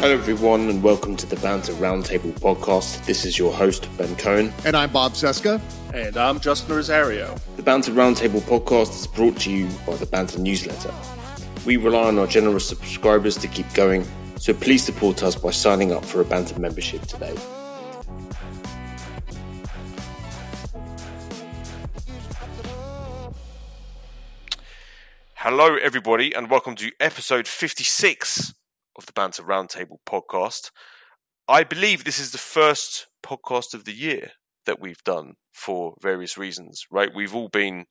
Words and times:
Hello, 0.00 0.14
everyone, 0.14 0.70
and 0.70 0.82
welcome 0.82 1.14
to 1.14 1.26
the 1.26 1.36
Banter 1.36 1.74
Roundtable 1.74 2.32
podcast. 2.40 3.04
This 3.04 3.26
is 3.26 3.38
your 3.38 3.52
host, 3.52 3.86
Ben 3.98 4.16
Cohen. 4.16 4.50
And 4.64 4.74
I'm 4.74 4.90
Bob 4.90 5.12
Cesca. 5.12 5.60
And 5.92 6.16
I'm 6.16 6.40
Justin 6.40 6.74
Rosario. 6.74 7.36
The 7.56 7.62
Banter 7.62 7.92
Roundtable 7.92 8.40
podcast 8.40 8.98
is 8.98 9.06
brought 9.06 9.36
to 9.40 9.50
you 9.50 9.68
by 9.86 9.96
the 9.96 10.06
Banter 10.06 10.38
newsletter. 10.38 10.90
We 11.66 11.76
rely 11.76 12.04
on 12.04 12.18
our 12.18 12.26
generous 12.26 12.66
subscribers 12.66 13.36
to 13.36 13.46
keep 13.46 13.70
going, 13.74 14.06
so 14.36 14.54
please 14.54 14.82
support 14.82 15.22
us 15.22 15.36
by 15.36 15.50
signing 15.50 15.92
up 15.92 16.02
for 16.02 16.22
a 16.22 16.24
Banter 16.24 16.58
membership 16.58 17.02
today. 17.02 17.36
Hello, 25.34 25.76
everybody, 25.76 26.32
and 26.32 26.48
welcome 26.48 26.74
to 26.76 26.90
episode 27.00 27.46
56 27.46 28.54
of 29.00 29.06
the 29.06 29.12
Banter 29.14 29.42
Roundtable 29.42 29.96
podcast. 30.06 30.70
I 31.48 31.64
believe 31.64 32.04
this 32.04 32.18
is 32.18 32.32
the 32.32 32.38
first 32.38 33.06
podcast 33.24 33.72
of 33.72 33.86
the 33.86 33.94
year 33.94 34.32
that 34.66 34.78
we've 34.78 35.02
done 35.04 35.34
for 35.54 35.94
various 36.02 36.36
reasons, 36.36 36.84
right? 36.90 37.08
We've 37.14 37.34
all 37.34 37.48
been 37.48 37.86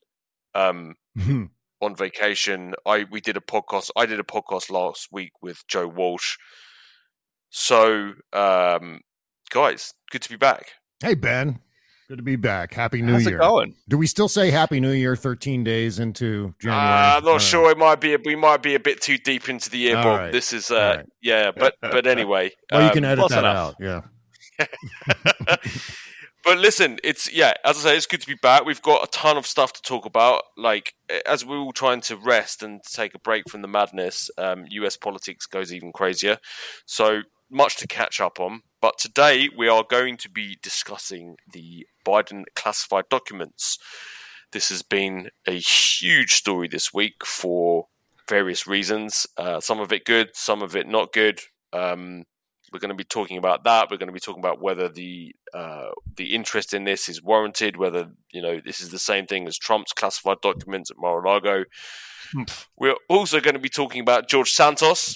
um, 0.54 0.94
on 1.82 1.96
vacation. 1.96 2.76
I 2.86 3.06
we 3.10 3.22
did 3.22 3.38
a 3.38 3.42
podcast. 3.42 3.90
I 3.96 4.06
did 4.06 4.20
a 4.20 4.24
podcast 4.24 4.70
last 4.70 5.08
week 5.12 5.32
with 5.42 5.64
Joe 5.68 5.88
Walsh. 5.88 6.38
So, 7.50 8.14
um, 8.32 9.02
guys, 9.50 9.96
good 10.12 10.22
to 10.22 10.30
be 10.30 10.38
back. 10.38 10.74
Hey 11.02 11.16
Ben, 11.16 11.60
good 12.10 12.18
to 12.18 12.24
be 12.24 12.36
back. 12.36 12.74
Happy 12.74 13.04
New 13.04 13.14
How's 13.14 13.26
Year. 13.28 13.36
it 13.38 13.40
going? 13.42 13.76
Do 13.88 13.96
we 13.98 14.08
still 14.08 14.28
say 14.28 14.50
Happy 14.50 14.80
New 14.80 14.92
Year 14.92 15.16
13 15.16 15.64
days 15.64 16.00
into 16.00 16.56
January? 16.60 16.82
Uh, 16.84 17.18
I'm 17.18 17.24
not 17.24 17.40
sure. 17.40 17.70
It 17.70 17.78
might 17.78 18.02
be. 18.02 18.16
A, 18.16 18.18
we 18.26 18.36
might 18.36 18.64
be 18.64 18.74
a 18.74 18.80
bit 18.80 19.00
too 19.00 19.20
deep 19.20 19.48
into 19.48 19.70
the 19.70 19.78
year, 19.78 19.96
All 19.96 20.04
Bob. 20.04 20.20
right. 20.20 20.32
This 20.32 20.52
is, 20.52 20.72
uh, 20.72 20.96
right. 20.98 21.06
yeah. 21.22 21.52
But 21.56 21.76
but 21.82 22.08
anyway, 22.08 22.52
Well, 22.72 22.82
you 22.82 22.88
um, 22.88 22.94
can 22.94 23.06
edit 23.06 23.20
close 23.20 23.30
that 23.30 23.40
enough. 23.40 23.76
out. 23.80 23.80
Yeah. 23.80 24.02
but 26.44 26.58
listen, 26.58 26.98
it's 27.04 27.32
yeah. 27.32 27.54
As 27.64 27.78
I 27.78 27.92
say, 27.92 27.98
it's 27.98 28.08
good 28.08 28.22
to 28.22 28.28
be 28.28 28.36
back. 28.42 28.66
We've 28.66 28.82
got 28.82 29.04
a 29.04 29.12
ton 29.12 29.38
of 29.38 29.46
stuff 29.46 29.72
to 29.74 29.82
talk 29.84 30.06
about. 30.06 30.42
Like 30.58 30.96
as 31.28 31.46
we're 31.46 31.60
all 31.60 31.74
trying 31.74 32.02
to 32.02 32.18
rest 32.18 32.64
and 32.64 32.82
take 32.92 33.14
a 33.14 33.20
break 33.20 33.48
from 33.50 33.62
the 33.62 33.68
madness, 33.68 34.32
um, 34.40 34.66
U.S. 34.72 34.98
politics 34.98 35.46
goes 35.46 35.72
even 35.72 35.92
crazier. 35.94 36.40
So 36.88 37.22
much 37.52 37.78
to 37.78 37.88
catch 37.88 38.20
up 38.20 38.40
on. 38.40 38.64
But 38.82 38.98
today 38.98 39.50
we 39.56 39.68
are 39.68 39.84
going 39.84 40.18
to 40.18 40.30
be 40.30 40.58
discussing 40.62 41.36
the 41.52 41.86
Biden 42.06 42.44
classified 42.56 43.06
documents. 43.10 43.78
This 44.52 44.70
has 44.70 44.82
been 44.82 45.30
a 45.46 45.60
huge 45.60 46.34
story 46.34 46.68
this 46.68 46.94
week 46.94 47.26
for 47.26 47.88
various 48.28 48.66
reasons. 48.66 49.28
Uh, 49.38 49.60
some 49.60 49.80
of 49.80 49.92
it 49.92 50.06
good, 50.06 50.30
some 50.34 50.62
of 50.62 50.76
it 50.76 50.88
not 50.88 51.12
good. 51.12 51.42
Um, 51.74 52.24
we're 52.72 52.80
going 52.80 52.90
to 52.90 52.96
be 52.96 53.04
talking 53.04 53.38
about 53.38 53.64
that. 53.64 53.90
We're 53.90 53.98
going 53.98 54.08
to 54.08 54.14
be 54.14 54.20
talking 54.20 54.42
about 54.42 54.62
whether 54.62 54.88
the 54.90 55.36
uh, 55.54 55.90
the 56.16 56.36
interest 56.36 56.74
in 56.74 56.84
this 56.84 57.10
is 57.10 57.22
warranted. 57.22 57.78
Whether 57.78 58.12
you 58.32 58.42
know 58.42 58.62
this 58.64 58.80
is 58.80 58.90
the 58.90 59.00
same 59.00 59.26
thing 59.26 59.48
as 59.48 59.58
Trump's 59.58 59.92
classified 59.92 60.38
documents 60.42 60.92
at 60.92 60.98
Mar-a-Lago. 60.98 61.66
We're 62.78 62.96
also 63.10 63.40
going 63.40 63.56
to 63.56 63.60
be 63.60 63.70
talking 63.70 64.02
about 64.02 64.30
George 64.30 64.52
Santos, 64.52 65.16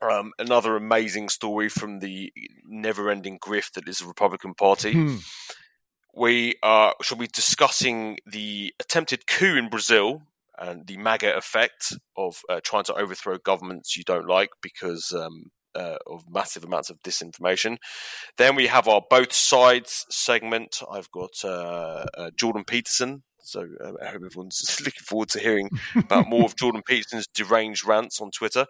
um, 0.00 0.32
another 0.38 0.76
amazing 0.76 1.28
story 1.28 1.68
from 1.68 2.00
the 2.00 2.32
never-ending 2.66 3.38
grift 3.38 3.72
that 3.72 3.88
is 3.88 3.98
the 3.98 4.06
Republican 4.06 4.54
Party. 4.54 4.92
Hmm. 4.92 5.16
We 6.14 6.54
uh, 6.62 6.92
shall 7.02 7.18
be 7.18 7.26
discussing 7.26 8.18
the 8.24 8.72
attempted 8.80 9.26
coup 9.26 9.56
in 9.56 9.68
Brazil 9.68 10.22
and 10.58 10.86
the 10.86 10.96
MAGA 10.96 11.36
effect 11.36 11.92
of 12.16 12.40
uh, 12.48 12.60
trying 12.64 12.84
to 12.84 12.94
overthrow 12.94 13.36
governments 13.38 13.96
you 13.96 14.04
don't 14.04 14.26
like 14.26 14.50
because 14.62 15.12
um, 15.12 15.50
uh, 15.76 15.98
of 16.06 16.24
massive 16.28 16.64
amounts 16.64 16.90
of 16.90 17.02
disinformation. 17.02 17.76
Then 18.38 18.56
we 18.56 18.66
have 18.66 18.88
our 18.88 19.02
both 19.08 19.32
sides 19.32 20.06
segment. 20.10 20.80
I've 20.90 21.10
got 21.10 21.44
uh, 21.44 22.06
uh, 22.16 22.30
Jordan 22.34 22.64
Peterson. 22.64 23.22
So 23.46 23.66
uh, 23.82 23.92
I 24.02 24.06
hope 24.06 24.22
everyone's 24.24 24.78
looking 24.84 25.02
forward 25.02 25.28
to 25.30 25.38
hearing 25.40 25.70
about 25.94 26.28
more 26.28 26.44
of 26.44 26.56
Jordan 26.60 26.82
Peterson's 26.86 27.26
deranged 27.34 27.84
rants 27.86 28.20
on 28.20 28.30
Twitter. 28.30 28.66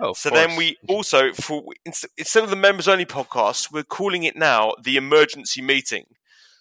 Oh, 0.00 0.12
So 0.14 0.30
then 0.30 0.56
we 0.56 0.76
also, 0.88 1.32
for 1.32 1.62
instead 1.84 2.44
of 2.44 2.50
the 2.50 2.56
members 2.56 2.88
only 2.88 3.04
podcast, 3.06 3.70
we're 3.72 3.82
calling 3.82 4.22
it 4.24 4.36
now 4.36 4.72
the 4.82 4.96
emergency 4.96 5.60
meeting. 5.60 6.06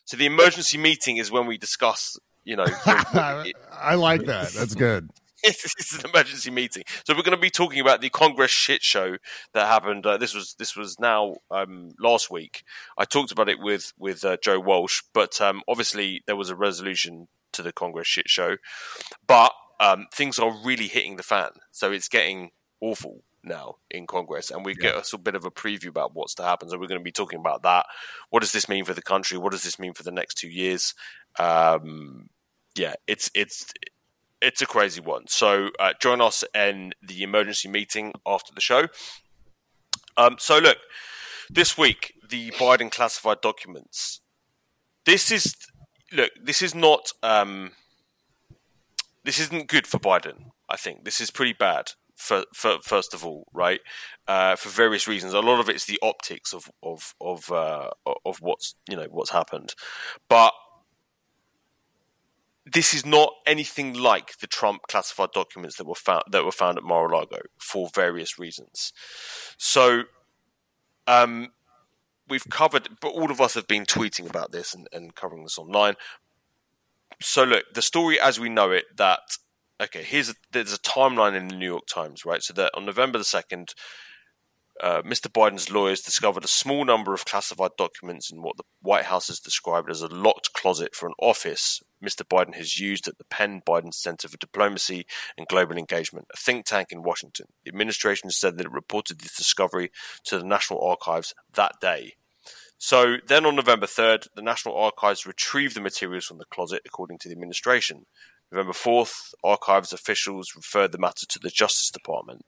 So 0.05 0.17
the 0.17 0.25
emergency 0.25 0.77
meeting 0.77 1.17
is 1.17 1.31
when 1.31 1.45
we 1.47 1.57
discuss, 1.57 2.17
you 2.43 2.55
know, 2.55 2.65
it- 2.85 3.55
I 3.71 3.95
like 3.95 4.25
that. 4.25 4.49
That's 4.51 4.75
good. 4.75 5.09
it's, 5.43 5.63
it's 5.79 5.97
an 6.03 6.09
emergency 6.09 6.51
meeting. 6.51 6.83
So 7.05 7.13
we're 7.15 7.23
going 7.23 7.37
to 7.37 7.41
be 7.41 7.49
talking 7.49 7.79
about 7.79 8.01
the 8.01 8.09
Congress 8.09 8.51
shit 8.51 8.83
show 8.83 9.17
that 9.53 9.67
happened. 9.67 10.05
Uh, 10.05 10.17
this 10.17 10.33
was 10.35 10.55
this 10.59 10.75
was 10.75 10.99
now 10.99 11.35
um, 11.49 11.91
last 11.99 12.29
week. 12.29 12.63
I 12.97 13.05
talked 13.05 13.31
about 13.31 13.49
it 13.49 13.59
with 13.59 13.93
with 13.97 14.23
uh, 14.25 14.37
Joe 14.43 14.59
Walsh, 14.59 15.01
but 15.13 15.39
um, 15.41 15.61
obviously 15.67 16.21
there 16.27 16.35
was 16.35 16.49
a 16.49 16.55
resolution 16.55 17.27
to 17.53 17.61
the 17.61 17.71
Congress 17.71 18.07
shit 18.07 18.29
show. 18.29 18.57
But 19.27 19.51
um, 19.79 20.07
things 20.13 20.39
are 20.39 20.53
really 20.63 20.87
hitting 20.87 21.15
the 21.15 21.23
fan, 21.23 21.51
so 21.71 21.91
it's 21.91 22.07
getting 22.07 22.51
awful 22.79 23.23
now 23.43 23.75
in 23.89 24.05
Congress, 24.07 24.51
and 24.51 24.63
we 24.63 24.75
get 24.75 24.95
a 24.95 25.03
sort 25.03 25.21
of 25.21 25.23
bit 25.23 25.35
of 25.35 25.45
a 25.45 25.51
preview 25.51 25.87
about 25.87 26.13
what's 26.13 26.35
to 26.35 26.43
happen. 26.43 26.69
So 26.69 26.77
we're 26.77 26.87
going 26.87 26.99
to 26.99 27.03
be 27.03 27.11
talking 27.11 27.39
about 27.39 27.63
that. 27.63 27.85
What 28.29 28.41
does 28.41 28.51
this 28.51 28.69
mean 28.69 28.85
for 28.85 28.93
the 28.93 29.01
country? 29.01 29.37
What 29.37 29.51
does 29.51 29.63
this 29.63 29.79
mean 29.79 29.93
for 29.93 30.03
the 30.03 30.11
next 30.11 30.35
two 30.35 30.49
years? 30.49 30.93
Um, 31.39 32.29
yeah, 32.75 32.93
it's 33.07 33.31
it's 33.33 33.73
it's 34.41 34.61
a 34.61 34.65
crazy 34.65 35.01
one. 35.01 35.27
So 35.27 35.69
uh, 35.79 35.93
join 35.99 36.21
us 36.21 36.43
in 36.55 36.93
the 37.01 37.23
emergency 37.23 37.67
meeting 37.69 38.13
after 38.25 38.53
the 38.53 38.61
show. 38.61 38.87
Um, 40.17 40.35
so 40.39 40.59
look, 40.59 40.77
this 41.49 41.77
week 41.77 42.13
the 42.27 42.51
Biden 42.51 42.91
classified 42.91 43.41
documents. 43.41 44.21
This 45.05 45.31
is 45.31 45.55
look. 46.11 46.31
This 46.41 46.61
is 46.61 46.75
not. 46.75 47.11
Um, 47.23 47.71
this 49.23 49.39
isn't 49.39 49.67
good 49.67 49.87
for 49.87 49.99
Biden. 49.99 50.51
I 50.69 50.77
think 50.77 51.03
this 51.03 51.21
is 51.21 51.31
pretty 51.31 51.53
bad. 51.53 51.91
For, 52.15 52.43
for 52.53 52.77
first 52.83 53.15
of 53.15 53.25
all, 53.25 53.47
right, 53.51 53.79
uh, 54.27 54.55
for 54.55 54.69
various 54.69 55.07
reasons. 55.07 55.33
A 55.33 55.39
lot 55.39 55.59
of 55.59 55.69
it's 55.69 55.85
the 55.85 55.99
optics 56.03 56.53
of 56.53 56.69
of 56.83 57.15
of 57.19 57.51
uh, 57.51 57.89
of 58.25 58.37
what's 58.41 58.75
you 58.87 58.95
know 58.95 59.07
what's 59.09 59.31
happened, 59.31 59.73
but 60.29 60.53
this 62.65 62.93
is 62.93 63.05
not 63.05 63.33
anything 63.47 63.93
like 63.93 64.37
the 64.37 64.47
Trump 64.47 64.83
classified 64.87 65.29
documents 65.33 65.77
that 65.77 65.87
were 65.87 65.95
found 65.95 66.23
that 66.31 66.45
were 66.45 66.51
found 66.51 66.77
at 66.77 66.83
Mar-a-Lago 66.83 67.39
for 67.57 67.89
various 67.93 68.37
reasons. 68.37 68.93
So, 69.57 70.03
um, 71.07 71.49
we've 72.31 72.49
covered, 72.49 72.89
but 72.99 73.09
all 73.09 73.29
of 73.29 73.39
us 73.39 73.53
have 73.53 73.67
been 73.67 73.85
tweeting 73.85 74.27
about 74.27 74.51
this 74.51 74.73
and, 74.73 74.87
and 74.91 75.13
covering 75.13 75.43
this 75.43 75.59
online. 75.59 75.95
So, 77.21 77.43
look, 77.43 77.65
the 77.73 77.83
story 77.83 78.19
as 78.19 78.39
we 78.39 78.49
know 78.49 78.71
it 78.71 78.85
that 78.97 79.19
okay, 79.79 80.03
here's 80.03 80.29
a, 80.29 80.35
there's 80.51 80.73
a 80.73 80.79
timeline 80.79 81.35
in 81.35 81.47
the 81.47 81.55
New 81.55 81.65
York 81.65 81.87
Times, 81.87 82.23
right? 82.25 82.41
So 82.41 82.53
that 82.53 82.71
on 82.75 82.85
November 82.85 83.17
the 83.17 83.23
second, 83.23 83.73
uh, 84.81 85.01
Mr. 85.01 85.27
Biden's 85.27 85.71
lawyers 85.71 86.01
discovered 86.01 86.45
a 86.45 86.47
small 86.47 86.85
number 86.85 87.13
of 87.13 87.25
classified 87.25 87.71
documents 87.77 88.31
in 88.31 88.41
what 88.41 88.57
the 88.57 88.63
White 88.81 89.05
House 89.05 89.27
has 89.27 89.39
described 89.39 89.89
as 89.89 90.01
a 90.01 90.07
locked 90.07 90.53
closet 90.53 90.95
for 90.95 91.07
an 91.07 91.13
office 91.19 91.81
Mr. 92.03 92.23
Biden 92.23 92.55
has 92.55 92.79
used 92.79 93.07
at 93.07 93.17
the 93.17 93.23
Penn 93.25 93.61
Biden 93.65 93.93
Center 93.93 94.27
for 94.27 94.37
Diplomacy 94.37 95.05
and 95.37 95.47
Global 95.47 95.77
Engagement, 95.77 96.27
a 96.33 96.37
think 96.37 96.65
tank 96.65 96.91
in 96.91 97.03
Washington. 97.03 97.47
The 97.63 97.69
administration 97.69 98.29
said 98.31 98.57
that 98.57 98.65
it 98.65 98.71
reported 98.71 99.19
this 99.19 99.35
discovery 99.35 99.91
to 100.25 100.39
the 100.39 100.45
National 100.45 100.83
Archives 100.83 101.33
that 101.53 101.73
day. 101.79 102.15
So 102.83 103.17
then 103.27 103.45
on 103.45 103.55
November 103.55 103.85
3rd, 103.85 104.29
the 104.35 104.41
National 104.41 104.75
Archives 104.75 105.27
retrieved 105.27 105.75
the 105.75 105.81
materials 105.81 106.25
from 106.25 106.39
the 106.39 106.45
closet, 106.51 106.81
according 106.83 107.19
to 107.19 107.29
the 107.29 107.33
administration. 107.35 108.07
November 108.51 108.73
4th, 108.73 109.35
archives 109.43 109.93
officials 109.93 110.53
referred 110.55 110.91
the 110.91 110.97
matter 110.97 111.27
to 111.29 111.37
the 111.37 111.51
Justice 111.51 111.91
Department. 111.91 112.41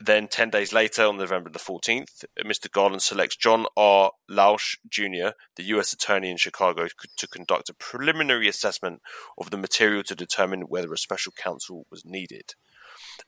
Then, 0.00 0.26
10 0.26 0.50
days 0.50 0.72
later, 0.72 1.04
on 1.04 1.18
November 1.18 1.50
the 1.50 1.60
14th, 1.60 2.24
Mr. 2.44 2.68
Garland 2.68 3.02
selects 3.02 3.36
John 3.36 3.66
R. 3.76 4.10
Lausch 4.28 4.74
Jr., 4.90 5.36
the 5.54 5.62
U.S. 5.66 5.92
Attorney 5.92 6.32
in 6.32 6.36
Chicago, 6.36 6.88
to 7.16 7.28
conduct 7.28 7.68
a 7.68 7.74
preliminary 7.74 8.48
assessment 8.48 9.02
of 9.38 9.50
the 9.50 9.56
material 9.56 10.02
to 10.02 10.16
determine 10.16 10.62
whether 10.62 10.92
a 10.92 10.98
special 10.98 11.30
counsel 11.30 11.86
was 11.92 12.04
needed. 12.04 12.54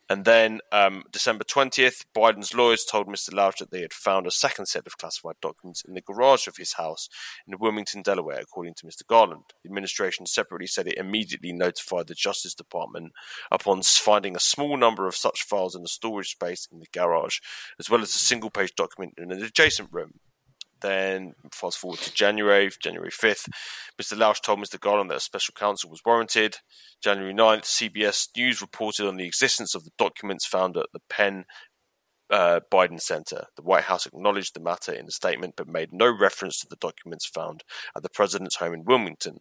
And 0.08 0.24
then, 0.24 0.60
um, 0.70 1.02
December 1.10 1.42
20th, 1.42 2.04
Biden's 2.16 2.54
lawyers 2.54 2.84
told 2.84 3.08
Mr. 3.08 3.34
Lausch 3.34 3.58
that 3.58 3.72
they 3.72 3.80
had 3.80 3.92
found 3.92 4.26
a 4.26 4.30
second 4.30 4.66
set 4.66 4.86
of 4.86 4.98
classified 4.98 5.34
documents 5.42 5.82
in 5.82 5.94
the 5.94 6.00
garage 6.00 6.46
of 6.46 6.58
his 6.58 6.74
house 6.74 7.08
in 7.46 7.58
Wilmington, 7.58 8.02
Delaware, 8.02 8.38
according 8.40 8.74
to 8.74 8.86
Mr. 8.86 9.04
Garland. 9.04 9.42
The 9.64 9.68
administration 9.68 10.26
separately 10.26 10.68
said 10.68 10.86
it 10.86 10.98
immediately 10.98 11.52
notified 11.52 12.06
the 12.06 12.14
Justice 12.14 12.54
Department 12.54 13.12
upon 13.50 13.82
finding 13.82 14.36
a 14.36 14.40
small 14.40 14.76
number 14.76 15.08
of 15.08 15.16
such 15.16 15.42
files 15.42 15.74
in 15.74 15.82
the 15.82 15.88
storage 15.88 16.30
space 16.30 16.68
in 16.70 16.78
the 16.78 16.86
garage, 16.92 17.38
as 17.80 17.90
well 17.90 18.00
as 18.00 18.14
a 18.14 18.18
single 18.18 18.50
page 18.50 18.74
document 18.76 19.14
in 19.18 19.32
an 19.32 19.42
adjacent 19.42 19.88
room. 19.92 20.20
Then, 20.80 21.34
fast 21.52 21.78
forward 21.78 22.00
to 22.00 22.12
January, 22.12 22.70
January 22.82 23.10
5th, 23.10 23.48
Mr. 24.00 24.16
Lausch 24.16 24.42
told 24.42 24.60
Mr. 24.60 24.78
Garland 24.78 25.10
that 25.10 25.16
a 25.16 25.20
special 25.20 25.54
counsel 25.56 25.90
was 25.90 26.02
warranted. 26.04 26.58
January 27.02 27.32
9th, 27.32 27.64
CBS 27.64 28.28
News 28.36 28.60
reported 28.60 29.06
on 29.06 29.16
the 29.16 29.26
existence 29.26 29.74
of 29.74 29.84
the 29.84 29.92
documents 29.98 30.46
found 30.46 30.76
at 30.76 30.86
the 30.92 31.00
Penn 31.08 31.46
uh, 32.30 32.60
Biden 32.72 33.00
Center. 33.00 33.46
The 33.56 33.62
White 33.62 33.84
House 33.84 34.06
acknowledged 34.06 34.54
the 34.54 34.60
matter 34.60 34.92
in 34.92 35.06
a 35.06 35.10
statement, 35.10 35.54
but 35.56 35.68
made 35.68 35.92
no 35.92 36.10
reference 36.10 36.58
to 36.60 36.66
the 36.68 36.76
documents 36.76 37.26
found 37.26 37.64
at 37.96 38.02
the 38.02 38.10
president's 38.10 38.56
home 38.56 38.74
in 38.74 38.84
Wilmington. 38.84 39.38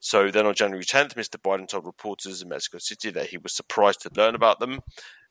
So 0.00 0.30
then 0.30 0.46
on 0.46 0.54
January 0.54 0.84
10th, 0.84 1.14
Mr. 1.14 1.40
Biden 1.40 1.68
told 1.68 1.86
reporters 1.86 2.42
in 2.42 2.48
Mexico 2.48 2.78
City 2.78 3.10
that 3.10 3.28
he 3.28 3.38
was 3.38 3.54
surprised 3.54 4.02
to 4.02 4.10
learn 4.14 4.34
about 4.34 4.60
them 4.60 4.80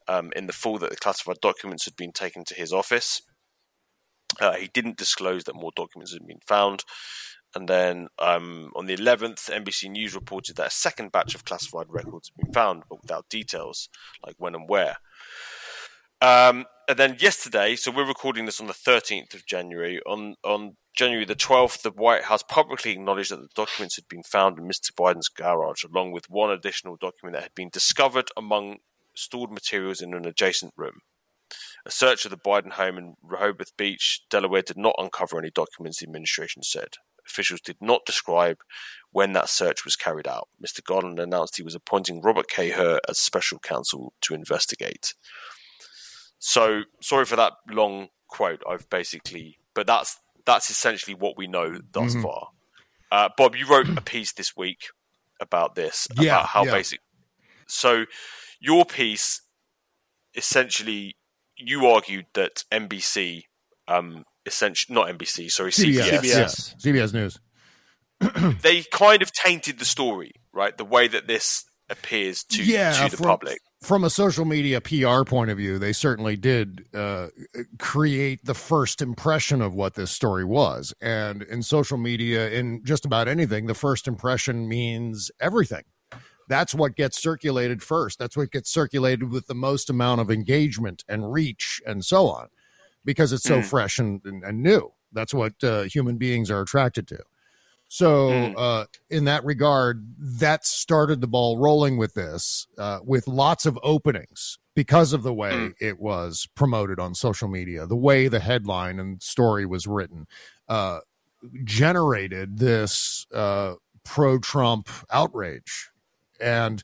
um, 0.08 0.32
in 0.36 0.48
the 0.48 0.54
fall 0.54 0.78
that 0.80 0.90
the 0.90 0.96
classified 0.96 1.40
documents 1.42 1.86
had 1.86 1.96
been 1.96 2.12
taken 2.12 2.44
to 2.46 2.56
his 2.56 2.74
office. 2.74 3.22
Uh, 4.40 4.54
he 4.54 4.68
didn't 4.68 4.98
disclose 4.98 5.44
that 5.46 5.56
more 5.56 5.72
documents 5.76 6.14
had 6.14 6.28
been 6.28 6.42
found. 6.46 6.84
And 7.56 7.70
then 7.70 8.10
um, 8.20 8.72
on 8.76 8.86
the 8.86 8.98
11th, 8.98 9.50
NBC 9.50 9.90
News 9.90 10.14
reported 10.14 10.58
that 10.58 10.68
a 10.68 10.72
second 10.72 11.14
batch 11.14 11.36
of 11.36 11.46
classified 11.46 11.88
records 11.90 12.30
had 12.30 12.46
been 12.46 12.54
found, 12.54 12.84
but 12.90 13.02
without 13.02 13.30
details, 13.30 13.88
like 14.26 14.36
when 14.38 14.56
and 14.56 14.68
where. 14.68 14.98
Um, 16.22 16.66
and 16.88 17.00
then 17.00 17.18
yesterday, 17.20 17.76
so 17.76 17.92
we're 17.92 18.08
recording 18.08 18.46
this 18.46 18.60
on 18.60 18.68
the 18.68 18.74
13th 18.74 19.34
of 19.34 19.46
January. 19.46 20.00
On 20.06 20.36
on 20.44 20.76
January 20.96 21.26
the 21.26 21.36
12th, 21.36 21.82
the 21.82 21.92
White 21.92 22.24
House 22.24 22.44
publicly 22.44 22.92
acknowledged 22.92 23.32
that 23.32 23.42
the 23.42 23.50
documents 23.56 23.96
had 23.96 24.08
been 24.08 24.24
found 24.24 24.58
in 24.58 24.66
Mr. 24.66 24.92
Biden's 24.98 25.30
garage, 25.30 25.84
along 25.84 26.12
with 26.12 26.30
one 26.30 26.52
additional 26.52 26.96
document 26.96 27.36
that 27.36 27.44
had 27.44 27.56
been 27.56 27.70
discovered 27.70 28.30
among 28.38 28.78
stored 29.16 29.52
materials 29.52 30.02
in 30.02 30.14
an 30.14 30.26
adjacent 30.26 30.74
room. 30.78 31.00
A 31.86 31.92
search 31.92 32.26
of 32.26 32.32
the 32.32 32.38
Biden 32.38 32.74
home 32.74 32.98
in 32.98 33.16
Rehoboth 33.22 33.76
Beach, 33.78 34.22
Delaware, 34.30 34.62
did 34.62 34.78
not 34.78 34.96
uncover 34.98 35.38
any 35.38 35.52
documents, 35.52 36.00
the 36.00 36.08
administration 36.08 36.64
said. 36.64 36.96
Officials 37.28 37.62
did 37.62 37.78
not 37.82 38.06
describe 38.06 38.58
when 39.12 39.34
that 39.34 39.50
search 39.50 39.84
was 39.84 39.96
carried 39.96 40.28
out. 40.28 40.48
Mr. 40.64 40.84
Garland 40.84 41.20
announced 41.20 41.58
he 41.58 41.64
was 41.64 41.76
appointing 41.76 42.22
Robert 42.22 42.48
K. 42.48 42.72
Hur 42.72 43.00
as 43.10 43.20
special 43.20 43.60
counsel 43.60 44.14
to 44.22 44.34
investigate. 44.34 45.14
So 46.40 46.84
sorry 47.02 47.26
for 47.26 47.36
that 47.36 47.54
long 47.70 48.10
quote. 48.28 48.62
I've 48.70 48.90
basically, 48.90 49.58
but 49.74 49.88
that's 49.88 50.20
that's 50.46 50.70
essentially 50.70 51.16
what 51.16 51.38
we 51.38 51.48
know 51.48 51.80
thus 51.92 52.14
mm-hmm. 52.14 52.22
far. 52.22 52.50
Uh, 53.12 53.30
Bob, 53.36 53.56
you 53.56 53.68
wrote 53.68 53.90
a 53.90 54.02
piece 54.02 54.34
this 54.34 54.56
week 54.56 54.88
about 55.40 55.76
this, 55.76 56.08
yeah, 56.20 56.38
about 56.38 56.46
how 56.48 56.66
yeah. 56.66 56.72
basic. 56.72 57.00
So 57.68 58.06
your 58.60 58.86
piece 58.86 59.42
essentially, 60.36 61.16
you 61.58 61.88
argued 61.88 62.26
that 62.34 62.64
NBC, 62.72 63.44
um, 63.88 64.26
essentially 64.46 64.96
not 64.96 65.08
NBC, 65.08 65.50
sorry, 65.50 65.72
CBS, 65.72 66.20
CBS, 66.20 66.76
CBS 66.82 67.14
News, 67.14 67.40
they 68.62 68.84
kind 68.84 69.22
of 69.22 69.32
tainted 69.32 69.80
the 69.80 69.86
story, 69.86 70.32
right? 70.54 70.78
The 70.78 70.86
way 70.86 71.08
that 71.08 71.28
this 71.28 71.66
appears 71.90 72.44
to 72.44 72.64
yeah, 72.64 73.04
to 73.04 73.12
the 73.12 73.18
from, 73.18 73.26
public. 73.26 73.60
from 73.82 74.04
a 74.04 74.10
social 74.10 74.46
media 74.46 74.82
PR 74.82 75.24
point 75.24 75.52
of 75.52 75.58
view, 75.58 75.78
they 75.78 75.94
certainly 75.94 76.36
did 76.36 76.86
uh, 76.94 77.28
create 77.80 78.44
the 78.46 78.54
first 78.54 79.02
impression 79.02 79.62
of 79.62 79.74
what 79.74 79.94
this 79.96 80.12
story 80.12 80.46
was. 80.46 80.94
And 81.02 81.44
in 81.44 81.62
social 81.62 81.98
media, 81.98 82.50
in 82.50 82.84
just 82.84 83.06
about 83.06 83.28
anything, 83.28 83.68
the 83.68 83.76
first 83.76 84.08
impression 84.08 84.68
means 84.68 85.30
everything. 85.40 85.84
That's 86.48 86.76
what 86.76 86.96
gets 86.96 87.22
circulated 87.22 87.82
first. 87.82 88.20
That's 88.20 88.38
what 88.38 88.52
gets 88.52 88.70
circulated 88.70 89.32
with 89.32 89.48
the 89.48 89.56
most 89.56 89.90
amount 89.90 90.22
of 90.22 90.30
engagement 90.30 91.04
and 91.08 91.32
reach 91.32 91.82
and 91.86 92.06
so 92.06 92.28
on, 92.28 92.48
because 93.04 93.34
it's 93.34 93.44
so 93.44 93.60
mm. 93.60 93.66
fresh 93.66 94.00
and, 94.00 94.22
and, 94.26 94.44
and, 94.44 94.62
new. 94.62 94.92
That's 95.12 95.34
what 95.34 95.64
uh, 95.64 95.84
human 95.84 96.18
beings 96.18 96.52
are 96.52 96.62
attracted 96.62 97.08
to. 97.08 97.20
So, 97.88 98.30
mm. 98.30 98.54
uh, 98.58 98.86
in 99.10 99.26
that 99.26 99.46
regard, 99.46 100.06
that 100.20 100.66
started 100.66 101.22
the 101.22 101.28
ball 101.28 101.58
rolling 101.58 101.98
with 101.98 102.14
this, 102.14 102.68
uh, 102.78 103.00
with 103.04 103.28
lots 103.28 103.66
of 103.66 103.80
openings 103.84 104.58
because 104.76 105.14
of 105.14 105.24
the 105.24 105.34
way 105.34 105.52
mm. 105.52 105.74
it 105.80 106.00
was 106.00 106.48
promoted 106.56 107.00
on 107.00 107.16
social 107.16 107.48
media, 107.48 107.86
the 107.86 107.96
way 107.96 108.28
the 108.28 108.40
headline 108.40 109.00
and 109.00 109.22
story 109.24 109.66
was 109.66 109.88
written, 109.88 110.28
uh, 110.68 111.00
generated 111.64 112.58
this 112.58 113.28
uh, 113.34 113.76
pro 114.04 114.40
Trump 114.40 114.90
outrage. 115.12 115.90
And 116.40 116.84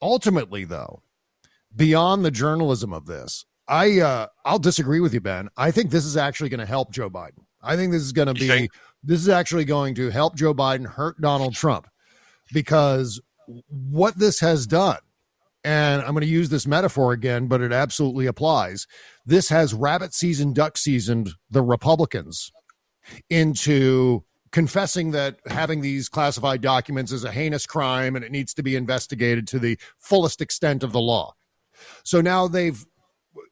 ultimately, 0.00 0.64
though, 0.64 1.02
beyond 1.74 2.24
the 2.24 2.30
journalism 2.30 2.92
of 2.92 3.06
this, 3.06 3.44
I 3.68 4.00
uh, 4.00 4.26
I'll 4.44 4.58
disagree 4.58 5.00
with 5.00 5.12
you, 5.12 5.20
Ben. 5.20 5.48
I 5.56 5.70
think 5.70 5.90
this 5.90 6.04
is 6.04 6.16
actually 6.16 6.50
going 6.50 6.60
to 6.60 6.66
help 6.66 6.92
Joe 6.92 7.10
Biden. 7.10 7.44
I 7.62 7.76
think 7.76 7.92
this 7.92 8.02
is 8.02 8.12
going 8.12 8.28
to 8.28 8.34
be 8.34 8.70
this 9.02 9.20
is 9.20 9.28
actually 9.28 9.64
going 9.64 9.94
to 9.96 10.10
help 10.10 10.36
Joe 10.36 10.54
Biden 10.54 10.86
hurt 10.86 11.20
Donald 11.20 11.54
Trump 11.54 11.88
because 12.52 13.20
what 13.68 14.18
this 14.18 14.40
has 14.40 14.66
done, 14.66 14.98
and 15.64 16.02
I'm 16.02 16.12
going 16.12 16.22
to 16.22 16.26
use 16.26 16.48
this 16.48 16.66
metaphor 16.66 17.12
again, 17.12 17.48
but 17.48 17.60
it 17.60 17.72
absolutely 17.72 18.26
applies. 18.26 18.86
This 19.24 19.48
has 19.48 19.74
rabbit 19.74 20.14
season, 20.14 20.52
duck 20.52 20.78
seasoned 20.78 21.30
the 21.50 21.62
Republicans 21.62 22.52
into 23.30 24.24
confessing 24.52 25.10
that 25.12 25.38
having 25.46 25.80
these 25.80 26.08
classified 26.08 26.60
documents 26.60 27.12
is 27.12 27.24
a 27.24 27.32
heinous 27.32 27.66
crime 27.66 28.16
and 28.16 28.24
it 28.24 28.32
needs 28.32 28.54
to 28.54 28.62
be 28.62 28.76
investigated 28.76 29.46
to 29.48 29.58
the 29.58 29.78
fullest 29.98 30.40
extent 30.40 30.82
of 30.82 30.92
the 30.92 31.00
law. 31.00 31.34
So 32.04 32.20
now 32.20 32.48
they've 32.48 32.84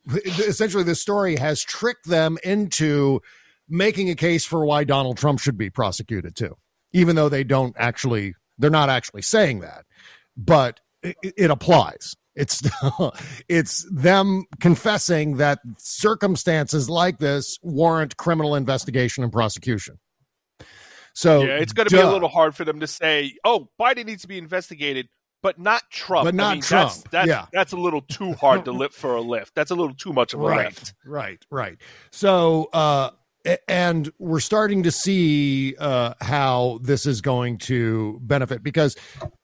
essentially 0.06 0.84
this 0.84 1.00
story 1.00 1.36
has 1.36 1.62
tricked 1.62 2.06
them 2.06 2.38
into 2.44 3.20
making 3.68 4.10
a 4.10 4.14
case 4.14 4.44
for 4.44 4.64
why 4.64 4.84
Donald 4.84 5.16
Trump 5.16 5.40
should 5.40 5.56
be 5.56 5.70
prosecuted 5.70 6.36
too, 6.36 6.56
even 6.92 7.16
though 7.16 7.28
they 7.28 7.44
don't 7.44 7.74
actually, 7.78 8.34
they're 8.58 8.70
not 8.70 8.90
actually 8.90 9.22
saying 9.22 9.60
that, 9.60 9.84
but 10.36 10.80
it, 11.02 11.16
it 11.22 11.50
applies. 11.50 12.14
It's 12.36 12.62
it's 13.48 13.86
them 13.92 14.44
confessing 14.60 15.36
that 15.36 15.60
circumstances 15.78 16.90
like 16.90 17.18
this 17.18 17.58
warrant 17.62 18.16
criminal 18.16 18.54
investigation 18.56 19.22
and 19.22 19.32
prosecution. 19.32 19.98
So 21.14 21.42
yeah, 21.42 21.56
it's 21.56 21.72
going 21.72 21.88
to 21.88 21.94
be 21.94 22.00
a 22.00 22.10
little 22.10 22.28
hard 22.28 22.54
for 22.54 22.64
them 22.64 22.80
to 22.80 22.86
say, 22.86 23.36
"Oh, 23.44 23.68
Biden 23.80 24.06
needs 24.06 24.22
to 24.22 24.28
be 24.28 24.36
investigated," 24.36 25.08
but 25.42 25.58
not 25.58 25.82
Trump. 25.90 26.26
But 26.26 26.34
not 26.34 26.50
I 26.50 26.54
mean, 26.54 26.62
Trump. 26.62 26.90
That's, 26.90 27.02
that's, 27.10 27.28
yeah. 27.28 27.46
that's 27.52 27.72
a 27.72 27.76
little 27.76 28.02
too 28.02 28.32
hard 28.34 28.64
to 28.64 28.72
lift 28.72 28.94
for 28.94 29.14
a 29.14 29.20
lift. 29.20 29.54
That's 29.54 29.70
a 29.70 29.74
little 29.74 29.94
too 29.94 30.12
much 30.12 30.34
of 30.34 30.40
a 30.40 30.44
right, 30.44 30.64
lift. 30.66 30.94
Right, 31.04 31.44
right. 31.50 31.78
So 32.10 32.68
uh, 32.72 33.10
and 33.68 34.10
we're 34.18 34.40
starting 34.40 34.82
to 34.84 34.90
see 34.90 35.76
uh, 35.78 36.14
how 36.20 36.78
this 36.82 37.06
is 37.06 37.20
going 37.20 37.58
to 37.58 38.18
benefit 38.22 38.62
because 38.62 38.96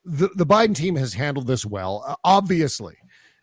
the, 0.04 0.28
the 0.34 0.46
Biden 0.46 0.74
team 0.74 0.96
has 0.96 1.14
handled 1.14 1.46
this 1.46 1.66
well. 1.66 2.04
Uh, 2.06 2.16
obviously, 2.24 2.96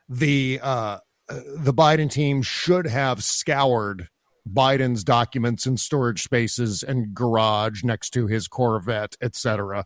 the 0.10 0.60
uh, 0.64 0.98
the 1.30 1.74
Biden 1.74 2.10
team 2.10 2.42
should 2.42 2.88
have 2.88 3.24
scoured 3.24 4.10
Biden's 4.48 5.04
documents 5.04 5.66
and 5.66 5.80
storage 5.80 6.24
spaces 6.24 6.84
and 6.84 7.14
garage 7.14 7.84
next 7.84 8.12
to 8.12 8.28
his 8.28 8.48
Corvette, 8.48 9.16
etc. 9.22 9.86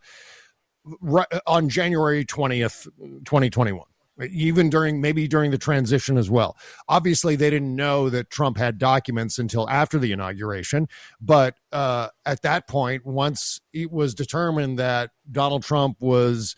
Right, 1.00 1.28
on 1.46 1.70
January 1.70 2.26
twentieth, 2.26 2.88
twenty 3.26 3.50
twenty 3.50 3.72
one 3.72 3.86
even 4.30 4.70
during 4.70 5.02
maybe 5.02 5.28
during 5.28 5.52
the 5.52 5.58
transition 5.58 6.18
as 6.18 6.30
well. 6.30 6.58
Obviously, 6.88 7.36
they 7.36 7.50
didn't 7.50 7.76
know 7.76 8.10
that 8.10 8.30
Trump 8.30 8.58
had 8.58 8.78
documents 8.78 9.40
until 9.40 9.70
after 9.70 9.98
the 9.98 10.12
inauguration. 10.12 10.88
But 11.20 11.56
uh, 11.72 12.10
at 12.26 12.42
that 12.44 12.68
point, 12.68 13.06
once 13.06 13.60
it 13.74 13.92
was 13.92 14.14
determined 14.14 14.80
that 14.80 15.12
Donald 15.32 15.64
Trump 15.64 15.98
was 16.02 16.56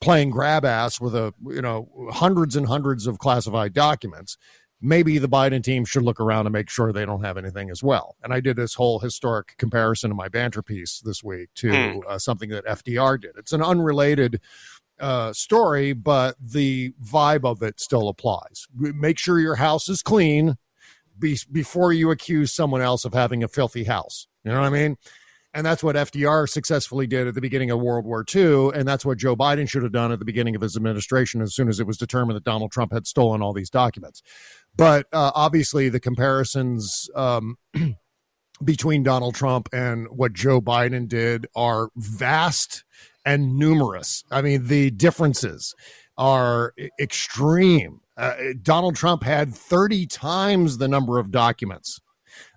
playing 0.00 0.30
grab 0.30 0.64
ass 0.64 1.00
with 1.00 1.14
a 1.14 1.32
you 1.48 1.62
know 1.62 1.88
hundreds 2.10 2.56
and 2.56 2.66
hundreds 2.66 3.06
of 3.06 3.18
classified 3.18 3.72
documents 3.72 4.36
maybe 4.82 5.18
the 5.18 5.28
Biden 5.28 5.62
team 5.62 5.84
should 5.84 6.02
look 6.02 6.20
around 6.20 6.46
and 6.46 6.52
make 6.52 6.68
sure 6.68 6.92
they 6.92 7.06
don't 7.06 7.24
have 7.24 7.38
anything 7.38 7.70
as 7.70 7.82
well. 7.82 8.16
And 8.22 8.34
I 8.34 8.40
did 8.40 8.56
this 8.56 8.74
whole 8.74 8.98
historic 8.98 9.56
comparison 9.56 10.10
in 10.10 10.16
my 10.16 10.28
banter 10.28 10.62
piece 10.62 11.00
this 11.00 11.22
week 11.22 11.50
to 11.56 11.68
mm. 11.68 12.00
uh, 12.06 12.18
something 12.18 12.50
that 12.50 12.66
FDR 12.66 13.20
did. 13.20 13.32
It's 13.36 13.52
an 13.52 13.62
unrelated 13.62 14.40
uh, 15.00 15.32
story, 15.32 15.92
but 15.92 16.36
the 16.40 16.92
vibe 17.02 17.44
of 17.44 17.62
it 17.62 17.80
still 17.80 18.08
applies. 18.08 18.66
Make 18.74 19.18
sure 19.18 19.38
your 19.38 19.56
house 19.56 19.88
is 19.88 20.02
clean 20.02 20.56
be- 21.18 21.38
before 21.50 21.92
you 21.92 22.10
accuse 22.10 22.52
someone 22.52 22.82
else 22.82 23.04
of 23.04 23.14
having 23.14 23.44
a 23.44 23.48
filthy 23.48 23.84
house. 23.84 24.26
You 24.44 24.50
know 24.50 24.60
what 24.60 24.66
I 24.66 24.70
mean? 24.70 24.96
And 25.54 25.66
that's 25.66 25.82
what 25.82 25.96
FDR 25.96 26.48
successfully 26.48 27.06
did 27.06 27.28
at 27.28 27.34
the 27.34 27.40
beginning 27.42 27.70
of 27.70 27.78
World 27.78 28.06
War 28.06 28.24
II. 28.34 28.70
And 28.74 28.88
that's 28.88 29.04
what 29.04 29.18
Joe 29.18 29.36
Biden 29.36 29.68
should 29.68 29.82
have 29.82 29.92
done 29.92 30.10
at 30.10 30.18
the 30.18 30.24
beginning 30.24 30.56
of 30.56 30.62
his 30.62 30.76
administration 30.76 31.42
as 31.42 31.54
soon 31.54 31.68
as 31.68 31.78
it 31.78 31.86
was 31.86 31.98
determined 31.98 32.36
that 32.36 32.44
Donald 32.44 32.72
Trump 32.72 32.90
had 32.92 33.06
stolen 33.06 33.42
all 33.42 33.52
these 33.52 33.68
documents. 33.68 34.22
But 34.76 35.06
uh, 35.12 35.32
obviously, 35.34 35.88
the 35.88 36.00
comparisons 36.00 37.08
um, 37.14 37.56
between 38.64 39.02
Donald 39.02 39.34
Trump 39.34 39.68
and 39.72 40.06
what 40.10 40.32
Joe 40.32 40.60
Biden 40.60 41.08
did 41.08 41.46
are 41.54 41.88
vast 41.96 42.84
and 43.24 43.56
numerous. 43.56 44.24
I 44.30 44.42
mean, 44.42 44.66
the 44.66 44.90
differences 44.90 45.74
are 46.16 46.74
extreme. 47.00 48.00
Uh, 48.16 48.34
Donald 48.60 48.96
Trump 48.96 49.22
had 49.22 49.54
30 49.54 50.06
times 50.06 50.78
the 50.78 50.88
number 50.88 51.18
of 51.18 51.30
documents 51.30 52.00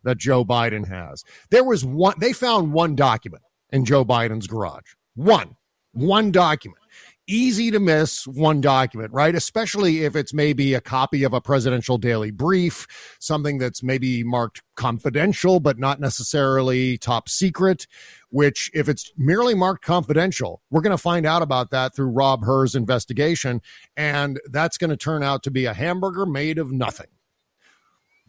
that 0.04 0.18
Joe 0.18 0.44
Biden 0.46 0.88
has. 0.88 1.24
There 1.50 1.64
was 1.64 1.86
one, 1.86 2.16
they 2.20 2.34
found 2.34 2.74
one 2.74 2.96
document 2.96 3.44
in 3.72 3.86
Joe 3.86 4.06
Biden's 4.06 4.48
garage. 4.48 4.94
One, 5.16 5.56
one 5.92 6.32
document. 6.32 6.82
Easy 7.28 7.72
to 7.72 7.80
miss 7.80 8.28
one 8.28 8.62
document, 8.62 9.12
right? 9.12 9.36
Especially 9.36 10.04
if 10.04 10.16
it's 10.16 10.34
maybe 10.34 10.74
a 10.74 10.82
copy 10.82 11.24
of 11.24 11.34
a 11.34 11.42
presidential 11.42 11.98
daily 11.98 12.32
brief, 12.32 12.88
something 13.20 13.58
that's 13.58 13.84
maybe 13.84 14.24
marked 14.24 14.62
confidential, 14.76 15.60
but 15.60 15.80
not 15.80 16.00
necessarily 16.00 16.98
top 16.98 17.30
secret. 17.30 17.88
Which, 18.30 18.70
if 18.74 18.90
it's 18.90 19.14
merely 19.18 19.56
marked 19.56 19.86
confidential, 19.86 20.62
we're 20.70 20.82
going 20.82 20.92
to 20.92 20.98
find 20.98 21.26
out 21.26 21.42
about 21.42 21.72
that 21.72 21.96
through 21.96 22.10
Rob 22.10 22.44
Hur's 22.44 22.76
investigation. 22.76 23.62
And 23.96 24.42
that's 24.52 24.78
going 24.78 24.90
to 24.90 24.98
turn 24.98 25.24
out 25.24 25.42
to 25.44 25.52
be 25.52 25.66
a 25.66 25.74
hamburger 25.74 26.26
made 26.26 26.58
of 26.58 26.72
nothing 26.72 27.08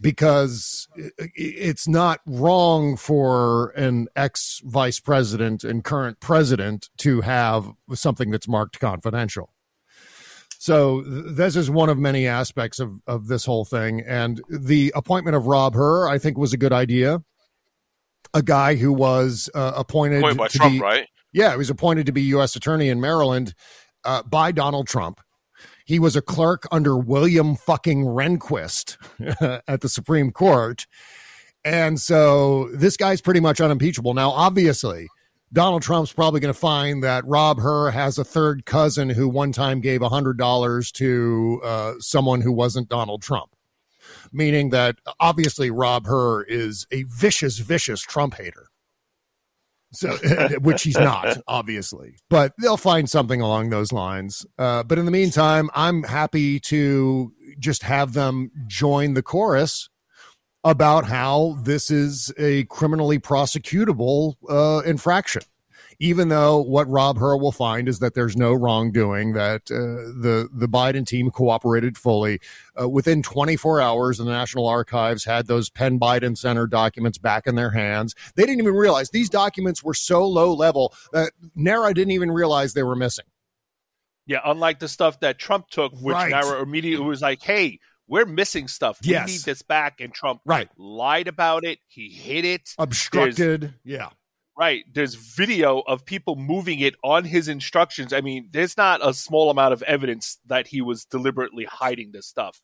because 0.01 0.89
it's 1.35 1.89
not 1.89 2.21
wrong 2.27 2.97
for 2.97 3.71
an 3.71 4.09
ex 4.15 4.61
vice 4.65 5.01
president 5.01 5.65
and 5.65 5.85
current 5.85 6.21
president 6.21 6.91
to 6.99 7.23
have 7.23 7.71
something 7.95 8.31
that's 8.31 8.49
marked 8.49 8.79
confidential. 8.79 9.53
So 10.59 11.03
this 11.03 11.55
is 11.55 11.71
one 11.71 11.89
of 11.89 11.99
many 11.99 12.27
aspects 12.27 12.81
of, 12.81 13.01
of 13.07 13.29
this 13.29 13.45
whole 13.45 13.65
thing. 13.65 14.01
And 14.01 14.43
the 14.49 14.93
appointment 14.95 15.37
of 15.37 15.47
Rob 15.47 15.75
Hur, 15.75 16.09
I 16.09 16.19
think, 16.19 16.39
was 16.39 16.53
a 16.53 16.57
good 16.57 16.73
idea. 16.73 17.23
A 18.35 18.43
guy 18.43 18.75
who 18.75 18.93
was 18.93 19.49
uh, 19.55 19.73
appointed, 19.77 20.19
appointed 20.19 20.39
by 20.39 20.49
Trump, 20.49 20.73
be, 20.73 20.81
right? 20.81 21.07
Yeah, 21.33 21.53
he 21.53 21.59
was 21.59 21.71
appointed 21.71 22.07
to 22.07 22.13
be 22.13 22.23
U.S. 22.23 22.57
attorney 22.57 22.89
in 22.89 23.01
Maryland 23.01 23.55
uh, 24.05 24.23
by 24.23 24.53
Donald 24.53 24.89
Trump. 24.89 25.21
He 25.87 26.01
was 26.01 26.17
a 26.17 26.21
clerk 26.21 26.65
under 26.73 26.99
William 26.99 27.55
fucking 27.55 28.05
Rehnquist 28.05 28.97
at 29.69 29.81
the 29.81 29.89
Supreme 29.89 30.33
Court. 30.33 30.87
And 31.65 32.01
so 32.01 32.69
this 32.73 32.97
guy's 32.97 33.21
pretty 33.21 33.39
much 33.39 33.61
unimpeachable. 33.61 34.13
Now, 34.13 34.31
obviously, 34.31 35.07
Donald 35.53 35.83
Trump's 35.83 36.13
probably 36.13 36.41
going 36.41 36.53
to 36.53 36.59
find 36.59 37.05
that 37.05 37.25
Rob 37.25 37.61
Hur 37.61 37.91
has 37.93 38.19
a 38.19 38.25
third 38.25 38.67
cousin 38.67 39.09
who 39.09 39.29
one 39.29 39.53
time 39.53 39.81
gave 39.81 40.01
$100 40.01 40.93
to 40.93 41.61
uh, 41.65 41.93
someone 42.01 42.41
who 42.41 42.51
wasn't 42.53 42.89
Donald 42.89 43.23
Trump, 43.23 43.55
meaning 44.33 44.71
that 44.71 44.97
obviously 45.21 45.71
Rob 45.71 46.07
Hur 46.07 46.43
is 46.43 46.85
a 46.91 47.05
vicious, 47.05 47.59
vicious 47.59 48.01
Trump 48.01 48.35
hater. 48.35 48.71
So, 49.93 50.17
which 50.61 50.83
he's 50.83 50.99
not, 50.99 51.39
obviously, 51.47 52.17
but 52.29 52.53
they'll 52.61 52.77
find 52.77 53.09
something 53.09 53.41
along 53.41 53.71
those 53.71 53.93
lines. 53.93 54.45
Uh, 54.59 54.83
but 54.83 54.99
in 54.99 55.05
the 55.05 55.11
meantime, 55.11 55.71
I'm 55.75 56.03
happy 56.03 56.61
to 56.61 57.33
just 57.59 57.83
have 57.83 58.13
them 58.13 58.51
join 58.67 59.15
the 59.15 59.23
chorus 59.23 59.89
about 60.65 61.07
how 61.07 61.57
this 61.63 61.91
is 61.91 62.33
a 62.39 62.65
criminally 62.65 63.19
prosecutable 63.19 64.35
uh, 64.51 64.83
infraction 64.85 65.43
even 65.99 66.29
though 66.29 66.61
what 66.61 66.89
Rob 66.89 67.19
Hur 67.19 67.37
will 67.37 67.53
find 67.53 67.89
is 67.89 67.99
that 68.01 68.15
there's 68.15 68.37
no 68.37 68.53
wrongdoing, 68.53 69.33
that 69.33 69.63
uh, 69.71 70.13
the 70.21 70.49
the 70.53 70.69
Biden 70.69 71.07
team 71.07 71.31
cooperated 71.31 71.97
fully. 71.97 72.41
Uh, 72.81 72.89
within 72.89 73.23
24 73.23 73.81
hours, 73.81 74.19
the 74.19 74.25
National 74.25 74.67
Archives 74.69 75.25
had 75.25 75.47
those 75.47 75.71
Penn 75.71 75.99
Biden 75.99 76.37
Center 76.37 76.67
documents 76.67 77.19
back 77.19 77.47
in 77.47 77.55
their 77.55 77.71
hands. 77.71 78.15
They 78.35 78.43
didn't 78.45 78.61
even 78.61 78.75
realize 78.75 79.11
these 79.11 79.31
documents 79.31 79.83
were 79.83 79.95
so 79.95 80.27
low 80.27 80.53
level 80.53 80.95
that 81.13 81.33
NARA 81.55 81.95
didn't 81.95 82.13
even 82.13 82.31
realize 82.31 82.75
they 82.75 82.83
were 82.83 82.97
missing. 82.97 83.25
Yeah, 84.27 84.41
unlike 84.45 84.81
the 84.81 84.89
stuff 84.89 85.21
that 85.21 85.39
Trump 85.39 85.69
took, 85.71 85.93
which 86.01 86.13
Right. 86.15 86.31
NARA 86.31 86.61
immediately 86.61 87.07
was 87.07 87.23
like, 87.23 87.41
"Hey, 87.43 87.79
we're 88.09 88.27
missing 88.27 88.67
stuff. 88.69 88.99
We 89.05 89.13
Yes. 89.13 89.29
need 89.29 89.41
this 89.43 89.63
back." 89.63 90.01
And 90.01 90.13
Trump 90.13 90.41
Right. 90.45 90.69
lied 90.77 91.29
about 91.29 91.65
it. 91.65 91.79
He 91.87 92.09
hid 92.11 92.45
it. 92.45 92.71
Obstructed. 92.77 93.75
Yeah. 93.85 94.11
Right. 94.59 94.85
There's 94.91 95.15
video 95.15 95.81
of 95.81 96.07
people 96.07 96.37
moving 96.37 96.81
it 96.81 96.95
on 97.05 97.25
his 97.25 97.47
instructions. 97.47 98.13
I 98.13 98.23
mean, 98.23 98.49
there's 98.53 98.77
not 98.77 99.07
a 99.07 99.13
small 99.13 99.51
amount 99.51 99.75
of 99.75 99.83
evidence 99.83 100.39
that 100.47 100.67
he 100.67 100.81
was 100.81 101.05
deliberately 101.05 101.65
hiding 101.65 102.13
this 102.13 102.27
stuff. 102.27 102.61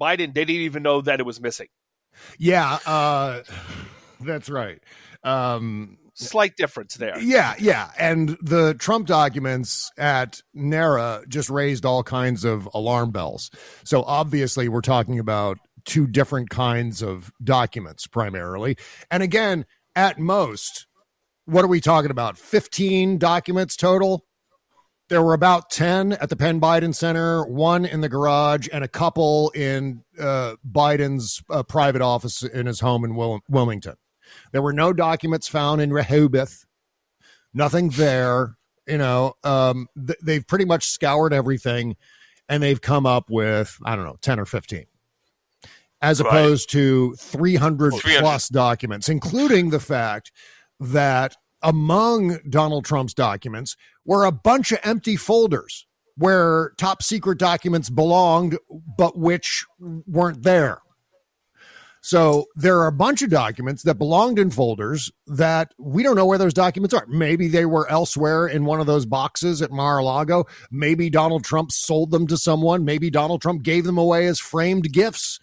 Biden, 0.00 0.34
they 0.34 0.44
didn't 0.44 0.62
even 0.62 0.82
know 0.82 1.00
that 1.02 1.20
it 1.20 1.26
was 1.26 1.40
missing. 1.40 1.68
Yeah. 2.38 2.78
Uh, 2.84 3.42
that's 4.20 4.50
right. 4.50 4.82
Um, 5.22 5.98
Slight 6.14 6.56
difference 6.56 6.94
there. 6.94 7.18
Yeah, 7.20 7.54
yeah. 7.58 7.90
And 7.98 8.38
the 8.40 8.74
Trump 8.74 9.06
documents 9.06 9.90
at 9.98 10.40
NARA 10.54 11.24
just 11.28 11.50
raised 11.50 11.84
all 11.84 12.02
kinds 12.02 12.42
of 12.42 12.66
alarm 12.72 13.10
bells. 13.10 13.50
So 13.84 14.02
obviously, 14.02 14.68
we're 14.70 14.80
talking 14.80 15.18
about 15.18 15.58
two 15.84 16.06
different 16.06 16.48
kinds 16.48 17.02
of 17.02 17.30
documents 17.44 18.06
primarily. 18.06 18.78
And 19.10 19.22
again, 19.22 19.66
at 19.94 20.18
most, 20.18 20.85
what 21.46 21.64
are 21.64 21.68
we 21.68 21.80
talking 21.80 22.10
about? 22.10 22.36
15 22.38 23.18
documents 23.18 23.76
total? 23.76 24.24
There 25.08 25.22
were 25.22 25.34
about 25.34 25.70
10 25.70 26.14
at 26.14 26.28
the 26.30 26.36
Penn 26.36 26.60
Biden 26.60 26.92
Center, 26.92 27.46
one 27.46 27.84
in 27.84 28.00
the 28.00 28.08
garage, 28.08 28.68
and 28.72 28.82
a 28.82 28.88
couple 28.88 29.50
in 29.50 30.02
uh, 30.18 30.56
Biden's 30.68 31.40
uh, 31.48 31.62
private 31.62 32.02
office 32.02 32.42
in 32.42 32.66
his 32.66 32.80
home 32.80 33.04
in 33.04 33.14
Wil- 33.14 33.40
Wilmington. 33.48 33.94
There 34.50 34.62
were 34.62 34.72
no 34.72 34.92
documents 34.92 35.46
found 35.46 35.80
in 35.80 35.92
Rehoboth, 35.92 36.66
nothing 37.54 37.90
there. 37.90 38.56
You 38.88 38.98
know, 38.98 39.34
um, 39.44 39.86
th- 39.96 40.18
they've 40.22 40.46
pretty 40.46 40.64
much 40.64 40.86
scoured 40.88 41.32
everything 41.32 41.96
and 42.48 42.60
they've 42.62 42.80
come 42.80 43.06
up 43.06 43.30
with, 43.30 43.78
I 43.84 43.94
don't 43.94 44.04
know, 44.04 44.16
10 44.22 44.40
or 44.40 44.44
15, 44.46 44.86
as 46.02 46.20
Right. 46.20 46.28
opposed 46.28 46.70
to 46.70 47.14
300 47.14 47.92
300. 47.94 48.20
plus 48.20 48.48
documents, 48.48 49.08
including 49.08 49.70
the 49.70 49.80
fact 49.80 50.32
that 50.80 51.36
among 51.62 52.38
Donald 52.48 52.84
Trump's 52.84 53.14
documents 53.14 53.76
were 54.04 54.24
a 54.24 54.32
bunch 54.32 54.72
of 54.72 54.78
empty 54.84 55.16
folders 55.16 55.86
where 56.16 56.72
top 56.78 57.02
secret 57.02 57.38
documents 57.38 57.90
belonged, 57.90 58.58
but 58.96 59.18
which 59.18 59.64
weren't 59.78 60.42
there. 60.42 60.80
So 62.06 62.46
there 62.54 62.78
are 62.78 62.86
a 62.86 62.92
bunch 62.92 63.22
of 63.22 63.30
documents 63.30 63.82
that 63.82 63.96
belonged 63.96 64.38
in 64.38 64.50
folders 64.50 65.10
that 65.26 65.74
we 65.76 66.04
don't 66.04 66.14
know 66.14 66.24
where 66.24 66.38
those 66.38 66.54
documents 66.54 66.94
are. 66.94 67.04
Maybe 67.08 67.48
they 67.48 67.66
were 67.66 67.90
elsewhere 67.90 68.46
in 68.46 68.64
one 68.64 68.78
of 68.78 68.86
those 68.86 69.04
boxes 69.04 69.60
at 69.60 69.72
Mar-a-Lago. 69.72 70.44
Maybe 70.70 71.10
Donald 71.10 71.42
Trump 71.42 71.72
sold 71.72 72.12
them 72.12 72.28
to 72.28 72.36
someone. 72.36 72.84
Maybe 72.84 73.10
Donald 73.10 73.42
Trump 73.42 73.64
gave 73.64 73.82
them 73.82 73.98
away 73.98 74.28
as 74.28 74.38
framed 74.38 74.92
gifts 74.92 75.40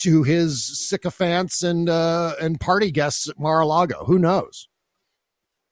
to 0.00 0.22
his 0.22 0.64
sycophants 0.88 1.62
and 1.62 1.90
uh, 1.90 2.34
and 2.40 2.58
party 2.58 2.90
guests 2.90 3.28
at 3.28 3.38
Mar-a-Lago. 3.38 4.04
Who 4.06 4.18
knows? 4.18 4.68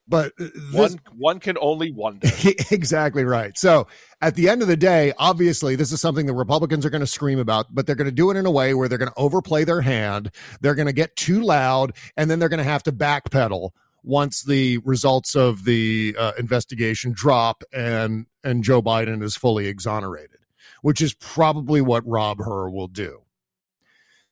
But 0.06 0.32
uh, 0.38 0.49
this, 0.54 0.75
One 0.75 1.00
one 1.16 1.40
can 1.40 1.56
only 1.61 1.90
wonder. 1.90 2.28
exactly 2.70 3.25
right. 3.25 3.56
So 3.56 3.87
at 4.20 4.34
the 4.34 4.49
end 4.49 4.62
of 4.62 4.68
the 4.68 4.76
day, 4.76 5.12
obviously, 5.18 5.76
this 5.76 5.92
is 5.92 6.00
something 6.00 6.26
the 6.26 6.34
Republicans 6.34 6.84
are 6.84 6.90
going 6.90 7.00
to 7.00 7.06
scream 7.06 7.38
about, 7.38 7.75
but 7.75 7.87
they're 7.87 7.96
going 7.96 8.06
to 8.06 8.12
do 8.12 8.30
it 8.30 8.37
in 8.37 8.46
a 8.46 8.50
way 8.50 8.75
where 8.75 8.88
they're 8.88 8.99
going 8.99 9.11
to 9.11 9.18
overplay 9.18 9.64
their 9.64 9.80
hand. 9.80 10.30
They're 10.61 10.75
going 10.75 10.87
to 10.87 10.92
get 10.92 11.16
too 11.16 11.42
loud, 11.42 11.96
and 12.16 12.30
then 12.30 12.38
they're 12.38 12.49
going 12.50 12.58
to 12.58 12.64
have 12.64 12.82
to 12.84 12.92
backpedal 12.92 13.70
once 14.02 14.42
the 14.42 14.78
results 14.78 15.34
of 15.34 15.64
the 15.64 16.14
uh, 16.18 16.32
investigation 16.38 17.12
drop 17.12 17.64
and 17.73 18.26
and 18.44 18.62
Joe 18.62 18.82
Biden 18.82 19.23
is 19.23 19.37
fully 19.37 19.66
exonerated, 19.66 20.40
which 20.82 21.00
is 21.00 21.14
probably 21.14 21.80
what 21.80 22.06
Rob 22.06 22.38
Hur 22.38 22.68
will 22.68 22.88
do. 22.88 23.24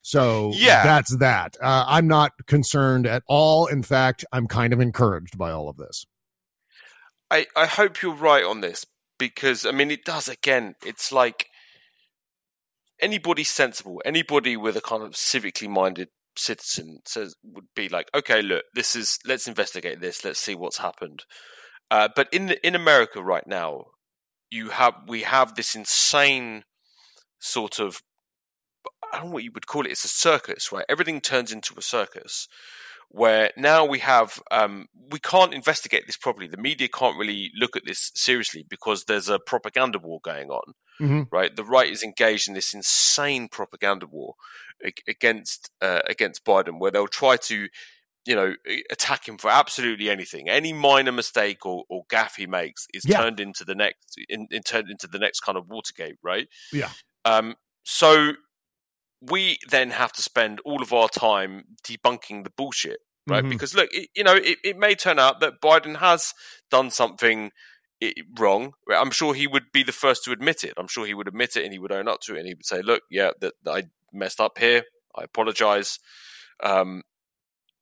So 0.02 0.52
Yeah. 0.54 0.82
that's 0.82 1.16
that. 1.18 1.56
Uh, 1.60 1.84
I'm 1.86 2.08
not 2.08 2.32
concerned 2.46 3.06
at 3.06 3.22
all. 3.26 3.66
In 3.66 3.82
fact, 3.82 4.24
I'm 4.32 4.46
kind 4.48 4.72
of 4.72 4.80
encouraged 4.80 5.38
by 5.38 5.50
all 5.52 5.68
of 5.68 5.76
this. 5.76 6.04
I, 7.30 7.46
I 7.56 7.66
hope 7.66 8.02
you're 8.02 8.14
right 8.14 8.44
on 8.44 8.60
this 8.60 8.84
because 9.18 9.64
I 9.64 9.70
mean 9.70 9.90
it 9.90 10.04
does 10.04 10.28
again. 10.28 10.74
It's 10.84 11.12
like 11.12 11.46
anybody 13.00 13.44
sensible, 13.44 14.02
anybody 14.04 14.56
with 14.56 14.76
a 14.76 14.80
kind 14.80 15.02
of 15.02 15.12
civically 15.12 15.68
minded 15.68 16.08
citizen 16.36 16.98
says 17.06 17.34
would 17.42 17.66
be 17.74 17.88
like, 17.88 18.08
okay, 18.14 18.42
look, 18.42 18.64
this 18.74 18.94
is 18.94 19.18
let's 19.24 19.46
investigate 19.46 20.00
this. 20.00 20.24
Let's 20.24 20.40
see 20.40 20.54
what's 20.54 20.78
happened. 20.78 21.24
Uh, 21.90 22.08
but 22.14 22.28
in 22.32 22.46
the, 22.46 22.66
in 22.66 22.74
America 22.74 23.22
right 23.22 23.46
now, 23.46 23.84
you 24.50 24.70
have 24.70 24.94
we 25.06 25.22
have 25.22 25.54
this 25.54 25.74
insane 25.74 26.64
sort 27.38 27.78
of 27.78 28.00
I 29.12 29.18
don't 29.18 29.26
know 29.26 29.32
what 29.34 29.44
you 29.44 29.52
would 29.52 29.66
call 29.66 29.84
it. 29.86 29.90
It's 29.92 30.04
a 30.04 30.08
circus, 30.08 30.72
right? 30.72 30.84
Everything 30.88 31.20
turns 31.20 31.52
into 31.52 31.74
a 31.76 31.82
circus 31.82 32.48
where 33.10 33.50
now 33.58 33.84
we 33.84 33.98
have 33.98 34.42
um, 34.50 34.88
we 35.10 35.18
can't 35.18 35.52
investigate 35.52 36.06
this 36.06 36.16
properly. 36.16 36.46
The 36.46 36.56
media 36.56 36.88
can't 36.88 37.18
really 37.18 37.50
look 37.54 37.76
at 37.76 37.84
this 37.84 38.10
seriously 38.14 38.64
because 38.68 39.04
there's 39.04 39.28
a 39.28 39.38
propaganda 39.38 39.98
war 39.98 40.18
going 40.24 40.48
on, 40.48 40.72
Mhm. 40.98 41.28
right? 41.30 41.54
The 41.54 41.64
right 41.64 41.90
is 41.92 42.02
engaged 42.02 42.48
in 42.48 42.54
this 42.54 42.72
insane 42.72 43.48
propaganda 43.48 44.06
war 44.06 44.34
against 45.06 45.70
uh, 45.80 46.00
against 46.08 46.44
Biden, 46.44 46.78
where 46.78 46.90
they'll 46.90 47.06
try 47.06 47.36
to, 47.36 47.68
you 48.24 48.34
know, 48.34 48.54
attack 48.90 49.28
him 49.28 49.36
for 49.36 49.50
absolutely 49.50 50.08
anything. 50.08 50.48
Any 50.48 50.72
minor 50.72 51.12
mistake 51.12 51.66
or, 51.66 51.84
or 51.90 52.04
gaff 52.08 52.36
he 52.36 52.46
makes 52.46 52.86
is 52.94 53.04
Yeah. 53.06 53.20
turned 53.20 53.40
into 53.40 53.64
the 53.64 53.74
next 53.74 54.16
in, 54.28 54.46
in 54.50 54.62
turned 54.62 54.90
into 54.90 55.06
the 55.06 55.18
next 55.18 55.40
kind 55.40 55.58
of 55.58 55.68
Watergate, 55.68 56.16
right? 56.22 56.48
Yeah. 56.72 56.90
Um. 57.26 57.56
So 57.84 58.32
we 59.30 59.58
then 59.70 59.90
have 59.90 60.12
to 60.12 60.22
spend 60.22 60.60
all 60.64 60.82
of 60.82 60.92
our 60.92 61.08
time 61.08 61.64
debunking 61.84 62.44
the 62.44 62.50
bullshit, 62.50 62.98
right? 63.26 63.44
Mhm. 63.44 63.50
Because 63.50 63.74
look, 63.74 63.88
it, 63.92 64.08
you 64.14 64.24
know, 64.24 64.34
it, 64.34 64.58
it 64.64 64.76
may 64.76 64.94
turn 64.94 65.18
out 65.18 65.40
that 65.40 65.60
Biden 65.60 65.96
has 65.96 66.34
done 66.70 66.90
something 66.90 67.50
wrong, 68.38 68.72
I'm 68.90 69.10
sure 69.10 69.34
he 69.34 69.46
would 69.46 69.70
be 69.72 69.82
the 69.82 69.92
first 69.92 70.24
to 70.24 70.32
admit 70.32 70.64
it. 70.64 70.74
I'm 70.76 70.88
sure 70.88 71.06
he 71.06 71.14
would 71.14 71.28
admit 71.28 71.56
it 71.56 71.64
and 71.64 71.72
he 71.72 71.78
would 71.78 71.92
own 71.92 72.08
up 72.08 72.20
to 72.22 72.34
it 72.34 72.38
and 72.38 72.48
he 72.48 72.54
would 72.54 72.66
say, 72.66 72.82
"Look, 72.82 73.02
yeah, 73.10 73.30
that, 73.40 73.54
that 73.62 73.70
I 73.70 73.82
messed 74.12 74.40
up 74.40 74.58
here. 74.58 74.82
I 75.16 75.22
apologize." 75.24 75.98
Um, 76.62 77.02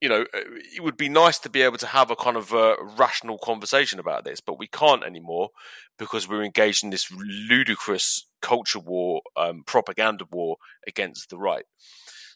you 0.00 0.08
know, 0.08 0.22
uh, 0.22 0.40
it 0.74 0.82
would 0.82 0.96
be 0.96 1.08
nice 1.08 1.38
to 1.40 1.50
be 1.50 1.62
able 1.62 1.78
to 1.78 1.86
have 1.86 2.10
a 2.10 2.16
kind 2.16 2.36
of 2.36 2.52
a 2.52 2.76
rational 2.96 3.38
conversation 3.38 3.98
about 3.98 4.24
this, 4.24 4.40
but 4.40 4.58
we 4.58 4.66
can't 4.66 5.04
anymore 5.04 5.50
because 5.98 6.28
we're 6.28 6.42
engaged 6.42 6.82
in 6.82 6.90
this 6.90 7.10
ludicrous 7.12 8.26
culture 8.40 8.78
war, 8.78 9.20
um, 9.36 9.62
propaganda 9.66 10.24
war 10.30 10.56
against 10.86 11.28
the 11.28 11.38
right. 11.38 11.64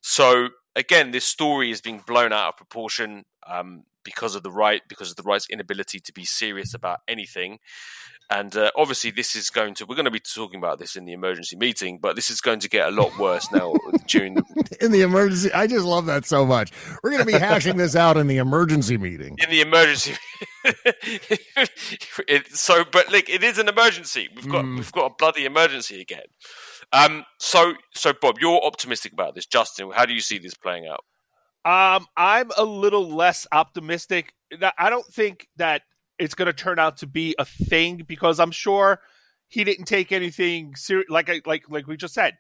So 0.02 0.49
again, 0.76 1.11
this 1.11 1.25
story 1.25 1.71
is 1.71 1.80
being 1.80 2.02
blown 2.06 2.33
out 2.33 2.49
of 2.49 2.56
proportion 2.56 3.25
um, 3.47 3.85
because 4.04 4.34
of 4.34 4.42
the 4.42 4.50
right, 4.50 4.82
because 4.88 5.11
of 5.11 5.16
the 5.16 5.23
right's 5.23 5.49
inability 5.49 6.00
to 6.00 6.12
be 6.12 6.25
serious 6.25 6.75
about 6.75 7.00
anything. 7.08 7.58
And 8.30 8.56
uh, 8.56 8.70
obviously, 8.75 9.11
this 9.11 9.37
is 9.37 9.50
going 9.50 9.75
to, 9.75 9.87
we're 9.87 9.96
going 9.96 10.06
to 10.06 10.11
be 10.11 10.18
talking 10.18 10.58
about 10.58 10.78
this 10.78 10.96
in 10.96 11.04
the 11.04 11.12
emergency 11.12 11.56
meeting, 11.56 11.99
but 12.00 12.16
this 12.16 12.30
is 12.30 12.40
going 12.40 12.58
to 12.61 12.70
get 12.70 12.88
a 12.88 12.90
lot 12.90 13.18
worse 13.18 13.50
now 13.52 13.75
during 14.06 14.34
the. 14.34 14.76
in 14.80 14.92
the 14.92 15.02
emergency. 15.02 15.52
I 15.52 15.66
just 15.66 15.84
love 15.84 16.06
that 16.06 16.25
so 16.25 16.46
much. 16.46 16.73
We're 17.02 17.11
going 17.11 17.26
to 17.26 17.26
be 17.26 17.38
hashing 17.38 17.76
this 17.76 17.94
out 17.94 18.16
in 18.16 18.26
the 18.26 18.38
emergency 18.38 18.96
meeting. 18.96 19.37
In 19.42 19.50
the 19.50 19.61
emergency. 19.61 20.14
it, 20.64 22.46
so, 22.56 22.84
but 22.90 23.12
like, 23.12 23.28
it 23.28 23.44
is 23.44 23.58
an 23.58 23.68
emergency. 23.68 24.30
We've 24.34 24.49
got, 24.49 24.64
mm. 24.64 24.76
we've 24.76 24.92
got 24.92 25.12
a 25.12 25.14
bloody 25.18 25.44
emergency 25.44 26.00
again. 26.00 26.25
Um, 26.94 27.25
so, 27.38 27.75
so 27.94 28.14
Bob, 28.18 28.37
you're 28.40 28.64
optimistic 28.64 29.12
about 29.12 29.34
this. 29.34 29.44
Justin, 29.44 29.90
how 29.94 30.06
do 30.06 30.14
you 30.14 30.20
see 30.20 30.38
this 30.38 30.54
playing 30.54 30.87
out? 30.87 31.04
Um, 31.64 32.06
I'm 32.16 32.50
a 32.59 32.64
little 32.64 33.09
less 33.09 33.47
optimistic. 33.50 34.35
I 34.78 34.90
don't 34.90 35.06
think 35.06 35.49
that 35.56 35.83
it's 36.18 36.35
going 36.35 36.47
to 36.47 36.52
turn 36.52 36.78
out 36.78 36.99
to 36.99 37.06
be 37.06 37.35
a 37.38 37.44
thing 37.44 38.04
because 38.06 38.38
I'm 38.38 38.50
sure 38.50 39.00
he 39.49 39.64
didn't 39.64 39.87
take 39.87 40.12
anything 40.12 40.75
serious. 40.76 41.09
Like 41.09 41.30
I, 41.30 41.40
like 41.47 41.68
like 41.68 41.87
we 41.87 41.97
just 41.97 42.14
said, 42.14 42.35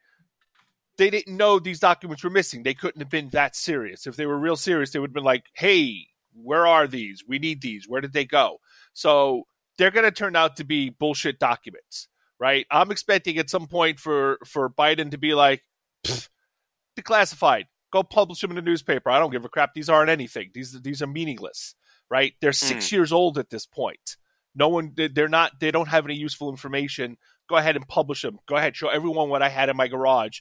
they 0.96 1.10
didn't 1.10 1.36
know 1.36 1.58
these 1.58 1.80
documents 1.80 2.22
were 2.22 2.30
missing. 2.30 2.62
They 2.62 2.74
couldn't 2.74 3.00
have 3.00 3.10
been 3.10 3.30
that 3.30 3.56
serious. 3.56 4.06
If 4.06 4.16
they 4.16 4.26
were 4.26 4.38
real 4.38 4.56
serious, 4.56 4.90
they 4.90 4.98
would 4.98 5.10
have 5.10 5.14
been 5.14 5.24
like, 5.24 5.44
"Hey, 5.54 6.08
where 6.34 6.66
are 6.66 6.86
these? 6.86 7.24
We 7.26 7.38
need 7.38 7.62
these. 7.62 7.88
Where 7.88 8.00
did 8.00 8.12
they 8.12 8.24
go?" 8.24 8.58
So 8.92 9.44
they're 9.78 9.90
going 9.90 10.04
to 10.04 10.12
turn 10.12 10.36
out 10.36 10.56
to 10.56 10.64
be 10.64 10.90
bullshit 10.90 11.38
documents, 11.38 12.08
right? 12.38 12.66
I'm 12.70 12.90
expecting 12.90 13.38
at 13.38 13.50
some 13.50 13.66
point 13.66 13.98
for 13.98 14.38
for 14.44 14.70
Biden 14.70 15.10
to 15.10 15.18
be 15.18 15.34
like, 15.34 15.62
declassified. 16.98 17.64
Go 17.94 18.02
publish 18.02 18.40
them 18.40 18.50
in 18.50 18.58
a 18.58 18.60
the 18.60 18.70
newspaper. 18.70 19.08
I 19.08 19.18
don't 19.18 19.30
give 19.30 19.46
a 19.46 19.48
crap. 19.48 19.72
These 19.72 19.88
aren't 19.88 20.10
anything. 20.10 20.50
These 20.52 20.82
these 20.82 21.00
are 21.00 21.06
meaningless 21.06 21.74
right? 22.10 22.34
They're 22.40 22.52
six 22.52 22.88
mm. 22.88 22.92
years 22.92 23.12
old 23.12 23.38
at 23.38 23.50
this 23.50 23.66
point. 23.66 24.16
No 24.54 24.68
one, 24.68 24.92
they're 24.94 25.28
not, 25.28 25.58
they 25.60 25.70
don't 25.70 25.88
have 25.88 26.04
any 26.04 26.14
useful 26.14 26.48
information. 26.48 27.16
Go 27.48 27.56
ahead 27.56 27.76
and 27.76 27.86
publish 27.88 28.22
them. 28.22 28.38
Go 28.46 28.56
ahead, 28.56 28.76
show 28.76 28.88
everyone 28.88 29.28
what 29.28 29.42
I 29.42 29.48
had 29.48 29.68
in 29.68 29.76
my 29.76 29.88
garage. 29.88 30.40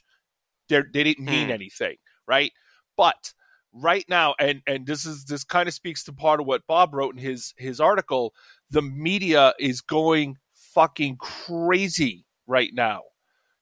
They're, 0.68 0.86
they 0.92 1.02
didn't 1.02 1.24
mean 1.24 1.48
mm. 1.48 1.52
anything, 1.52 1.96
right? 2.26 2.52
But 2.96 3.34
right 3.72 4.04
now, 4.08 4.34
and 4.38 4.62
and 4.66 4.86
this 4.86 5.04
is 5.04 5.24
this 5.24 5.42
kind 5.44 5.68
of 5.68 5.74
speaks 5.74 6.04
to 6.04 6.12
part 6.12 6.40
of 6.40 6.46
what 6.46 6.66
Bob 6.66 6.94
wrote 6.94 7.14
in 7.14 7.20
his 7.20 7.52
his 7.58 7.80
article. 7.80 8.32
The 8.70 8.80
media 8.80 9.52
is 9.58 9.80
going 9.82 10.36
fucking 10.54 11.16
crazy 11.16 12.24
right 12.46 12.70
now, 12.72 13.02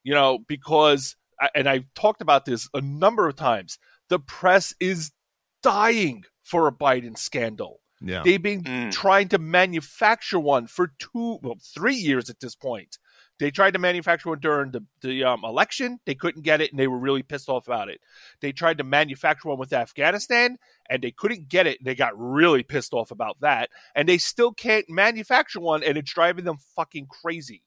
you 0.04 0.12
know, 0.12 0.38
because 0.46 1.16
and 1.54 1.68
I've 1.68 1.92
talked 1.94 2.22
about 2.22 2.44
this 2.44 2.68
a 2.74 2.80
number 2.80 3.28
of 3.28 3.36
times. 3.36 3.78
The 4.08 4.18
press 4.18 4.74
is 4.80 5.12
dying 5.62 6.24
for 6.42 6.66
a 6.66 6.72
Biden 6.72 7.16
scandal. 7.16 7.80
Yeah. 8.00 8.22
They've 8.24 8.42
been 8.42 8.64
mm. 8.64 8.90
trying 8.90 9.28
to 9.28 9.38
manufacture 9.38 10.40
one 10.40 10.66
for 10.66 10.92
two, 10.98 11.38
well, 11.42 11.58
three 11.62 11.94
years 11.94 12.28
at 12.30 12.40
this 12.40 12.56
point. 12.56 12.98
They 13.38 13.50
tried 13.50 13.72
to 13.72 13.78
manufacture 13.78 14.28
one 14.28 14.40
during 14.40 14.70
the, 14.70 14.84
the 15.00 15.24
um, 15.24 15.44
election. 15.44 15.98
They 16.04 16.14
couldn't 16.14 16.42
get 16.42 16.60
it, 16.60 16.70
and 16.70 16.78
they 16.78 16.86
were 16.86 16.98
really 16.98 17.22
pissed 17.22 17.48
off 17.48 17.66
about 17.66 17.88
it. 17.88 18.00
They 18.40 18.52
tried 18.52 18.78
to 18.78 18.84
manufacture 18.84 19.48
one 19.48 19.58
with 19.58 19.72
Afghanistan, 19.72 20.58
and 20.88 21.02
they 21.02 21.10
couldn't 21.10 21.48
get 21.48 21.66
it. 21.66 21.78
And 21.78 21.86
they 21.86 21.94
got 21.94 22.12
really 22.16 22.62
pissed 22.62 22.92
off 22.92 23.10
about 23.10 23.40
that. 23.40 23.70
And 23.94 24.08
they 24.08 24.18
still 24.18 24.52
can't 24.52 24.88
manufacture 24.88 25.60
one, 25.60 25.82
and 25.82 25.96
it's 25.96 26.12
driving 26.12 26.44
them 26.44 26.58
fucking 26.76 27.06
crazy. 27.06 27.62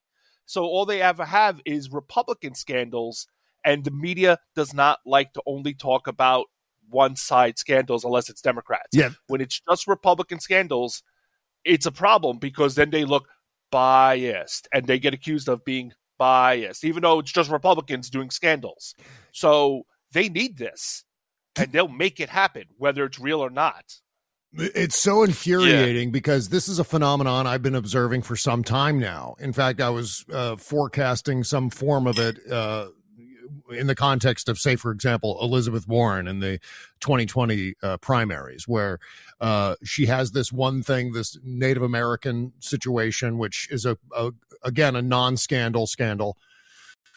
So 0.45 0.63
all 0.63 0.86
they 0.86 1.02
ever 1.02 1.26
have 1.26 1.60
is 1.65 1.91
Republican 1.91 2.56
scandals, 2.56 3.28
and 3.65 3.84
the 3.84 3.91
media 3.91 4.38
does 4.56 4.73
not 4.73 4.99
like 5.06 5.34
to 5.34 5.41
only 5.45 5.73
talk 5.73 6.08
about 6.08 6.45
one 6.89 7.15
side 7.15 7.58
scandals 7.58 8.06
unless 8.06 8.30
it's 8.30 8.41
Democrats. 8.41 8.89
Yeah. 8.93 9.10
When 9.28 9.41
it's 9.41 9.60
just 9.67 9.88
Republican 9.88 10.39
scandals, 10.39 11.01
it's 11.63 11.88
a 11.88 11.91
problem 11.91 12.38
because 12.38 12.75
then 12.75 12.91
they 12.91 13.06
look 13.06 13.28
biased 13.71 14.67
and 14.71 14.86
they 14.86 14.99
get 14.99 15.13
accused 15.13 15.49
of 15.49 15.65
being 15.65 15.91
biased, 16.17 16.86
even 16.86 17.01
though 17.01 17.19
it's 17.19 17.32
just 17.32 17.49
Republicans 17.49 18.10
doing 18.10 18.30
scandals. 18.30 18.93
So 19.32 19.84
they 20.12 20.30
need 20.30 20.58
this 20.58 21.04
and 21.58 21.71
they'll 21.71 21.88
make 21.88 22.19
it 22.19 22.30
happen, 22.30 22.65
whether 22.78 23.04
it's 23.04 23.19
real 23.19 23.41
or 23.41 23.49
not. 23.49 23.95
It's 24.58 24.95
so 24.95 25.23
infuriating 25.23 26.10
yeah. 26.10 26.13
because 26.13 26.47
this 26.47 26.69
is 26.69 26.80
a 26.80 26.86
phenomenon 26.86 27.45
I've 27.45 27.62
been 27.62 27.75
observing 27.75 28.21
for 28.21 28.38
some 28.38 28.63
time 28.63 28.99
now. 28.99 29.36
In 29.39 29.51
fact, 29.51 29.82
I 29.82 29.89
was 29.89 30.23
uh, 30.32 30.56
forecasting 30.56 31.43
some 31.43 31.69
form 31.69 32.08
of 32.08 32.17
it 32.19 32.39
uh, 32.49 32.88
in 33.69 33.88
the 33.88 33.95
context 33.95 34.49
of, 34.49 34.58
say, 34.58 34.75
for 34.75 34.91
example, 34.91 35.38
Elizabeth 35.41 35.88
Warren 35.88 36.27
in 36.27 36.39
the 36.39 36.60
2020 36.99 37.75
uh, 37.81 37.97
primaries, 37.97 38.67
where 38.67 38.99
uh, 39.41 39.75
she 39.84 40.05
has 40.08 40.31
this 40.31 40.51
one 40.51 40.84
thing, 40.84 41.13
this 41.13 41.38
Native 41.43 41.84
American 41.84 42.53
situation, 42.60 43.38
which 43.38 43.67
is 43.71 43.86
a, 43.86 43.97
a 44.15 44.31
again 44.63 44.95
a 44.95 45.01
non-scandal 45.01 45.88
scandal, 45.88 46.38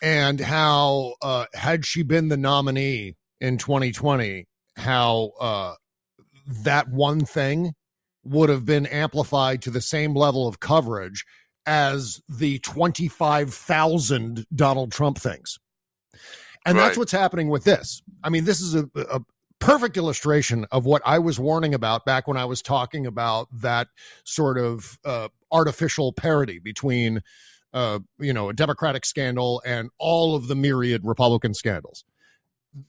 and 0.02 0.40
how 0.40 1.14
uh, 1.22 1.46
had 1.54 1.84
she 1.84 2.02
been 2.02 2.28
the 2.28 2.36
nominee 2.36 3.16
in 3.40 3.58
2020, 3.58 4.46
how 4.76 5.32
uh, 5.40 5.74
that 6.46 6.88
one 6.88 7.24
thing 7.24 7.74
would 8.24 8.48
have 8.48 8.64
been 8.64 8.86
amplified 8.86 9.62
to 9.62 9.70
the 9.70 9.80
same 9.80 10.14
level 10.14 10.46
of 10.46 10.60
coverage 10.60 11.24
as 11.66 12.22
the 12.28 12.58
25,000 12.60 14.46
Donald 14.54 14.90
Trump 14.90 15.18
things. 15.18 15.58
And 16.66 16.76
right. 16.76 16.84
that's 16.84 16.98
what's 16.98 17.12
happening 17.12 17.48
with 17.48 17.64
this. 17.64 18.02
I 18.22 18.30
mean, 18.30 18.44
this 18.44 18.60
is 18.60 18.74
a, 18.74 18.88
a 18.94 19.20
perfect 19.58 19.96
illustration 19.96 20.66
of 20.70 20.84
what 20.84 21.02
I 21.04 21.18
was 21.18 21.38
warning 21.38 21.74
about 21.74 22.04
back 22.04 22.28
when 22.28 22.36
I 22.36 22.44
was 22.44 22.62
talking 22.62 23.06
about 23.06 23.48
that 23.60 23.88
sort 24.24 24.58
of 24.58 24.98
uh, 25.04 25.28
artificial 25.50 26.12
parity 26.12 26.58
between, 26.58 27.22
uh, 27.72 28.00
you 28.18 28.32
know, 28.32 28.48
a 28.48 28.52
Democratic 28.52 29.04
scandal 29.04 29.62
and 29.64 29.90
all 29.98 30.34
of 30.34 30.48
the 30.48 30.54
myriad 30.54 31.02
Republican 31.04 31.54
scandals 31.54 32.04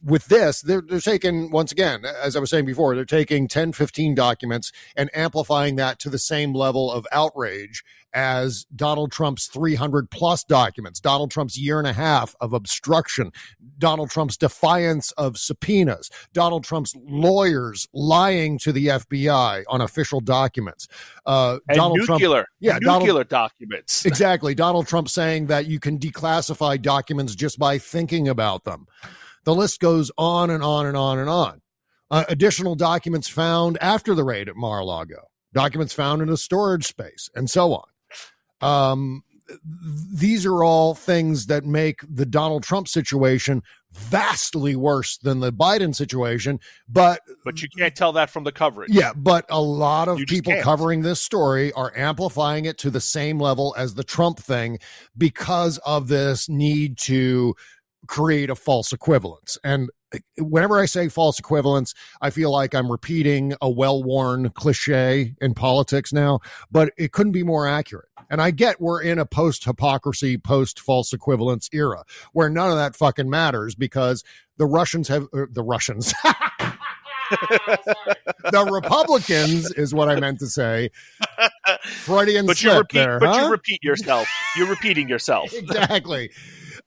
with 0.04 0.26
this, 0.26 0.62
they're, 0.62 0.82
they're 0.82 1.00
taking, 1.00 1.52
once 1.52 1.72
again, 1.72 2.04
as 2.06 2.36
I 2.36 2.40
was 2.40 2.50
saying 2.50 2.66
before, 2.66 2.96
they're 2.96 3.06
taking 3.06 3.48
10, 3.48 3.74
15 3.74 4.16
documents 4.16 4.72
and 4.96 5.10
amplifying 5.16 5.76
that 5.78 6.00
to 6.00 6.10
the 6.10 6.20
same 6.20 6.54
level 6.54 6.92
of 6.92 7.08
outrage 7.12 7.84
as 8.14 8.66
Donald 8.76 9.12
Trump's 9.12 9.48
300 9.48 10.10
plus 10.10 10.44
documents, 10.44 11.00
Donald 11.00 11.32
Trump's 11.32 11.58
year 11.58 11.78
and 11.78 11.88
a 11.88 11.94
half 11.94 12.36
of 12.42 12.54
obstruction, 12.54 13.32
Donald 13.78 14.10
Trump's 14.10 14.38
defiance 14.38 15.12
of 15.12 15.38
subpoenas, 15.38 16.10
Donald 16.34 16.64
Trump's 16.64 16.96
lawyers 17.04 17.88
lying 17.94 18.58
to 18.60 18.72
the 18.72 18.88
FBI 18.88 19.64
on 19.68 19.82
official 19.82 20.22
documents. 20.22 20.88
Uh, 21.26 21.60
Donald 21.74 22.00
nuclear, 22.00 22.30
Trump, 22.30 22.48
yeah, 22.60 22.74
nuclear 22.82 23.00
Donald, 23.00 23.30
documents. 23.30 24.06
exactly. 24.08 24.56
Donald 24.56 24.88
Trump 24.88 25.10
saying 25.10 25.48
that 25.48 25.68
you 25.68 25.80
can 25.80 26.00
declassify 26.00 26.82
documents 26.82 27.36
just 27.36 27.60
by 27.60 27.78
thinking 27.78 28.28
about 28.28 28.64
them. 28.64 28.88
The 29.44 29.56
list 29.56 29.80
goes 29.80 30.12
on 30.18 30.50
and 30.50 30.64
on 30.64 30.86
and 30.86 30.98
on 30.98 31.20
and 31.20 31.30
on. 31.30 31.62
Uh, 32.12 32.26
additional 32.28 32.76
documents 32.76 33.28
found 33.28 33.78
after 33.82 34.16
the 34.16 34.24
raid 34.24 34.50
at 34.50 34.56
Mar-a-Lago, 34.56 35.28
documents 35.54 35.94
found 35.94 36.22
in 36.22 36.30
a 36.30 36.38
storage 36.38 36.86
space, 36.88 37.30
and 37.36 37.50
so 37.50 37.74
on. 37.74 37.88
Um, 38.62 39.24
these 40.14 40.46
are 40.46 40.64
all 40.64 40.94
things 40.94 41.48
that 41.48 41.66
make 41.66 42.02
the 42.08 42.26
Donald 42.26 42.64
Trump 42.64 42.88
situation 42.88 43.64
vastly 43.92 44.76
worse 44.76 45.18
than 45.18 45.40
the 45.40 45.52
Biden 45.52 45.96
situation. 45.96 46.60
But 46.88 47.22
but 47.44 47.62
you 47.62 47.70
can't 47.70 47.96
tell 47.96 48.12
that 48.14 48.30
from 48.30 48.44
the 48.44 48.52
coverage. 48.52 48.92
Yeah, 48.92 49.14
but 49.16 49.46
a 49.50 49.62
lot 49.62 50.08
of 50.08 50.20
people 50.28 50.54
covering 50.62 51.02
this 51.02 51.22
story 51.22 51.72
are 51.74 51.92
amplifying 51.96 52.66
it 52.66 52.78
to 52.80 52.92
the 52.92 53.02
same 53.02 53.40
level 53.40 53.74
as 53.78 53.96
the 53.96 54.04
Trump 54.04 54.40
thing 54.40 54.80
because 55.18 55.80
of 55.80 56.08
this 56.08 56.48
need 56.48 56.98
to 57.00 57.56
create 58.10 58.50
a 58.50 58.56
false 58.56 58.92
equivalence. 58.92 59.60
And 59.64 59.92
whenever 60.40 60.80
I 60.80 60.88
say 60.88 61.10
false 61.10 61.38
equivalence, 61.38 61.94
I 62.20 62.32
feel 62.32 62.52
like 62.52 62.74
I'm 62.74 62.92
repeating 62.92 63.54
a 63.62 63.70
well 63.70 64.02
worn 64.04 64.50
cliche 64.50 65.36
in 65.40 65.54
politics 65.54 66.12
now, 66.12 66.40
but 66.72 66.92
it 66.98 67.12
couldn't 67.12 67.34
be 67.34 67.44
more 67.44 67.68
accurate. 67.68 68.10
And 68.28 68.42
I 68.42 68.50
get 68.50 68.82
we're 68.82 69.00
in 69.00 69.20
a 69.20 69.28
post 69.28 69.64
hypocrisy, 69.64 70.40
post 70.40 70.80
false 70.80 71.14
equivalence 71.14 71.70
era 71.72 72.04
where 72.34 72.50
none 72.50 72.72
of 72.72 72.78
that 72.78 72.96
fucking 72.96 73.30
matters 73.30 73.76
because 73.76 74.24
the 74.58 74.66
Russians 74.66 75.08
have 75.08 75.28
er, 75.34 75.48
the 75.52 75.64
Russians. 75.64 76.12
the 77.30 78.68
Republicans 78.72 79.72
is 79.74 79.94
what 79.94 80.10
I 80.10 80.20
meant 80.20 80.40
to 80.40 80.48
say 80.48 80.90
Freudian 81.84 82.48
but 82.48 82.62
you 82.64 82.72
slip 82.72 82.80
repeat, 82.80 82.98
there, 82.98 83.20
but 83.20 83.36
huh? 83.36 83.46
you 83.46 83.52
repeat 83.52 83.84
yourself. 83.84 84.28
You're 84.58 84.68
repeating 84.68 85.08
yourself. 85.10 85.54
exactly. 85.54 86.32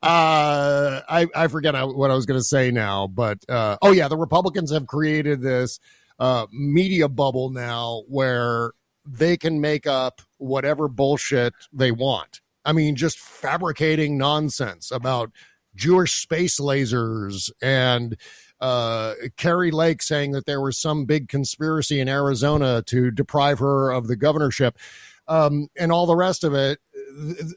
Uh, 0.02 1.00
I 1.08 1.28
I 1.34 1.46
forget 1.46 1.74
what 1.74 2.10
I 2.10 2.14
was 2.14 2.26
going 2.26 2.40
to 2.40 2.44
say 2.44 2.70
now, 2.70 3.06
but 3.06 3.38
uh, 3.48 3.76
oh 3.82 3.92
yeah, 3.92 4.08
the 4.08 4.16
Republicans 4.16 4.72
have 4.72 4.86
created 4.86 5.42
this 5.42 5.78
uh, 6.18 6.46
media 6.52 7.08
bubble 7.08 7.50
now 7.50 8.02
where 8.08 8.72
they 9.06 9.36
can 9.36 9.60
make 9.60 9.86
up 9.86 10.20
whatever 10.38 10.88
bullshit 10.88 11.54
they 11.72 11.92
want. 11.92 12.40
I 12.64 12.72
mean, 12.72 12.96
just 12.96 13.18
fabricating 13.18 14.18
nonsense 14.18 14.90
about 14.90 15.30
Jewish 15.74 16.14
space 16.14 16.60
lasers 16.60 17.50
and 17.60 18.16
uh, 18.60 19.14
Kari 19.36 19.70
Lake 19.72 20.02
saying 20.02 20.32
that 20.32 20.46
there 20.46 20.60
was 20.60 20.78
some 20.78 21.04
big 21.04 21.28
conspiracy 21.28 22.00
in 22.00 22.08
Arizona 22.08 22.82
to 22.86 23.10
deprive 23.10 23.58
her 23.58 23.90
of 23.90 24.06
the 24.06 24.16
governorship 24.16 24.78
um, 25.26 25.68
and 25.76 25.90
all 25.90 26.06
the 26.06 26.16
rest 26.16 26.44
of 26.44 26.54
it. 26.54 26.78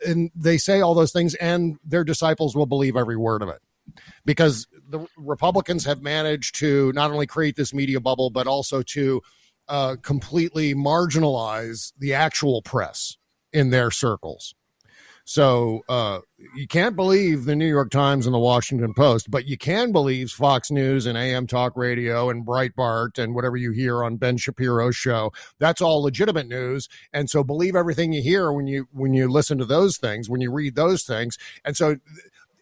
And 0.06 0.32
they 0.36 0.58
say 0.58 0.82
all 0.82 0.94
those 0.94 1.12
things, 1.12 1.36
and 1.36 1.78
their 1.84 2.04
disciples 2.04 2.56
will 2.56 2.66
believe 2.66 2.96
every 2.96 3.18
word 3.18 3.42
of 3.42 3.50
it 3.50 3.62
because 4.26 4.68
the 4.90 5.06
Republicans 5.18 5.86
have 5.86 6.02
managed 6.02 6.56
to 6.56 6.92
not 6.94 7.12
only 7.12 7.28
create 7.28 7.56
this 7.56 7.74
media 7.74 8.00
bubble, 8.00 8.30
but 8.30 8.48
also 8.48 8.82
to 8.82 9.22
uh, 9.68 9.96
completely 10.02 10.74
marginalize 10.74 11.94
the 11.98 12.14
actual 12.14 12.62
press 12.62 13.18
in 13.52 13.70
their 13.70 13.92
circles. 13.92 14.56
So 15.28 15.84
uh, 15.90 16.20
you 16.56 16.68
can't 16.68 16.96
believe 16.96 17.46
the 17.46 17.56
New 17.56 17.68
York 17.68 17.90
Times 17.90 18.28
and 18.28 18.34
the 18.34 18.40
Washington 18.40 18.94
Post, 18.94 19.32
but 19.32 19.48
you 19.48 19.58
can 19.58 19.92
believe 19.92 20.30
Fox 20.30 20.70
News 20.70 21.08
and 21.08 21.18
AM 21.18 21.48
Talk 21.48 21.76
Radio 21.76 22.30
and 22.30 22.46
Breitbart 22.46 23.18
and 23.18 23.34
whatever 23.34 23.58
you 23.58 23.72
hear 23.72 24.04
on 24.04 24.18
Ben 24.18 24.38
Shapiro's 24.38 24.96
show. 24.96 25.34
That's 25.58 25.82
all 25.82 26.04
legitimate 26.04 26.48
news, 26.48 26.88
and 27.12 27.28
so 27.28 27.44
believe 27.44 27.76
everything 27.76 28.14
you 28.14 28.22
hear 28.22 28.52
when 28.52 28.68
you 28.68 28.88
when 28.92 29.16
you 29.16 29.28
listen 29.28 29.58
to 29.58 29.66
those 29.66 29.98
things, 29.98 30.30
when 30.30 30.42
you 30.42 30.52
read 30.52 30.76
those 30.76 31.04
things, 31.04 31.40
and 31.66 31.76
so 31.76 31.98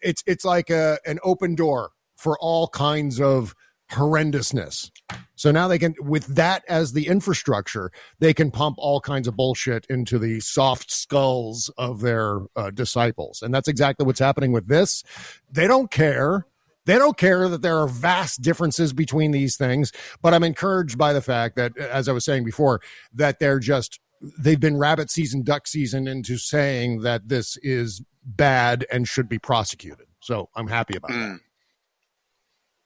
it's 0.00 0.24
it's 0.26 0.44
like 0.44 0.70
a, 0.70 0.98
an 1.04 1.18
open 1.22 1.54
door 1.54 1.90
for 2.16 2.38
all 2.40 2.68
kinds 2.68 3.20
of 3.20 3.54
horrendousness. 3.90 4.90
So 5.34 5.50
now 5.50 5.68
they 5.68 5.78
can, 5.78 5.94
with 6.00 6.26
that 6.34 6.64
as 6.68 6.92
the 6.92 7.06
infrastructure, 7.06 7.90
they 8.18 8.32
can 8.32 8.50
pump 8.50 8.76
all 8.78 9.00
kinds 9.00 9.28
of 9.28 9.36
bullshit 9.36 9.86
into 9.90 10.18
the 10.18 10.40
soft 10.40 10.90
skulls 10.90 11.70
of 11.76 12.00
their 12.00 12.40
uh, 12.56 12.70
disciples. 12.70 13.42
And 13.42 13.52
that's 13.52 13.68
exactly 13.68 14.06
what's 14.06 14.20
happening 14.20 14.52
with 14.52 14.68
this. 14.68 15.04
They 15.50 15.66
don't 15.66 15.90
care. 15.90 16.46
They 16.86 16.94
don't 16.94 17.16
care 17.16 17.48
that 17.48 17.62
there 17.62 17.78
are 17.78 17.88
vast 17.88 18.42
differences 18.42 18.92
between 18.92 19.30
these 19.30 19.56
things. 19.56 19.92
But 20.22 20.34
I'm 20.34 20.44
encouraged 20.44 20.98
by 20.98 21.12
the 21.12 21.22
fact 21.22 21.56
that, 21.56 21.76
as 21.76 22.08
I 22.08 22.12
was 22.12 22.24
saying 22.24 22.44
before, 22.44 22.80
that 23.12 23.38
they're 23.38 23.58
just, 23.58 24.00
they've 24.38 24.60
been 24.60 24.78
rabbit 24.78 25.10
season, 25.10 25.42
duck 25.42 25.66
season 25.66 26.08
into 26.08 26.38
saying 26.38 27.02
that 27.02 27.28
this 27.28 27.58
is 27.62 28.02
bad 28.24 28.86
and 28.90 29.06
should 29.06 29.28
be 29.28 29.38
prosecuted. 29.38 30.06
So 30.20 30.48
I'm 30.54 30.68
happy 30.68 30.96
about 30.96 31.10
mm. 31.10 31.38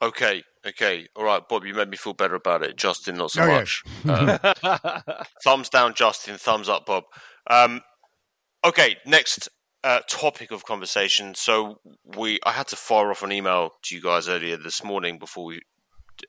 that. 0.00 0.06
Okay, 0.06 0.44
okay, 0.66 1.06
all 1.16 1.24
right, 1.24 1.42
Bob. 1.48 1.64
You 1.64 1.74
made 1.74 1.90
me 1.90 1.96
feel 1.96 2.14
better 2.14 2.34
about 2.34 2.62
it. 2.62 2.76
Justin, 2.76 3.16
not 3.16 3.30
so 3.30 3.42
oh, 3.42 3.46
much. 3.46 3.82
Yeah. 4.04 4.38
um, 4.62 5.24
thumbs 5.42 5.68
down, 5.68 5.94
Justin. 5.94 6.36
Thumbs 6.36 6.68
up, 6.68 6.86
Bob. 6.86 7.04
Um, 7.48 7.82
okay, 8.64 8.96
next 9.06 9.48
uh, 9.84 10.00
topic 10.08 10.50
of 10.50 10.64
conversation. 10.64 11.34
So 11.34 11.80
we, 12.16 12.38
I 12.44 12.52
had 12.52 12.68
to 12.68 12.76
fire 12.76 13.10
off 13.10 13.22
an 13.22 13.32
email 13.32 13.70
to 13.84 13.94
you 13.94 14.02
guys 14.02 14.28
earlier 14.28 14.56
this 14.56 14.82
morning 14.82 15.18
before 15.18 15.44
we 15.44 15.60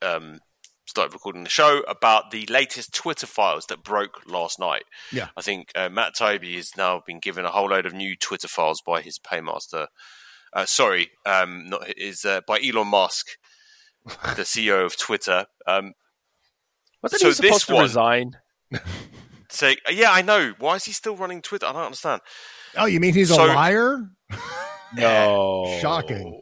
um, 0.02 0.40
started 0.88 1.14
recording 1.14 1.44
the 1.44 1.50
show 1.50 1.82
about 1.88 2.32
the 2.32 2.46
latest 2.48 2.94
Twitter 2.94 3.28
files 3.28 3.66
that 3.68 3.84
broke 3.84 4.22
last 4.28 4.60
night. 4.60 4.84
Yeah, 5.12 5.30
I 5.38 5.42
think 5.42 5.72
uh, 5.76 5.90
Matt 5.90 6.14
Taibbi 6.16 6.56
has 6.56 6.72
now 6.78 7.02
been 7.06 7.20
given 7.20 7.46
a 7.46 7.52
whole 7.52 7.70
load 7.70 7.86
of 7.86 7.94
new 7.94 8.16
Twitter 8.16 8.48
files 8.48 8.82
by 8.86 9.02
his 9.02 9.20
paymaster. 9.20 9.88
Uh, 10.52 10.66
sorry, 10.66 11.10
um, 11.26 11.70
not 11.70 11.88
is 11.98 12.26
uh, 12.26 12.42
by 12.48 12.60
Elon 12.60 12.88
Musk 12.88 13.28
the 14.06 14.44
CEO 14.44 14.86
of 14.86 14.98
Twitter. 14.98 15.46
Um, 15.68 15.94
Wasn't 17.02 17.22
so 17.22 17.28
he 17.28 17.34
supposed 17.34 17.68
to 17.68 17.76
one, 17.76 17.84
resign? 17.84 18.38
Say, 19.50 19.78
yeah, 19.90 20.12
I 20.12 20.22
know. 20.22 20.54
Why 20.60 20.76
is 20.76 20.86
he 20.86 20.92
still 20.92 21.16
running 21.16 21.42
Twitter? 21.42 21.66
I 21.66 21.74
don't 21.74 21.84
understand. 21.84 22.22
Oh, 22.78 22.86
you 22.86 23.00
mean 23.00 23.14
he's 23.14 23.30
so, 23.30 23.46
a 23.46 23.48
liar? 23.48 24.10
no, 24.96 25.78
shocking. 25.82 26.40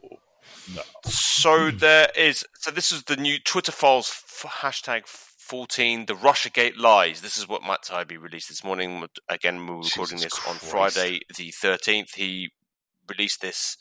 No. 0.74 0.82
So 1.04 1.70
there 1.70 2.10
is. 2.14 2.44
So 2.60 2.70
this 2.70 2.92
is 2.92 3.04
the 3.04 3.16
new 3.16 3.38
Twitter 3.38 3.72
files 3.72 4.12
hashtag 4.44 5.06
14, 5.48 6.04
the 6.04 6.14
Russiagate 6.14 6.76
lies. 6.76 7.22
This 7.22 7.38
is 7.38 7.48
what 7.48 7.62
Matt 7.62 7.82
Taibbi 7.82 8.20
released 8.20 8.50
this 8.50 8.62
morning. 8.62 9.02
Again, 9.30 9.66
we're 9.66 9.76
recording 9.76 10.18
Jesus 10.18 10.34
this 10.34 10.46
on 10.46 10.56
Friday 10.56 11.20
the 11.38 11.50
13th. 11.50 12.14
He 12.16 12.50
released 13.08 13.40
this 13.40 13.78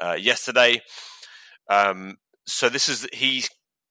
uh, 0.00 0.16
yesterday. 0.18 0.82
Um, 1.70 2.16
so 2.46 2.68
this 2.68 2.88
is 2.88 3.06
he 3.12 3.44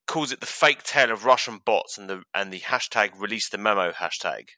calls 0.07 0.31
it 0.31 0.39
the 0.39 0.45
fake 0.45 0.83
tale 0.83 1.11
of 1.11 1.25
Russian 1.25 1.59
bots 1.63 1.97
and 1.97 2.09
the 2.09 2.23
and 2.33 2.51
the 2.51 2.61
hashtag 2.61 3.11
release 3.19 3.49
the 3.49 3.57
memo 3.57 3.91
hashtag. 3.91 4.49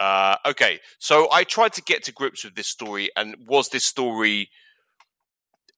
Uh, 0.00 0.36
okay, 0.46 0.78
so 1.00 1.28
I 1.32 1.42
tried 1.42 1.72
to 1.72 1.82
get 1.82 2.04
to 2.04 2.12
grips 2.12 2.44
with 2.44 2.54
this 2.54 2.68
story, 2.68 3.10
and 3.16 3.34
was 3.46 3.70
this 3.70 3.84
story 3.84 4.50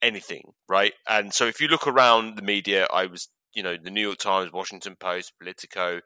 anything 0.02 0.52
right? 0.68 0.92
And 1.08 1.32
so 1.34 1.46
if 1.46 1.60
you 1.60 1.68
look 1.68 1.86
around 1.86 2.36
the 2.36 2.42
media, 2.42 2.86
I 2.92 3.06
was 3.06 3.28
you 3.54 3.62
know 3.62 3.76
the 3.82 3.90
New 3.90 4.02
York 4.02 4.18
Times, 4.18 4.52
Washington 4.52 4.96
Post, 4.96 5.32
Politico, 5.38 6.00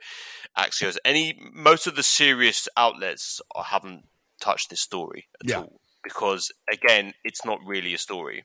Axios, 0.56 0.96
any 1.04 1.38
most 1.52 1.86
of 1.86 1.96
the 1.96 2.02
serious 2.02 2.68
outlets 2.76 3.40
haven't 3.66 4.04
touched 4.40 4.70
this 4.70 4.80
story 4.80 5.26
at 5.42 5.50
yeah. 5.50 5.58
all 5.58 5.80
because 6.02 6.52
again, 6.72 7.14
it's 7.24 7.44
not 7.44 7.58
really 7.66 7.94
a 7.94 7.98
story. 7.98 8.44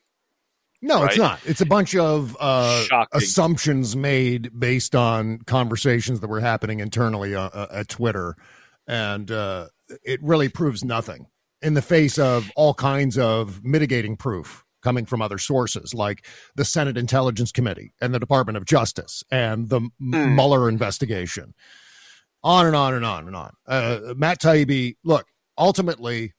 No, 0.82 1.02
right? 1.02 1.10
it's 1.10 1.18
not. 1.18 1.40
It's 1.46 1.62
a 1.62 1.66
bunch 1.66 1.96
of 1.96 2.38
uh, 2.40 2.86
assumptions 3.12 3.96
made 3.96 4.58
based 4.58 4.96
on 4.96 5.40
conversations 5.40 6.22
that 6.22 6.30
were 6.30 6.40
happening 6.40 6.80
internally 6.80 7.36
uh, 7.36 7.50
uh, 7.50 7.68
at 7.72 7.90
Twitter, 7.90 8.36
and 8.88 9.30
uh, 9.30 9.68
it 10.04 10.22
really 10.24 10.48
proves 10.48 10.84
nothing 10.84 11.28
in 11.62 11.74
the 11.74 11.82
face 11.82 12.18
of 12.18 12.50
all 12.56 12.74
kinds 12.74 13.18
of 13.18 13.64
mitigating 13.64 14.16
proof 14.16 14.64
coming 14.82 15.06
from 15.06 15.22
other 15.22 15.38
sources 15.38 15.94
like 15.94 16.26
the 16.56 16.64
Senate 16.64 16.98
Intelligence 16.98 17.52
Committee 17.52 17.94
and 18.00 18.14
the 18.14 18.20
Department 18.20 18.58
of 18.58 18.66
Justice 18.66 19.24
and 19.30 19.70
the 19.70 19.82
mm. 19.82 19.92
Mueller 20.36 20.70
investigation. 20.70 21.54
On 22.42 22.66
and 22.66 22.76
on 22.76 22.94
and 22.94 23.06
on 23.06 23.28
and 23.28 23.36
on. 23.36 23.52
Uh, 23.68 24.00
Matt 24.16 24.40
Taibbi, 24.40 24.96
look, 25.04 25.26
ultimately, 25.58 26.34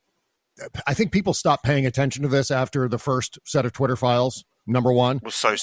I 0.87 0.95
think 0.95 1.13
people 1.13 1.35
stopped 1.35 1.65
paying 1.65 1.87
attention 1.87 2.23
to 2.23 2.29
this 2.29 2.51
after 2.51 2.89
the 2.89 2.99
first 2.99 3.39
set 3.45 3.65
of 3.65 3.73
Twitter 3.73 3.97
files. 3.97 4.45
Number 4.67 4.93
one, 4.93 5.21
was 5.25 5.35
so 5.35 5.57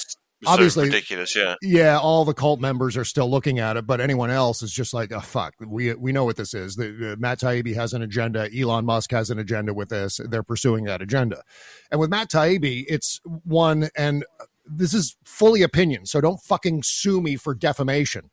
obviously 0.46 0.84
so 0.84 0.94
ridiculous. 0.94 1.34
Yeah, 1.34 1.54
yeah. 1.62 1.98
All 1.98 2.24
the 2.24 2.34
cult 2.34 2.60
members 2.60 2.96
are 2.96 3.04
still 3.04 3.30
looking 3.30 3.58
at 3.58 3.76
it, 3.76 3.86
but 3.86 4.00
anyone 4.00 4.30
else 4.30 4.62
is 4.62 4.72
just 4.72 4.94
like, 4.94 5.12
oh, 5.12 5.20
fuck. 5.20 5.54
We 5.60 5.94
we 5.94 6.12
know 6.12 6.24
what 6.24 6.36
this 6.36 6.54
is. 6.54 6.76
The, 6.76 7.12
uh, 7.12 7.16
Matt 7.18 7.40
Taibbi 7.40 7.74
has 7.74 7.92
an 7.94 8.02
agenda. 8.02 8.48
Elon 8.56 8.84
Musk 8.84 9.10
has 9.12 9.30
an 9.30 9.38
agenda 9.38 9.72
with 9.74 9.88
this. 9.88 10.20
They're 10.24 10.42
pursuing 10.42 10.84
that 10.84 11.02
agenda. 11.02 11.42
And 11.90 12.00
with 12.00 12.10
Matt 12.10 12.30
Taibbi, 12.30 12.84
it's 12.88 13.20
one, 13.24 13.88
and 13.96 14.24
this 14.66 14.92
is 14.92 15.16
fully 15.24 15.62
opinion, 15.62 16.06
so 16.06 16.20
don't 16.20 16.40
fucking 16.42 16.82
sue 16.82 17.20
me 17.20 17.36
for 17.36 17.54
defamation. 17.54 18.30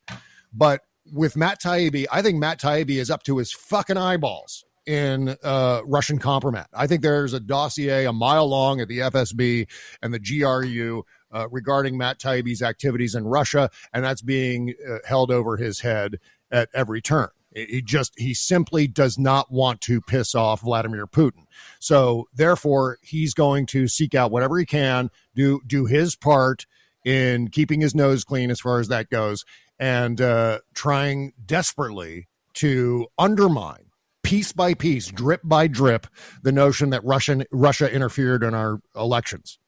But 0.52 0.82
with 1.10 1.36
Matt 1.36 1.62
Taibbi, 1.62 2.06
I 2.12 2.20
think 2.20 2.38
Matt 2.38 2.60
Taibbi 2.60 2.98
is 3.00 3.10
up 3.10 3.22
to 3.24 3.38
his 3.38 3.52
fucking 3.52 3.96
eyeballs 3.96 4.65
in 4.86 5.36
uh, 5.42 5.80
Russian 5.84 6.18
compromat. 6.18 6.66
I 6.72 6.86
think 6.86 7.02
there's 7.02 7.32
a 7.32 7.40
dossier 7.40 8.04
a 8.04 8.12
mile 8.12 8.48
long 8.48 8.80
at 8.80 8.88
the 8.88 9.00
FSB 9.00 9.68
and 10.02 10.14
the 10.14 10.20
GRU 10.20 11.04
uh, 11.32 11.48
regarding 11.50 11.98
Matt 11.98 12.18
Taibbi's 12.18 12.62
activities 12.62 13.14
in 13.14 13.26
Russia, 13.26 13.68
and 13.92 14.04
that's 14.04 14.22
being 14.22 14.74
uh, 14.88 14.98
held 15.04 15.30
over 15.30 15.56
his 15.56 15.80
head 15.80 16.18
at 16.50 16.68
every 16.72 17.02
turn. 17.02 17.28
He 17.54 17.80
just 17.80 18.12
he 18.18 18.34
simply 18.34 18.86
does 18.86 19.18
not 19.18 19.50
want 19.50 19.80
to 19.82 20.00
piss 20.02 20.34
off 20.34 20.60
Vladimir 20.60 21.06
Putin. 21.06 21.46
So 21.80 22.28
therefore, 22.34 22.98
he's 23.02 23.32
going 23.32 23.64
to 23.66 23.88
seek 23.88 24.14
out 24.14 24.30
whatever 24.30 24.58
he 24.58 24.66
can, 24.66 25.10
do 25.34 25.60
do 25.66 25.86
his 25.86 26.16
part 26.16 26.66
in 27.02 27.48
keeping 27.48 27.80
his 27.80 27.94
nose 27.94 28.24
clean 28.24 28.50
as 28.50 28.60
far 28.60 28.78
as 28.78 28.88
that 28.88 29.08
goes, 29.08 29.44
and 29.78 30.20
uh, 30.20 30.58
trying 30.74 31.32
desperately 31.44 32.28
to 32.54 33.06
undermine 33.18 33.85
piece 34.26 34.52
by 34.52 34.74
piece, 34.74 35.06
drip 35.06 35.40
by 35.44 35.68
drip, 35.68 36.08
the 36.42 36.52
notion 36.52 36.90
that 36.90 37.04
Russian 37.04 37.44
Russia 37.52 37.90
interfered 37.92 38.42
in 38.42 38.54
our 38.54 38.80
elections. 38.96 39.58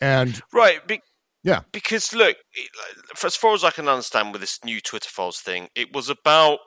And 0.00 0.40
right, 0.52 0.86
be- 0.86 1.02
yeah, 1.44 1.60
because 1.70 2.14
look, 2.14 2.36
as 3.22 3.36
far 3.36 3.54
as 3.54 3.62
I 3.62 3.70
can 3.70 3.88
understand 3.88 4.32
with 4.32 4.40
this 4.40 4.58
new 4.64 4.80
Twitter 4.80 5.10
files 5.10 5.40
thing, 5.40 5.68
it 5.74 5.92
was 5.94 6.08
about 6.08 6.60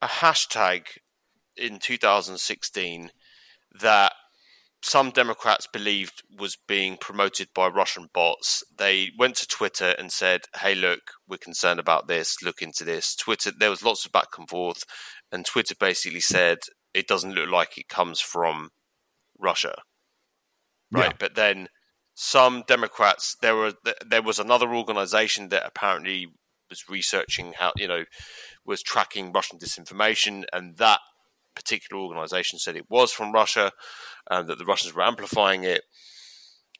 a 0.00 0.08
hashtag 0.08 0.86
in 1.56 1.78
2016 1.78 3.10
that 3.80 4.12
some 4.84 5.10
Democrats 5.10 5.68
believed 5.72 6.22
was 6.36 6.56
being 6.66 6.96
promoted 6.96 7.48
by 7.54 7.68
Russian 7.68 8.08
bots. 8.12 8.64
They 8.76 9.10
went 9.16 9.36
to 9.36 9.46
Twitter 9.46 9.94
and 9.96 10.10
said, 10.10 10.42
"Hey, 10.56 10.74
look, 10.74 11.00
we're 11.28 11.36
concerned 11.36 11.78
about 11.78 12.08
this. 12.08 12.42
Look 12.42 12.60
into 12.60 12.82
this." 12.82 13.14
Twitter, 13.14 13.52
there 13.56 13.70
was 13.70 13.84
lots 13.84 14.04
of 14.04 14.10
back 14.10 14.36
and 14.36 14.48
forth, 14.48 14.82
and 15.32 15.44
Twitter 15.46 15.74
basically 15.78 16.20
said, 16.20 16.58
it 16.94 17.08
doesn't 17.08 17.34
look 17.34 17.48
like 17.48 17.78
it 17.78 17.88
comes 17.88 18.20
from 18.20 18.68
Russia, 19.38 19.74
right? 20.92 21.06
Yeah. 21.06 21.16
But 21.18 21.34
then 21.34 21.68
some 22.14 22.62
Democrats 22.68 23.36
there 23.40 23.56
were 23.56 23.72
there 24.06 24.22
was 24.22 24.38
another 24.38 24.74
organization 24.74 25.48
that 25.48 25.66
apparently 25.66 26.26
was 26.68 26.88
researching 26.88 27.54
how 27.58 27.72
you 27.76 27.88
know 27.88 28.04
was 28.64 28.82
tracking 28.82 29.32
Russian 29.32 29.58
disinformation, 29.58 30.44
and 30.52 30.76
that 30.76 31.00
particular 31.54 32.02
organization 32.02 32.58
said 32.58 32.76
it 32.76 32.90
was 32.90 33.12
from 33.12 33.32
Russia, 33.32 33.72
and 34.30 34.48
that 34.48 34.58
the 34.58 34.66
Russians 34.66 34.94
were 34.94 35.02
amplifying 35.02 35.64
it. 35.64 35.82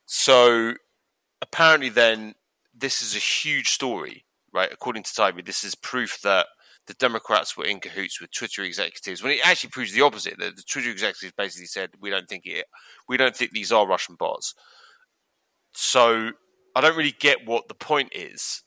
So 0.04 0.74
apparently, 1.40 1.88
then 1.88 2.34
this 2.74 3.00
is 3.00 3.16
a 3.16 3.18
huge 3.18 3.68
story, 3.68 4.24
right? 4.52 4.70
According 4.70 5.04
to 5.04 5.10
Taibbi, 5.10 5.44
this 5.44 5.64
is 5.64 5.74
proof 5.74 6.20
that 6.22 6.46
the 6.86 6.94
Democrats 6.94 7.56
were 7.56 7.64
in 7.64 7.80
cahoots 7.80 8.20
with 8.20 8.32
Twitter 8.32 8.62
executives. 8.62 9.22
When 9.22 9.32
it 9.32 9.46
actually 9.46 9.70
proves 9.70 9.92
the 9.92 10.02
opposite, 10.02 10.38
the, 10.38 10.50
the 10.50 10.64
Twitter 10.68 10.90
executives 10.90 11.32
basically 11.36 11.66
said, 11.66 11.90
"We 12.00 12.10
don't 12.10 12.28
think 12.28 12.46
it. 12.46 12.66
We 13.08 13.16
don't 13.16 13.36
think 13.36 13.52
these 13.52 13.72
are 13.72 13.86
Russian 13.86 14.16
bots." 14.18 14.54
So 15.74 16.32
I 16.74 16.80
don't 16.80 16.96
really 16.96 17.14
get 17.18 17.46
what 17.46 17.68
the 17.68 17.74
point 17.74 18.10
is 18.14 18.62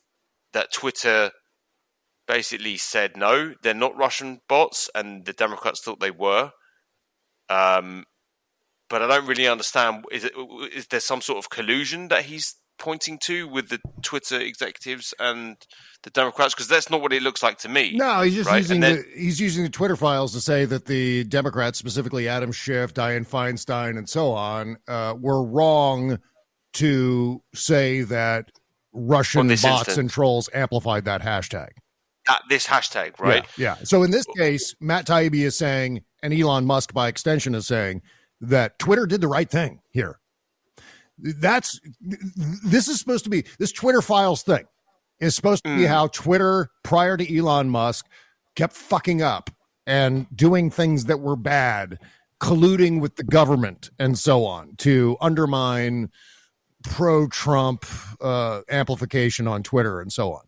that 0.52 0.72
Twitter 0.72 1.30
basically 2.26 2.76
said 2.76 3.16
no, 3.16 3.54
they're 3.62 3.74
not 3.74 3.96
Russian 3.96 4.40
bots, 4.48 4.90
and 4.94 5.24
the 5.24 5.32
Democrats 5.32 5.80
thought 5.80 6.00
they 6.00 6.10
were. 6.10 6.50
Um, 7.48 8.04
but 8.88 9.02
I 9.02 9.06
don't 9.06 9.26
really 9.26 9.48
understand. 9.48 10.04
Is 10.10 10.24
it 10.24 10.32
is 10.74 10.86
there 10.86 11.00
some 11.00 11.20
sort 11.20 11.38
of 11.38 11.50
collusion 11.50 12.08
that 12.08 12.24
he's 12.24 12.56
pointing 12.78 13.18
to 13.24 13.48
with 13.48 13.68
the 13.68 13.80
Twitter 14.02 14.40
executives 14.40 15.14
and 15.18 15.56
the 16.02 16.10
Democrats? 16.10 16.54
Because 16.54 16.68
that's 16.68 16.90
not 16.90 17.00
what 17.00 17.12
it 17.12 17.22
looks 17.22 17.42
like 17.42 17.58
to 17.58 17.68
me. 17.68 17.96
No, 17.96 18.22
he's 18.22 18.34
just 18.34 18.48
right? 18.48 18.58
using 18.58 18.80
then- 18.80 18.96
the, 18.96 19.20
he's 19.20 19.40
using 19.40 19.64
the 19.64 19.70
Twitter 19.70 19.96
files 19.96 20.32
to 20.32 20.40
say 20.40 20.64
that 20.64 20.86
the 20.86 21.24
Democrats, 21.24 21.78
specifically 21.78 22.28
Adam 22.28 22.52
Schiff, 22.52 22.94
Dianne 22.94 23.28
Feinstein, 23.28 23.98
and 23.98 24.08
so 24.08 24.32
on, 24.32 24.76
uh, 24.88 25.14
were 25.18 25.44
wrong 25.44 26.18
to 26.74 27.42
say 27.54 28.02
that 28.02 28.50
Russian 28.92 29.48
bots 29.48 29.64
instance. 29.64 29.96
and 29.98 30.10
trolls 30.10 30.48
amplified 30.54 31.04
that 31.04 31.22
hashtag. 31.22 31.68
at 32.28 32.42
this 32.48 32.66
hashtag, 32.66 33.18
right? 33.20 33.44
Yeah, 33.56 33.76
yeah. 33.78 33.84
So 33.84 34.02
in 34.02 34.10
this 34.10 34.26
case, 34.36 34.74
Matt 34.80 35.06
Taibbi 35.06 35.44
is 35.44 35.56
saying, 35.56 36.02
and 36.22 36.34
Elon 36.34 36.64
Musk 36.66 36.92
by 36.92 37.08
extension 37.08 37.54
is 37.54 37.66
saying 37.66 38.02
that 38.40 38.78
Twitter 38.78 39.06
did 39.06 39.20
the 39.20 39.28
right 39.28 39.48
thing 39.48 39.80
here. 39.90 40.18
That's 41.18 41.80
this 42.64 42.88
is 42.88 42.98
supposed 42.98 43.24
to 43.24 43.30
be 43.30 43.44
this 43.58 43.72
Twitter 43.72 44.02
files 44.02 44.42
thing 44.42 44.64
is 45.20 45.34
supposed 45.34 45.64
to 45.64 45.74
be 45.76 45.84
Mm. 45.84 45.88
how 45.88 46.06
Twitter 46.08 46.68
prior 46.84 47.16
to 47.16 47.36
Elon 47.38 47.70
Musk 47.70 48.06
kept 48.54 48.74
fucking 48.74 49.22
up 49.22 49.50
and 49.86 50.26
doing 50.34 50.70
things 50.70 51.06
that 51.06 51.20
were 51.20 51.36
bad, 51.36 51.98
colluding 52.40 53.00
with 53.00 53.16
the 53.16 53.24
government 53.24 53.90
and 53.98 54.18
so 54.18 54.44
on 54.44 54.74
to 54.76 55.16
undermine 55.20 56.10
pro 56.84 57.26
Trump 57.28 57.86
uh, 58.20 58.60
amplification 58.70 59.48
on 59.48 59.62
Twitter 59.62 60.00
and 60.00 60.12
so 60.12 60.32
on. 60.34 60.42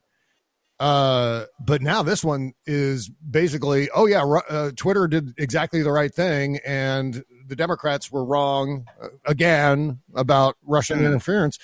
Uh, 0.80 1.44
but 1.58 1.82
now 1.82 2.02
this 2.02 2.22
one 2.22 2.52
is 2.66 3.08
basically, 3.08 3.88
oh 3.94 4.06
yeah, 4.06 4.22
uh, 4.22 4.70
Twitter 4.76 5.08
did 5.08 5.32
exactly 5.38 5.82
the 5.82 5.90
right 5.90 6.14
thing, 6.14 6.58
and 6.64 7.24
the 7.48 7.56
Democrats 7.56 8.12
were 8.12 8.24
wrong 8.24 8.86
uh, 9.02 9.08
again 9.24 10.00
about 10.14 10.56
Russian 10.64 10.98
Hmm. 10.98 11.06
interference. 11.06 11.58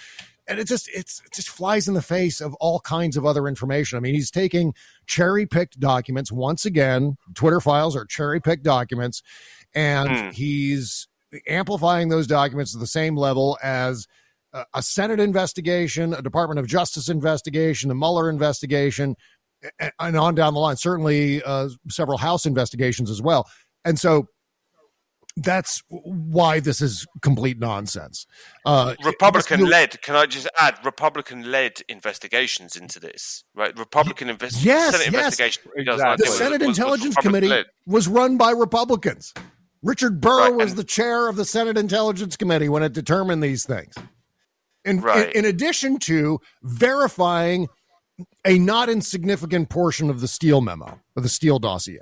And 0.47 0.59
it 0.59 0.67
just 0.67 0.89
it's 0.93 1.23
it 1.25 1.33
just 1.33 1.49
flies 1.49 1.89
in 1.89 1.95
the 1.95 2.03
face 2.03 2.41
of 2.41 2.55
all 2.55 2.81
kinds 2.81 3.17
of 3.17 3.25
other 3.25 3.49
information. 3.49 3.97
I 3.97 4.01
mean, 4.01 4.15
he's 4.15 4.31
taking 4.31 4.75
cherry 5.07 5.47
picked 5.47 5.81
documents 5.81 6.31
once 6.31 6.67
again. 6.67 7.17
Twitter 7.35 7.61
files 7.61 7.97
are 7.97 8.05
cherry 8.05 8.41
picked 8.41 8.63
documents, 8.63 9.23
and 9.75 10.11
Hmm. 10.11 10.31
he's 10.31 11.09
amplifying 11.49 12.11
those 12.11 12.27
documents 12.27 12.73
to 12.73 12.79
the 12.79 12.87
same 12.87 13.17
level 13.17 13.59
as 13.63 14.07
a- 14.53 14.67
a 14.75 14.83
Senate 14.83 15.19
investigation, 15.19 16.13
a 16.13 16.21
Department 16.23 16.61
of 16.61 16.67
Justice 16.67 17.09
investigation, 17.09 17.91
a 17.91 17.95
Mueller 17.95 18.29
investigation, 18.29 19.17
and 19.99 20.17
on 20.17 20.35
down 20.35 20.53
the 20.55 20.61
line. 20.61 20.77
Certainly, 20.77 21.43
uh, 21.43 21.71
several 21.89 22.19
House 22.19 22.45
investigations 22.45 23.11
as 23.11 23.23
well. 23.23 23.49
And 23.85 23.99
so 23.99 24.29
that's 25.37 25.83
why 25.89 26.61
this 26.61 26.81
is 26.81 27.07
complete 27.23 27.59
nonsense. 27.59 28.27
Uh, 28.65 28.95
Republican 29.05 29.65
led. 29.67 30.01
Can 30.03 30.15
I 30.15 30.27
just 30.27 30.49
add 30.59 30.77
Republican 30.85 31.51
led 31.51 31.81
investigations 31.89 32.77
into 32.77 33.01
this? 33.01 33.43
Right, 33.55 33.77
Republican 33.79 34.31
invest- 34.31 34.63
Yes, 34.63 34.93
Senate 34.93 35.13
yes. 35.13 35.25
investigation. 35.39 35.63
in 35.77 35.89
Exactly. 35.89 36.27
The 36.27 36.33
Senate 36.33 36.61
was- 36.61 36.69
was 36.69 36.79
Intelligence 36.79 37.17
Republican 37.17 37.23
Committee 37.31 37.49
led. 37.49 37.67
was 37.87 38.07
run 38.09 38.37
by 38.37 38.51
Republicans. 38.53 39.35
Richard 39.83 40.21
Burr 40.21 40.39
Right, 40.51 40.55
was 40.55 40.71
and- 40.71 40.79
the 40.79 40.85
chair 40.85 41.29
of 41.29 41.37
the 41.37 41.45
Senate 41.45 41.77
Intelligence 41.77 42.37
Committee 42.37 42.69
when 42.69 42.83
it 42.83 42.93
determined 42.93 43.43
these 43.43 43.67
things. 43.67 43.95
In, 44.85 45.01
Right. 45.01 45.31
in, 45.35 45.45
in 45.45 45.51
addition 45.51 45.99
to 46.01 46.39
verifying 46.63 47.69
a 48.47 48.59
not 48.59 48.89
insignificant 48.89 49.69
portion 49.69 50.11
of 50.11 50.21
the 50.21 50.29
Steele 50.29 50.61
memo, 50.61 51.01
of 51.17 51.23
the 51.23 51.29
Steele 51.29 51.59
dossier, 51.59 51.99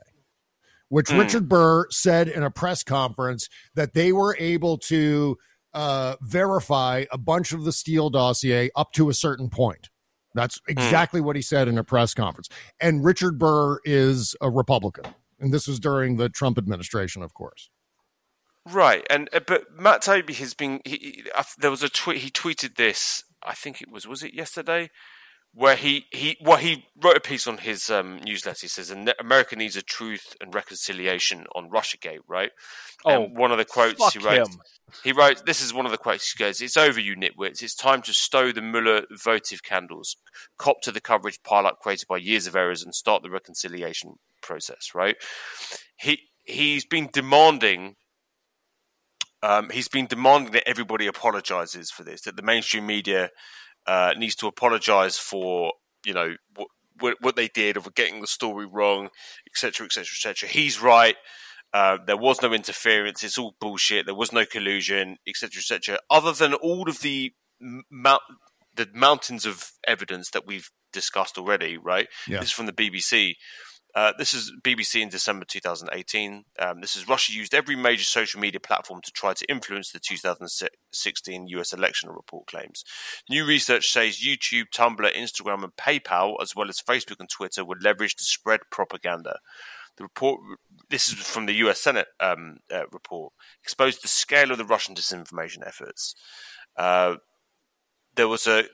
which 0.92 1.09
Hmm. 1.09 1.20
Richard 1.20 1.48
Burr 1.48 1.88
said 1.88 2.28
in 2.28 2.42
a 2.42 2.50
press 2.50 2.83
conference 2.83 3.48
that 3.74 3.94
they 3.94 4.12
were 4.12 4.37
able 4.38 4.76
to 4.76 5.38
uh, 5.72 6.16
verify 6.20 7.07
a 7.11 7.16
bunch 7.16 7.52
of 7.52 7.64
the 7.64 7.72
Steele 7.72 8.11
dossier 8.11 8.68
up 8.76 8.92
to 8.92 9.09
a 9.09 9.14
certain 9.14 9.48
point. 9.48 9.88
That's 10.35 10.61
exactly 10.68 11.22
what 11.22 11.35
he 11.35 11.40
said 11.40 11.66
in 11.66 11.78
a 11.78 11.83
press 11.83 12.12
conference. 12.12 12.50
And 12.78 13.02
Richard 13.02 13.38
Burr 13.38 13.78
is 13.87 14.37
a 14.42 14.50
Republican. 14.50 15.07
And 15.40 15.50
this 15.50 15.66
was 15.66 15.81
during 15.81 16.16
the 16.18 16.28
Trump 16.28 16.59
administration, 16.59 17.22
of 17.22 17.33
course. 17.33 17.70
Right, 18.70 19.07
and 19.09 19.31
uh, 19.33 19.40
but 19.46 19.64
Matt 19.74 20.02
Taibbi 20.02 20.35
has 20.35 20.52
been. 20.52 20.83
He, 20.85 20.96
he, 20.96 21.24
I, 21.35 21.44
there 21.59 21.70
was 21.70 21.83
a 21.83 21.88
tweet. 21.88 22.18
He 22.18 22.31
tweeted 22.31 22.76
this. 22.76 23.24
I 23.42 23.55
think 23.55 23.81
it 23.81 23.90
was. 23.90 24.07
Was 24.07 24.22
it 24.22 24.35
yesterday? 24.35 24.90
Where 25.55 25.77
he 25.77 26.07
he 26.11 26.38
well 26.41 26.57
he 26.57 26.87
wrote 27.03 27.19
a 27.19 27.21
piece 27.21 27.47
on 27.47 27.59
his 27.59 27.91
um, 27.91 28.21
newsletter. 28.25 28.61
He 28.62 28.69
says 28.69 28.91
"Ne- 28.91 29.12
America 29.19 29.55
needs 29.55 29.77
a 29.77 29.83
truth 29.83 30.35
and 30.41 30.55
reconciliation 30.55 31.45
on 31.55 31.69
RussiaGate. 31.69 32.21
Right. 32.27 32.51
Oh, 33.05 33.25
and 33.25 33.37
one 33.37 33.53
of 33.53 33.59
the 33.59 33.67
quotes 33.67 34.15
he 34.15 34.19
wrote. 34.19 34.49
him. 34.49 34.61
He 35.05 35.12
wrote, 35.12 35.45
"This 35.45 35.61
is 35.61 35.75
one 35.75 35.85
of 35.85 35.93
the 35.93 35.99
quotes." 35.99 36.33
He 36.33 36.43
goes, 36.43 36.62
"It's 36.62 36.79
over, 36.79 36.99
you 36.99 37.17
nitwits. 37.17 37.62
It's 37.62 37.75
time 37.75 38.01
to 38.03 38.15
stow 38.15 38.51
the 38.51 38.62
Mueller 38.62 39.03
votive 39.11 39.62
candles, 39.62 40.17
cop 40.57 40.81
to 40.83 40.93
the 40.93 41.03
coverage 41.03 41.43
pileup 41.43 41.79
created 41.81 42.09
by 42.09 42.17
years 42.17 42.47
of 42.47 42.57
errors, 42.57 42.83
and 42.83 42.95
start 42.95 43.23
the 43.23 43.31
reconciliation 43.31 44.15
process." 44.41 44.95
Right? 44.95 45.17
He 45.97 46.31
he's 46.45 46.87
been 46.87 47.11
demanding. 47.12 47.97
Um, 49.43 49.69
he's 49.71 49.88
been 49.88 50.07
demanding 50.07 50.53
that 50.53 50.69
everybody 50.69 51.07
apologizes 51.07 51.91
for 51.91 52.05
this. 52.05 52.23
That 52.23 52.37
the 52.37 52.43
mainstream 52.43 52.87
media 52.87 53.31
uh, 53.87 54.14
needs 54.16 54.37
to 54.37 54.47
apologize 54.47 55.18
for 55.18 55.73
you 56.05 56.14
know 56.14 56.35
what, 56.57 56.68
what 56.99 57.16
what 57.21 57.37
they 57.37 57.49
did 57.49 57.77
of 57.77 57.95
getting 57.95 58.21
the 58.21 58.27
story 58.27 58.66
wrong, 58.66 59.09
etc., 59.47 59.87
etc., 59.87 60.03
etc. 60.03 60.49
He's 60.49 60.81
right. 60.81 61.16
Uh, 61.75 61.97
there 62.07 62.18
was 62.18 62.42
no 62.42 62.53
interference. 62.53 63.23
It's 63.23 63.38
all 63.38 63.55
bullshit. 63.59 64.05
There 64.05 64.14
was 64.14 64.33
no 64.33 64.45
collusion, 64.45 65.16
etc., 65.27 65.59
etc. 65.59 65.99
Other 66.11 66.33
than 66.33 66.53
all 66.55 66.88
of 66.88 67.01
the 67.01 67.33
m- 67.62 67.85
mount, 67.90 68.21
the 68.77 68.88
mountains 68.92 69.47
of 69.47 69.71
evidence 69.87 70.31
that 70.31 70.47
we've 70.47 70.71
discussed 70.92 71.38
already, 71.38 71.79
right? 71.79 72.09
Yeah. 72.29 72.40
This 72.40 72.49
is 72.49 72.53
from 72.53 72.66
the 72.66 72.73
BBC. 72.73 73.35
Uh, 73.94 74.12
this 74.16 74.33
is 74.33 74.52
BBC 74.62 75.02
in 75.02 75.11
December 75.11 75.44
2018. 75.44 76.44
Um, 76.59 76.81
this 76.81 76.96
is 76.96 77.09
Russia 77.09 77.33
used 77.33 77.55
every 77.55 77.76
major 77.76 78.05
social 78.05 78.40
media 78.40 78.61
platform 78.61 79.02
to 79.02 79.11
try 79.11 79.35
to 79.35 79.50
influence 79.50 79.92
the 79.92 80.00
2016 80.00 81.46
US 81.48 81.72
election, 81.72 82.09
report 82.09 82.46
claims. 82.46 82.85
New 83.28 83.44
research 83.44 83.90
says 83.90 84.20
YouTube, 84.20 84.70
Tumblr, 84.74 85.14
Instagram, 85.14 85.62
and 85.62 85.76
PayPal, 85.76 86.37
as 86.40 86.57
well 86.57 86.68
as 86.68 86.81
Facebook 86.81 87.20
and 87.20 87.28
Twitter, 87.28 87.64
were 87.64 87.76
leveraged 87.76 88.16
to 88.16 88.24
spread 88.24 88.61
propaganda. 88.70 89.38
The 89.98 90.05
report, 90.05 90.40
this 90.88 91.09
is 91.09 91.14
from 91.14 91.44
the 91.44 91.55
US 91.55 91.83
Senate 91.83 92.09
um, 92.18 92.61
uh, 92.72 92.87
report, 92.90 93.35
exposed 93.62 94.02
the 94.02 94.09
scale 94.09 94.50
of 94.50 94.59
the 94.59 94.64
Russian 94.64 94.94
disinformation 94.94 95.66
efforts. 95.66 96.14
Uh, 96.78 97.16
there 98.14 98.29
was 98.29 98.46
a 98.46 98.64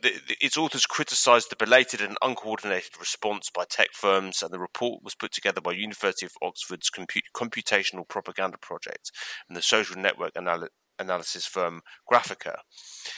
its 0.41 0.57
authors 0.57 0.87
criticized 0.87 1.51
the 1.51 1.57
belated 1.57 2.01
and 2.01 2.17
uncoordinated 2.23 2.99
response 2.99 3.51
by 3.55 3.65
tech 3.65 3.91
firms, 3.93 4.43
and 4.43 4.53
the 4.53 4.59
report 4.59 5.03
was 5.03 5.15
put 5.15 5.33
together 5.33 5.61
by 5.61 5.73
University 5.73 6.27
of 6.27 6.33
Oxford's 6.43 6.91
compu- 6.91 7.23
computational 7.35 8.09
propaganda 8.09 8.59
project 8.59 9.11
and 9.49 9.57
the 9.57 9.63
social 9.63 9.97
network 9.97 10.33
anal- 10.37 10.69
analysis 10.99 11.47
firm 11.47 11.83
Graphika. 12.11 12.57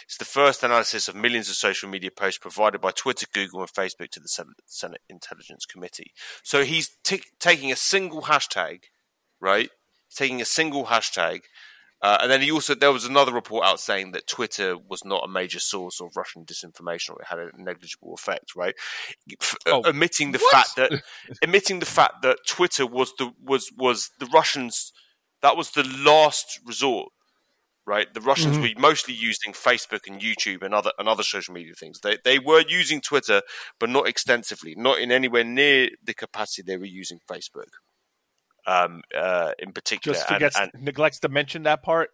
It's 0.04 0.18
the 0.18 0.24
first 0.24 0.62
analysis 0.62 1.09
of 1.09 1.14
millions 1.14 1.48
of 1.48 1.54
social 1.54 1.88
media 1.88 2.11
posts 2.11 2.38
provided 2.38 2.80
by 2.80 2.90
Twitter, 2.90 3.26
Google, 3.33 3.61
and 3.61 3.72
Facebook 3.72 4.11
to 4.11 4.20
the 4.20 4.54
Senate, 4.66 5.00
Intelligence 5.09 5.64
Committee. 5.64 6.12
So 6.42 6.64
he's 6.64 6.96
t- 7.04 7.22
taking 7.38 7.72
a 7.72 7.76
single 7.76 8.22
hashtag, 8.22 8.85
right? 9.40 9.70
Taking 10.14 10.40
a 10.40 10.46
single 10.46 10.87
hashtag. 10.87 11.42
Uh, 12.02 12.18
and 12.22 12.30
then 12.30 12.40
he 12.40 12.50
also 12.50 12.74
there 12.74 12.92
was 12.92 13.04
another 13.04 13.32
report 13.32 13.64
out 13.66 13.78
saying 13.80 14.12
that 14.12 14.26
Twitter 14.26 14.76
was 14.78 15.04
not 15.04 15.24
a 15.24 15.28
major 15.28 15.60
source 15.60 16.00
of 16.00 16.16
Russian 16.16 16.44
disinformation, 16.46 17.10
or 17.10 17.20
it 17.20 17.28
had 17.28 17.38
a 17.38 17.50
negligible 17.56 18.14
effect, 18.14 18.54
right? 18.56 18.74
F- 19.40 19.56
Oh, 19.66 19.82
omitting 19.84 20.32
the 20.32 20.38
what? 20.38 20.52
fact 20.52 20.76
that 20.76 20.92
omitting 21.44 21.80
the 21.80 21.86
fact 21.86 22.22
that 22.22 22.38
Twitter 22.46 22.86
was 22.86 23.12
the 23.18 23.32
was 23.42 23.70
was 23.76 24.10
the 24.18 24.26
Russians 24.26 24.92
That 25.42 25.56
was 25.56 25.70
the 25.72 25.84
last 25.84 26.60
resort, 26.66 27.12
right? 27.86 28.12
The 28.12 28.20
Russians 28.20 28.58
Mhm. 28.58 28.62
were 28.76 28.80
mostly 28.80 29.14
using 29.14 29.52
Facebook 29.52 30.06
and 30.06 30.20
YouTube 30.20 30.62
and 30.62 30.74
other 30.74 30.92
and 30.98 31.08
other 31.08 31.22
social 31.22 31.54
media 31.54 31.74
things. 31.74 32.00
They 32.00 32.18
they 32.24 32.38
were 32.38 32.64
using 32.68 33.00
Twitter, 33.00 33.42
but 33.78 33.90
not 33.90 34.08
extensively, 34.08 34.74
not 34.76 34.98
in 35.00 35.10
anywhere 35.12 35.44
near 35.44 35.90
the 36.02 36.14
capacity 36.14 36.62
they 36.62 36.76
were 36.76 36.86
using 37.02 37.20
Facebook. 37.30 37.72
Um, 38.66 39.03
uh, 39.16 39.53
in 39.59 39.73
particular, 39.73 40.14
Just 40.14 40.29
forgets, 40.29 40.59
and, 40.59 40.70
neglects 40.79 41.20
to 41.20 41.29
mention 41.29 41.64
that 41.64 41.83
part. 41.83 42.11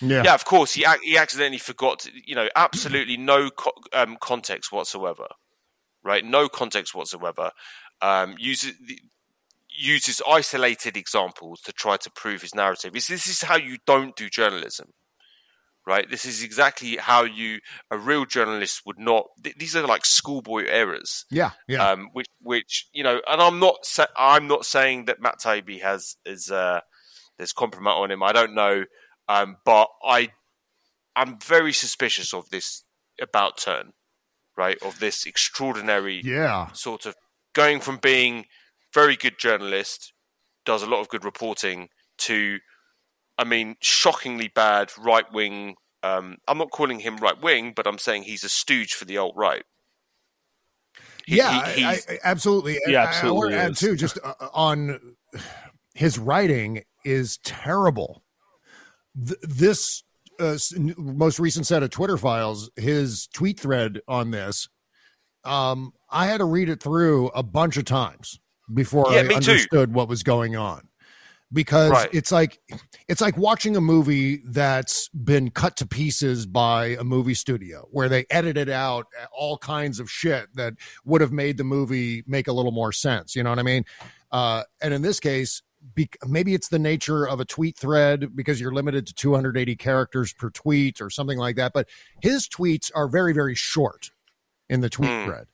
Yeah. 0.00 0.24
yeah, 0.24 0.34
of 0.34 0.44
course, 0.44 0.74
he 0.74 0.84
he 1.02 1.16
accidentally 1.16 1.58
forgot. 1.58 2.00
To, 2.00 2.10
you 2.24 2.34
know, 2.34 2.48
absolutely 2.54 3.16
no 3.16 3.50
co- 3.50 3.72
um, 3.92 4.16
context 4.20 4.70
whatsoever. 4.72 5.28
Right, 6.04 6.24
no 6.24 6.48
context 6.48 6.94
whatsoever. 6.94 7.50
Um, 8.02 8.36
uses 8.38 8.74
uses 9.78 10.22
isolated 10.28 10.96
examples 10.96 11.60
to 11.62 11.72
try 11.72 11.96
to 11.98 12.10
prove 12.10 12.42
his 12.42 12.54
narrative. 12.54 12.92
This 12.92 13.08
this 13.08 13.26
is 13.26 13.42
how 13.42 13.56
you 13.56 13.78
don't 13.86 14.14
do 14.16 14.28
journalism. 14.28 14.90
Right, 15.86 16.10
this 16.10 16.24
is 16.24 16.42
exactly 16.42 16.96
how 16.96 17.22
you 17.22 17.60
a 17.92 17.96
real 17.96 18.24
journalist 18.24 18.82
would 18.86 18.98
not. 18.98 19.26
Th- 19.42 19.54
these 19.56 19.76
are 19.76 19.86
like 19.86 20.04
schoolboy 20.04 20.64
errors 20.66 21.24
Yeah. 21.30 21.52
Yeah. 21.68 21.90
um, 21.90 22.08
which 22.12 22.26
which 22.40 22.88
you 22.92 23.04
know, 23.04 23.20
and 23.28 23.40
I'm 23.40 23.60
not 23.60 23.86
sa- 23.86 24.06
I'm 24.16 24.48
not 24.48 24.66
saying 24.66 25.04
that 25.04 25.20
Matt 25.20 25.38
Taibbi 25.38 25.82
has 25.82 26.16
is 26.24 26.50
uh, 26.50 26.80
there's 27.38 27.52
compromise 27.52 27.94
on 27.98 28.10
him. 28.10 28.22
I 28.24 28.32
don't 28.32 28.54
know, 28.54 28.84
um, 29.28 29.58
but 29.64 29.86
I 30.04 30.30
I'm 31.14 31.38
very 31.38 31.72
suspicious 31.72 32.34
of 32.34 32.50
this 32.50 32.82
about 33.20 33.56
turn, 33.56 33.92
right? 34.56 34.78
Of 34.82 34.98
this 34.98 35.24
extraordinary 35.24 36.20
yeah. 36.24 36.72
sort 36.72 37.06
of 37.06 37.14
going 37.54 37.78
from 37.80 37.98
being 37.98 38.46
very 38.92 39.16
good 39.16 39.38
journalist, 39.38 40.12
does 40.64 40.82
a 40.82 40.86
lot 40.86 41.00
of 41.00 41.08
good 41.08 41.24
reporting, 41.24 41.88
to 42.18 42.58
I 43.38 43.44
mean, 43.44 43.76
shockingly 43.80 44.48
bad 44.48 44.92
right 44.98 45.30
wing. 45.32 45.76
Um, 46.02 46.36
I'm 46.48 46.58
not 46.58 46.70
calling 46.70 47.00
him 47.00 47.16
right 47.18 47.40
wing, 47.40 47.72
but 47.74 47.86
I'm 47.86 47.98
saying 47.98 48.22
he's 48.24 48.44
a 48.44 48.48
stooge 48.48 48.94
for 48.94 49.04
the 49.04 49.18
alt 49.18 49.34
right. 49.36 49.64
He- 51.26 51.36
yeah, 51.36 51.68
he- 51.70 51.84
I, 51.84 51.92
I- 51.94 52.18
absolutely. 52.24 52.78
Yeah, 52.86 53.02
absolutely 53.04 53.28
I, 53.28 53.38
want 53.38 53.50
to 53.52 53.58
add 53.58 53.76
too, 53.76 53.96
just 53.96 54.18
uh, 54.22 54.34
on 54.54 55.16
his 55.94 56.18
writing 56.18 56.82
is 57.04 57.38
terrible. 57.38 58.22
Th- 59.16 59.38
this 59.42 60.02
uh, 60.38 60.56
most 60.96 61.38
recent 61.40 61.66
set 61.66 61.82
of 61.82 61.90
Twitter 61.90 62.16
files, 62.16 62.70
his 62.76 63.26
tweet 63.34 63.58
thread 63.58 64.00
on 64.06 64.30
this, 64.30 64.68
um, 65.44 65.92
I 66.10 66.26
had 66.26 66.38
to 66.38 66.44
read 66.44 66.68
it 66.68 66.82
through 66.82 67.28
a 67.28 67.42
bunch 67.42 67.76
of 67.76 67.84
times 67.84 68.38
before 68.72 69.06
Yeah, 69.10 69.20
I 69.20 69.22
me 69.22 69.28
too. 69.30 69.34
understood 69.36 69.94
what 69.94 70.08
was 70.08 70.22
going 70.22 70.56
on. 70.56 70.88
Because 71.52 71.90
Right. 71.92 72.08
it's 72.12 72.32
like 72.32 72.58
it's 73.08 73.20
like 73.20 73.36
watching 73.36 73.76
a 73.76 73.80
movie 73.80 74.42
that's 74.46 75.08
been 75.10 75.50
cut 75.50 75.76
to 75.76 75.86
pieces 75.86 76.44
by 76.44 76.86
a 76.98 77.04
movie 77.04 77.34
studio 77.34 77.86
where 77.92 78.08
they 78.08 78.26
edited 78.30 78.68
out 78.68 79.06
all 79.32 79.56
kinds 79.56 80.00
of 80.00 80.10
shit 80.10 80.48
that 80.56 80.74
would 81.04 81.20
have 81.20 81.30
made 81.30 81.56
the 81.56 81.62
movie 81.64 82.24
make 82.26 82.48
a 82.48 82.52
little 82.52 82.72
more 82.72 82.90
sense. 82.92 83.36
You 83.36 83.44
know 83.44 83.50
what 83.50 83.60
I 83.60 83.62
mean? 83.62 83.84
Uh, 84.32 84.64
and 84.82 84.92
in 84.92 85.02
this 85.02 85.20
case, 85.20 85.62
be- 85.94 86.10
maybe 86.26 86.52
it's 86.52 86.66
the 86.68 86.80
nature 86.80 87.24
of 87.28 87.38
a 87.38 87.44
tweet 87.44 87.78
thread 87.78 88.34
because 88.34 88.60
you're 88.60 88.74
limited 88.74 89.06
to 89.06 89.14
280 89.14 89.76
characters 89.76 90.32
per 90.32 90.50
tweet 90.50 91.00
or 91.00 91.10
something 91.10 91.38
like 91.38 91.54
that. 91.54 91.72
But 91.72 91.88
his 92.20 92.48
tweets 92.48 92.90
are 92.92 93.06
very, 93.06 93.32
very 93.32 93.54
short 93.54 94.10
in 94.68 94.80
the 94.80 94.90
tweet 94.90 95.10
Hmm. 95.10 95.26
thread. 95.26 95.46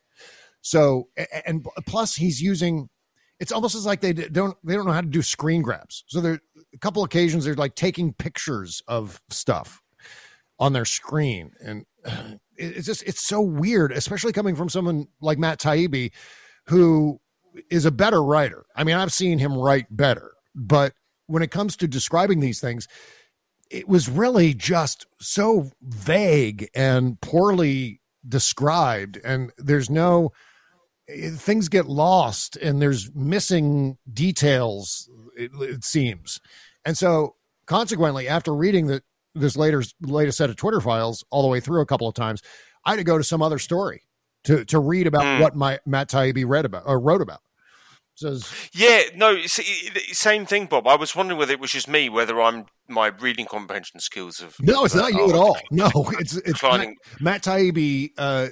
So, 0.63 1.09
and 1.45 1.67
plus 1.87 2.15
he's 2.15 2.41
using, 2.41 2.89
it's 3.43 3.51
almost 3.51 3.75
as 3.75 3.85
like 3.85 4.01
they 4.01 4.13
don't, 4.13 4.57
they 4.63 4.75
don't 4.75 4.87
know 4.87 4.93
how 4.93 5.01
to 5.01 5.07
do 5.09 5.21
screen 5.21 5.63
grabs. 5.63 6.05
So 6.07 6.21
there 6.21 6.39
a 6.73 6.79
couple 6.79 7.03
occasions 7.03 7.45
they're 7.45 7.57
like 7.57 7.75
taking 7.75 8.13
pictures 8.13 8.85
of 8.87 9.21
stuff 9.31 9.83
on 10.61 10.73
their 10.73 10.85
screen. 10.85 11.51
And 11.59 11.85
it's 12.57 12.87
just, 12.87 13.03
it's 13.03 13.21
so 13.21 13.41
weird, 13.41 13.91
especially 13.91 14.33
coming 14.33 14.55
from 14.55 14.69
someone 14.69 15.09
like 15.21 15.39
Matt 15.39 15.59
Taibbi, 15.59 16.13
who 16.69 17.21
is 17.69 17.85
a 17.85 17.91
better 17.91 18.23
writer. 18.23 18.65
I 18.77 18.85
mean, 18.85 18.95
I've 18.95 19.13
seen 19.13 19.41
him 19.41 19.59
write 19.59 19.87
better, 19.91 20.35
but 20.55 20.93
when 21.27 21.43
it 21.43 21.51
comes 21.51 21.77
to 21.79 21.89
describing 21.89 22.39
these 22.39 22.61
things, 22.61 22.87
it 23.73 23.89
was 23.89 24.09
really 24.09 24.55
just 24.55 25.05
so 25.21 25.73
vague 25.83 26.71
and 26.77 27.21
poorly 27.21 28.03
described. 28.29 29.19
And 29.25 29.51
there's 29.59 29.91
no, 29.91 30.31
things 31.09 31.69
get 31.69 31.87
lost 31.87 32.57
and 32.57 32.81
there's 32.81 33.11
missing 33.15 33.99
details, 34.13 35.09
it, 35.37 35.51
it 35.61 35.85
seems. 35.85 36.41
And 36.85 36.97
so, 36.97 37.37
consequently, 37.67 38.29
after 38.29 38.55
reading 38.55 38.87
the, 38.87 39.03
this 39.35 39.57
later 39.57 39.83
latest 40.01 40.39
set 40.39 40.51
of 40.51 40.57
Twitter 40.57 40.81
files 40.81 41.25
all 41.31 41.43
the 41.43 41.49
way 41.49 41.61
through 41.61 41.81
a 41.81 41.87
couple 41.87 42.09
of 42.09 42.15
times, 42.15 42.43
I 42.85 42.91
had 42.91 42.97
to 42.97 43.05
go 43.05 43.19
to 43.19 43.25
some 43.25 43.43
other 43.43 43.59
story 43.59 44.03
to 44.45 44.65
to 44.67 44.79
read 44.79 45.07
about 45.07 45.37
Hmm. 45.37 45.43
what 45.43 45.57
my 45.57 45.79
Matt 45.87 46.09
Taibbi 46.09 46.45
read 46.47 46.65
about 46.65 46.83
or 46.87 46.99
wrote 47.01 47.21
about. 47.23 47.41
Says 48.23 48.51
Yeah, 48.73 49.03
no, 49.15 49.35
it's, 49.35 49.59
it, 49.59 49.67
it- 49.97 50.17
same 50.17 50.47
thing, 50.47 50.67
Bob. 50.67 50.87
I 50.87 50.97
was 50.97 51.15
wondering 51.15 51.39
whether 51.39 51.53
it 51.53 51.61
was 51.61 51.71
just 51.73 51.89
me, 51.89 52.09
whether 52.09 52.41
I'm 52.41 52.67
my 52.89 53.07
reading 53.09 53.47
comprehension 53.47 54.01
skills 54.01 54.41
have. 54.41 54.57
no, 54.61 54.85
it's 54.85 54.95
uh, 54.95 54.99
not 55.03 55.13
you 55.13 55.29
at 55.29 55.35
all. 55.35 55.57
No, 55.71 55.91
it's 56.19 56.37
it's 56.37 56.47
Matt, 56.47 56.55
Declining. 56.55 56.97
Matt 57.21 57.43
Taibbi. 57.43 58.11
Uh, 58.19 58.49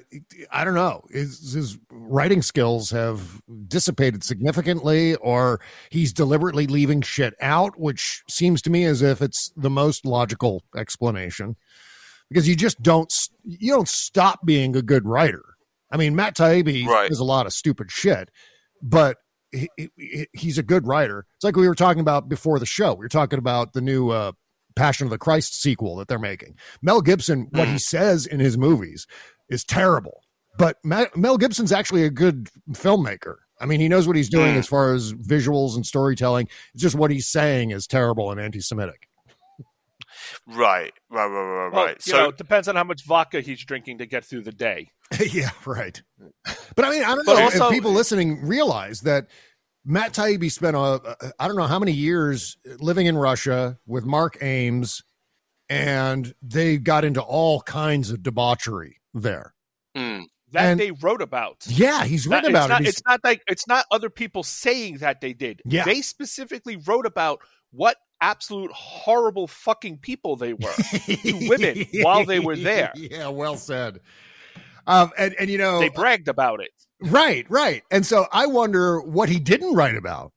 I 0.50 0.64
don't 0.64 0.74
know. 0.74 1.02
His, 1.10 1.52
his 1.52 1.78
writing 1.90 2.40
skills 2.42 2.90
have 2.90 3.40
dissipated 3.68 4.22
significantly, 4.24 5.14
or 5.16 5.60
he's 5.90 6.12
deliberately 6.12 6.66
leaving 6.66 7.02
shit 7.02 7.34
out, 7.40 7.78
which 7.78 8.22
seems 8.28 8.62
to 8.62 8.70
me 8.70 8.84
as 8.84 9.02
if 9.02 9.20
it's 9.20 9.52
the 9.56 9.70
most 9.70 10.04
logical 10.06 10.62
explanation. 10.76 11.56
Because 12.30 12.48
you 12.48 12.54
just 12.56 12.80
don't 12.82 13.12
you 13.44 13.72
don't 13.72 13.88
stop 13.88 14.40
being 14.46 14.76
a 14.76 14.82
good 14.82 15.04
writer. 15.04 15.42
I 15.90 15.96
mean, 15.96 16.14
Matt 16.14 16.36
Taibbi 16.36 16.86
Right. 16.86 17.08
does 17.08 17.18
a 17.18 17.24
lot 17.24 17.44
of 17.46 17.52
stupid 17.52 17.90
shit, 17.90 18.30
but 18.80 19.16
he, 19.52 19.68
he- 19.96 20.28
he's 20.32 20.58
a 20.58 20.62
good 20.62 20.86
writer. 20.86 21.26
It's 21.36 21.44
like 21.44 21.56
we 21.56 21.68
were 21.68 21.74
talking 21.74 22.00
about 22.00 22.28
before 22.28 22.58
the 22.58 22.66
show. 22.66 22.92
We 22.94 23.04
were 23.04 23.08
talking 23.08 23.38
about 23.38 23.72
the 23.72 23.80
new 23.80 24.10
uh, 24.10 24.32
Passion 24.76 25.06
of 25.06 25.10
the 25.10 25.18
Christ 25.18 25.60
sequel 25.60 25.96
that 25.96 26.08
they're 26.08 26.18
making. 26.18 26.56
Mel 26.82 27.00
Gibson, 27.00 27.48
what 27.50 27.68
he 27.68 27.78
says 27.78 28.26
in 28.26 28.40
his 28.40 28.56
movies 28.56 29.06
is 29.48 29.64
terrible, 29.64 30.22
but 30.58 30.76
Mel 30.84 31.36
Gibson's 31.38 31.72
actually 31.72 32.04
a 32.04 32.10
good 32.10 32.48
filmmaker. 32.72 33.36
I 33.60 33.66
mean, 33.66 33.80
he 33.80 33.88
knows 33.88 34.06
what 34.06 34.16
he's 34.16 34.30
doing 34.30 34.54
Mm. 34.54 34.58
as 34.58 34.66
far 34.66 34.94
as 34.94 35.12
visuals 35.12 35.74
and 35.76 35.84
storytelling. 35.84 36.48
It's 36.72 36.82
just 36.82 36.94
what 36.94 37.10
he's 37.10 37.26
saying 37.26 37.72
is 37.72 37.86
terrible 37.86 38.30
and 38.30 38.40
anti-Semitic. 38.40 39.06
Right, 40.46 40.92
right, 41.10 41.26
right, 41.26 41.26
right, 41.26 41.72
Well, 41.72 41.84
right. 41.86 41.96
you 42.06 42.12
So, 42.12 42.16
know, 42.18 42.28
it 42.30 42.36
depends 42.36 42.68
on 42.68 42.76
how 42.76 42.84
much 42.84 43.04
vodka 43.04 43.40
he's 43.40 43.64
drinking 43.64 43.98
to 43.98 44.06
get 44.06 44.24
through 44.24 44.42
the 44.42 44.52
day. 44.52 44.88
yeah, 45.32 45.50
right. 45.66 46.00
But 46.76 46.84
I 46.84 46.90
mean, 46.90 47.02
I 47.04 47.14
don't 47.14 47.26
But 47.26 47.34
know 47.36 47.42
also- 47.44 47.66
if 47.68 47.72
people 47.72 47.92
listening 47.92 48.46
realize 48.46 49.00
that 49.02 49.26
Matt 49.84 50.12
Taibbi 50.12 50.50
spent 50.52 50.76
a, 50.76 51.32
I 51.38 51.46
don't 51.46 51.56
know 51.56 51.66
how 51.66 51.78
many 51.78 51.92
years 51.92 52.56
living 52.78 53.06
in 53.06 53.16
Russia 53.16 53.78
with 53.86 54.04
Mark 54.04 54.36
Ames, 54.42 55.02
and 55.68 56.34
they 56.42 56.76
got 56.78 57.04
into 57.04 57.20
all 57.22 57.62
kinds 57.62 58.10
of 58.10 58.22
debauchery 58.22 59.00
there. 59.14 59.54
mm, 59.96 60.24
That 60.52 60.64
And- 60.72 60.80
they 60.80 60.90
wrote 60.90 61.22
about. 61.22 61.64
Yeah, 61.68 62.04
he's 62.04 62.24
That- 62.24 62.42
written 62.42 62.50
it's 62.50 62.58
about 62.58 62.68
not, 62.70 62.80
it. 62.80 62.84
He's- 62.84 62.94
It's 62.94 63.02
not 63.06 63.20
like 63.24 63.42
it's 63.46 63.66
not 63.68 63.86
other 63.90 64.10
people 64.10 64.42
saying 64.42 64.98
that 64.98 65.20
they 65.20 65.32
did. 65.32 65.62
Yeah. 65.64 65.84
They 65.84 66.02
specifically 66.02 66.76
wrote 66.76 67.06
about 67.06 67.40
what 67.70 67.96
absolute 68.20 68.70
horrible 68.72 69.46
fucking 69.46 69.98
people 69.98 70.36
they 70.36 70.52
were. 70.52 70.72
to 71.06 71.48
women 71.48 71.86
while 72.02 72.24
they 72.24 72.38
were 72.40 72.56
there. 72.56 72.92
Yeah, 72.94 73.28
well 73.28 73.56
said. 73.56 74.00
Um, 74.86 75.10
and 75.18 75.34
and 75.38 75.50
you 75.50 75.58
know, 75.58 75.80
They 75.80 75.88
bragged 75.88 76.28
about 76.28 76.60
it. 76.60 76.70
right, 77.02 77.46
right. 77.50 77.82
And 77.90 78.04
so 78.04 78.26
I 78.32 78.46
wonder 78.46 79.00
what 79.00 79.28
he 79.28 79.38
didn't 79.38 79.74
write 79.74 79.96
about. 79.96 80.32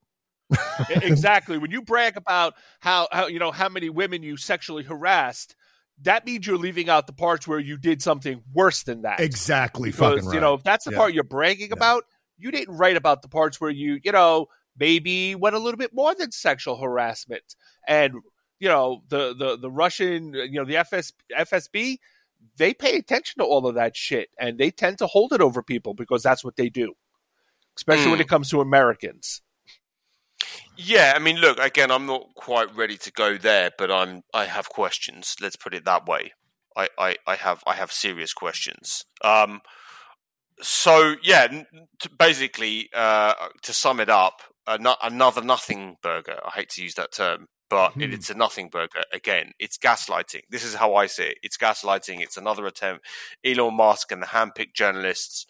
Exactly. 0.90 1.58
When 1.58 1.72
you 1.72 1.82
brag 1.82 2.18
about 2.18 2.54
how, 2.80 3.08
how 3.12 3.28
you 3.28 3.40
know 3.40 3.52
how 3.52 3.70
many 3.70 3.90
women 3.90 4.22
you 4.24 4.38
sexually 4.38 4.84
harassed, 4.84 5.56
that 6.02 6.26
means 6.26 6.46
you're 6.46 6.58
leaving 6.58 6.90
out 6.90 7.08
the 7.08 7.14
parts 7.14 7.48
where 7.48 7.60
you 7.60 7.78
did 7.78 8.02
something 8.02 8.42
worse 8.54 8.84
than 8.84 9.02
that. 9.04 9.20
Exactly, 9.20 9.92
fucking 9.92 10.16
because 10.16 10.28
right. 10.28 10.36
you 10.36 10.42
know 10.42 10.54
if 10.54 10.64
that's 10.64 10.86
the 10.86 10.92
Yeah. 10.92 10.98
part 10.98 11.14
you're 11.14 11.24
bragging 11.24 11.70
Yeah. 11.70 11.76
about, 11.78 12.04
you 12.38 12.52
didn't 12.52 12.76
write 12.76 12.98
about 12.98 13.22
the 13.22 13.30
parts 13.30 13.60
where 13.60 13.72
you 13.72 14.00
you 14.04 14.12
know 14.12 14.48
maybe 14.78 15.36
went 15.36 15.56
a 15.56 15.60
little 15.60 15.78
bit 15.78 15.94
more 15.94 16.14
than 16.16 16.32
sexual 16.32 16.78
harassment 16.78 17.56
and 17.88 18.14
you 18.60 18.68
know 18.70 19.04
the 19.10 19.34
the 19.36 19.58
the 19.58 19.70
Russian 19.72 20.34
you 20.34 20.52
know 20.54 20.66
the 20.66 20.78
FS, 20.78 21.14
FSB 21.38 21.98
they 22.58 22.74
pay 22.74 22.98
attention 22.98 23.40
to 23.40 23.46
all 23.46 23.66
of 23.68 23.76
that 23.76 23.96
shit 23.96 24.30
and 24.40 24.58
they 24.58 24.70
tend 24.72 24.98
to 24.98 25.08
hold 25.08 25.32
it 25.34 25.42
over 25.42 25.64
people 25.64 25.94
because 25.94 26.22
that's 26.24 26.44
what 26.44 26.56
they 26.58 26.70
do, 26.70 26.94
especially 27.78 28.10
when 28.12 28.20
Mm. 28.20 28.24
it 28.24 28.28
comes 28.30 28.50
to 28.50 28.60
Americans. 28.62 29.42
yeah. 30.76 31.14
I 31.16 31.20
mean, 31.20 31.38
look, 31.38 31.58
again, 31.60 31.92
I'm 31.92 32.06
not 32.06 32.34
quite 32.36 32.76
ready 32.76 32.98
to 32.98 33.12
go 33.12 33.38
there, 33.38 33.72
but 33.78 33.92
I'm. 33.92 34.24
I 34.34 34.46
have 34.46 34.70
questions. 34.70 35.36
Let's 35.42 35.56
put 35.56 35.74
it 35.74 35.86
that 35.86 36.06
way. 36.06 36.34
I, 36.76 36.90
I, 36.98 37.16
I 37.28 37.36
have, 37.36 37.64
I 37.68 37.76
have 37.76 37.92
serious 37.92 38.34
questions. 38.34 39.06
Um, 39.24 39.62
so 40.62 41.16
yeah, 41.24 41.64
basically, 42.18 42.90
uh, 42.94 43.34
to 43.62 43.74
sum 43.74 44.00
it 44.00 44.10
up, 44.10 44.42
ano- 44.68 44.98
another 45.02 45.42
nothing 45.44 45.98
burger. 46.02 46.40
I 46.46 46.50
hate 46.52 46.70
to 46.70 46.84
use 46.84 46.96
that 46.96 47.12
term, 47.12 47.48
but 47.70 47.94
Hmm. 47.94 48.02
it, 48.02 48.14
it's 48.14 48.30
a 48.30 48.34
nothing 48.36 48.70
burger 48.70 49.04
again. 49.12 49.52
It's 49.60 49.78
gaslighting. 49.78 50.42
This 50.50 50.64
is 50.64 50.76
how 50.76 50.96
I 50.96 51.08
see 51.08 51.24
it. 51.26 51.38
It's 51.44 51.58
gaslighting. 51.58 52.22
It's 52.22 52.38
another 52.38 52.66
attempt. 52.66 53.06
Elon 53.46 53.76
Musk 53.76 54.12
and 54.12 54.22
the 54.22 54.28
handpicked 54.28 54.74
journalists. 54.74 55.46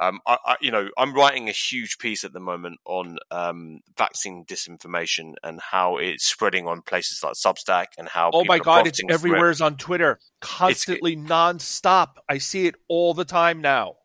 Um, 0.00 0.20
I, 0.28 0.38
I, 0.46 0.56
you 0.60 0.70
know, 0.70 0.88
I'm 0.96 1.12
writing 1.12 1.48
a 1.48 1.52
huge 1.52 1.98
piece 1.98 2.22
at 2.22 2.32
the 2.32 2.38
moment 2.38 2.78
on 2.84 3.18
um, 3.32 3.80
vaccine 3.96 4.44
disinformation 4.44 5.34
and 5.42 5.60
how 5.60 5.96
it's 5.96 6.24
spreading 6.24 6.68
on 6.68 6.82
places 6.82 7.20
like 7.24 7.34
Substack 7.34 7.86
and 7.98 8.08
how. 8.08 8.28
Oh 8.32 8.42
people 8.42 8.54
my 8.54 8.56
are 8.58 8.64
god, 8.64 8.86
it's 8.86 9.00
everywhere. 9.10 9.48
it. 9.48 9.50
everywhere 9.54 9.66
on 9.66 9.76
Twitter, 9.76 10.20
constantly, 10.40 11.16
nonstop. 11.16 12.10
I 12.28 12.38
see 12.38 12.66
it 12.66 12.76
all 12.86 13.12
the 13.12 13.24
time 13.24 13.60
now. 13.60 13.96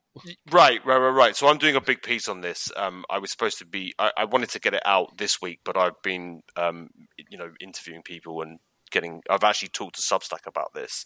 Right, 0.52 0.80
right, 0.86 0.98
right, 0.98 1.10
right. 1.10 1.36
So 1.36 1.48
I'm 1.48 1.58
doing 1.58 1.76
a 1.76 1.82
big 1.82 2.04
piece 2.04 2.28
on 2.28 2.42
this. 2.42 2.72
Um, 2.76 3.04
I 3.10 3.18
was 3.18 3.32
supposed 3.32 3.58
to 3.60 3.66
be. 3.66 3.94
I, 3.98 4.12
I 4.18 4.26
wanted 4.26 4.50
to 4.52 4.60
get 4.60 4.74
it 4.76 4.84
out 4.86 5.18
this 5.18 5.42
week, 5.42 5.62
but 5.66 5.76
I've 5.76 6.00
been, 6.04 6.42
um, 6.56 6.90
you 7.30 7.38
know, 7.38 7.50
interviewing 7.60 8.04
people 8.04 8.42
and 8.42 8.60
getting. 8.92 9.22
I've 9.30 9.44
actually 9.44 9.70
talked 9.70 9.96
to 9.96 10.02
Substack 10.02 10.46
about 10.46 10.74
this, 10.74 11.04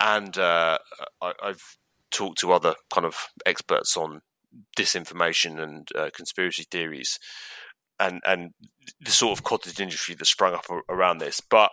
and 0.00 0.36
uh, 0.36 0.78
I, 1.22 1.32
I've 1.42 1.62
talked 2.10 2.38
to 2.40 2.52
other 2.52 2.74
kind 2.92 3.06
of 3.06 3.16
experts 3.44 3.96
on 3.96 4.22
disinformation 4.76 5.60
and 5.60 5.88
uh, 5.96 6.10
conspiracy 6.12 6.64
theories, 6.68 7.18
and 8.00 8.20
and 8.26 8.50
the 9.00 9.12
sort 9.12 9.38
of 9.38 9.44
cottage 9.44 9.80
industry 9.80 10.16
that 10.16 10.26
sprung 10.26 10.54
up 10.54 10.66
around 10.88 11.18
this, 11.18 11.40
but 11.40 11.70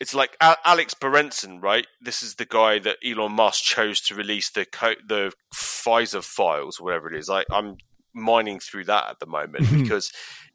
it's 0.00 0.14
like 0.14 0.36
A- 0.40 0.56
Alex 0.64 0.94
Berenson, 0.94 1.60
right? 1.60 1.86
This 2.00 2.22
is 2.22 2.36
the 2.36 2.46
guy 2.46 2.78
that 2.80 2.98
Elon 3.04 3.32
Musk 3.32 3.64
chose 3.64 4.00
to 4.02 4.14
release 4.14 4.50
the 4.50 4.64
co- 4.64 4.94
the 5.06 5.32
Pfizer 5.54 6.22
files, 6.22 6.80
whatever 6.80 7.12
it 7.12 7.18
is. 7.18 7.28
I, 7.28 7.44
I'm 7.50 7.76
mining 8.14 8.60
through 8.60 8.84
that 8.84 9.08
at 9.10 9.18
the 9.20 9.26
moment 9.26 9.64
Mhm. 9.64 9.82
because 9.82 10.12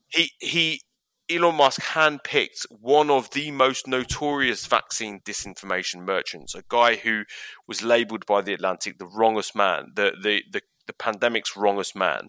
he 0.09 0.31
he 0.39 0.81
Elon 1.29 1.55
Musk 1.55 1.79
handpicked 1.81 2.65
one 2.69 3.09
of 3.09 3.29
the 3.31 3.49
most 3.51 3.87
notorious 3.87 4.65
vaccine 4.65 5.19
disinformation 5.25 6.05
merchants, 6.05 6.53
a 6.53 6.63
guy 6.67 6.95
who 6.95 7.23
was 7.67 7.81
labelled 7.81 8.25
by 8.25 8.41
the 8.41 8.53
Atlantic 8.53 8.97
the 8.99 9.07
wrongest 9.07 9.55
man, 9.55 9.91
the 9.95 10.13
the 10.21 10.43
the, 10.51 10.61
the 10.87 10.93
pandemic's 10.93 11.55
wrongest 11.57 11.95
man. 11.95 12.27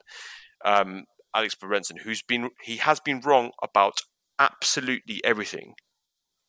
Um, 0.65 1.05
Alex 1.35 1.55
Berenson, 1.57 1.99
who's 2.05 2.23
been 2.23 2.51
he 2.63 2.77
has 2.79 3.01
been 3.01 3.21
wrong 3.21 3.51
about 3.63 3.95
absolutely 4.39 5.21
everything 5.25 5.75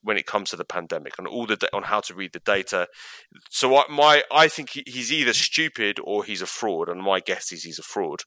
when 0.06 0.18
it 0.18 0.28
comes 0.28 0.51
to 0.51 0.56
the 0.56 0.64
pandemic 0.64 1.14
and 1.18 1.28
all 1.28 1.47
the 1.47 1.56
da- 1.56 1.68
on 1.74 1.84
how 1.84 1.99
to 1.99 2.14
read 2.14 2.32
the 2.32 2.39
data. 2.39 2.88
So 3.49 3.76
I, 3.76 3.84
my 3.89 4.24
I 4.32 4.47
think 4.47 4.70
he, 4.70 4.84
he's 4.86 5.12
either 5.12 5.34
stupid 5.34 5.99
or 6.03 6.24
he's 6.24 6.43
a 6.43 6.45
fraud, 6.45 6.89
and 6.89 7.01
my 7.01 7.20
guess 7.20 7.51
is 7.51 7.64
he's 7.64 7.80
a 7.80 7.84
fraud. 7.84 8.22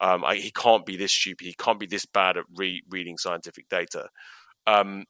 Um, 0.00 0.24
I, 0.24 0.36
he 0.36 0.50
can't 0.50 0.84
be 0.84 0.96
this 0.96 1.12
stupid. 1.12 1.46
He 1.46 1.54
can't 1.54 1.78
be 1.78 1.86
this 1.86 2.04
bad 2.04 2.36
at 2.36 2.44
re- 2.56 2.82
reading 2.90 3.16
scientific 3.16 3.68
data. 3.68 4.08
Um, 4.66 5.04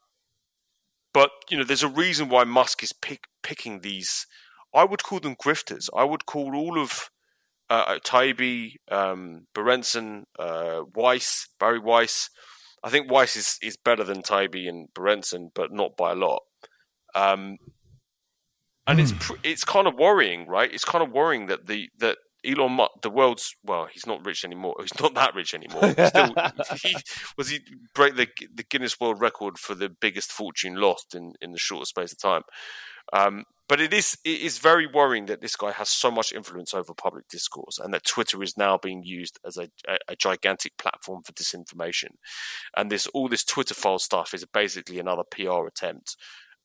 but 1.14 1.30
you 1.48 1.56
know, 1.56 1.64
there's 1.64 1.82
a 1.82 1.88
reason 1.88 2.28
why 2.28 2.44
Musk 2.44 2.82
is 2.82 2.92
pick, 2.92 3.24
picking 3.42 3.80
these. 3.80 4.26
I 4.74 4.84
would 4.84 5.02
call 5.02 5.20
them 5.20 5.36
grifters. 5.36 5.88
I 5.96 6.04
would 6.04 6.26
call 6.26 6.54
all 6.54 6.78
of 6.78 7.08
uh, 7.70 7.98
Taibbi, 8.04 8.74
um, 8.90 9.46
Berenson, 9.54 10.24
uh, 10.38 10.82
Weiss, 10.94 11.48
Bari 11.58 11.78
Weiss. 11.78 12.28
I 12.82 12.90
think 12.90 13.10
Weiss 13.10 13.36
is, 13.36 13.58
is 13.62 13.76
better 13.76 14.04
than 14.04 14.22
Taibbi 14.22 14.68
and 14.68 14.88
Berenson, 14.94 15.50
but 15.54 15.72
not 15.72 15.96
by 15.96 16.12
a 16.12 16.14
lot. 16.14 16.40
Um, 17.14 17.58
and 18.86 19.00
it's 19.00 19.12
pr- 19.12 19.34
it's 19.42 19.64
kind 19.64 19.86
of 19.86 19.94
worrying, 19.94 20.46
right? 20.46 20.72
It's 20.72 20.84
kind 20.84 21.04
of 21.04 21.12
worrying 21.12 21.46
that 21.46 21.66
the 21.66 21.88
that 21.98 22.18
Elon 22.44 22.72
Musk, 22.72 22.92
the 23.02 23.10
world's 23.10 23.54
well, 23.64 23.86
he's 23.92 24.06
not 24.06 24.24
rich 24.24 24.44
anymore. 24.44 24.74
He's 24.80 24.98
not 25.00 25.14
that 25.14 25.34
rich 25.34 25.54
anymore. 25.54 25.90
Still, 26.06 26.34
he, 26.82 26.96
was 27.36 27.50
he 27.50 27.60
break 27.94 28.16
the 28.16 28.28
the 28.54 28.62
Guinness 28.62 28.98
World 29.00 29.20
Record 29.20 29.58
for 29.58 29.74
the 29.74 29.88
biggest 29.88 30.32
fortune 30.32 30.76
lost 30.76 31.14
in 31.14 31.34
in 31.40 31.52
the 31.52 31.58
shortest 31.58 31.90
space 31.90 32.12
of 32.12 32.18
time. 32.18 32.42
Um, 33.12 33.44
but 33.68 33.80
it 33.80 33.92
is 33.92 34.18
it 34.24 34.40
is 34.40 34.58
very 34.58 34.86
worrying 34.86 35.26
that 35.26 35.40
this 35.40 35.56
guy 35.56 35.72
has 35.72 35.88
so 35.88 36.10
much 36.10 36.32
influence 36.32 36.74
over 36.74 36.94
public 36.94 37.28
discourse, 37.28 37.78
and 37.78 37.92
that 37.94 38.04
Twitter 38.04 38.42
is 38.42 38.56
now 38.56 38.78
being 38.78 39.02
used 39.04 39.38
as 39.46 39.56
a, 39.56 39.68
a, 39.86 39.98
a 40.08 40.16
gigantic 40.16 40.76
platform 40.78 41.22
for 41.22 41.32
disinformation. 41.32 42.14
And 42.76 42.90
this 42.90 43.06
all 43.08 43.28
this 43.28 43.44
Twitter 43.44 43.74
file 43.74 43.98
stuff 43.98 44.34
is 44.34 44.44
basically 44.46 44.98
another 44.98 45.22
PR 45.30 45.66
attempt 45.66 46.16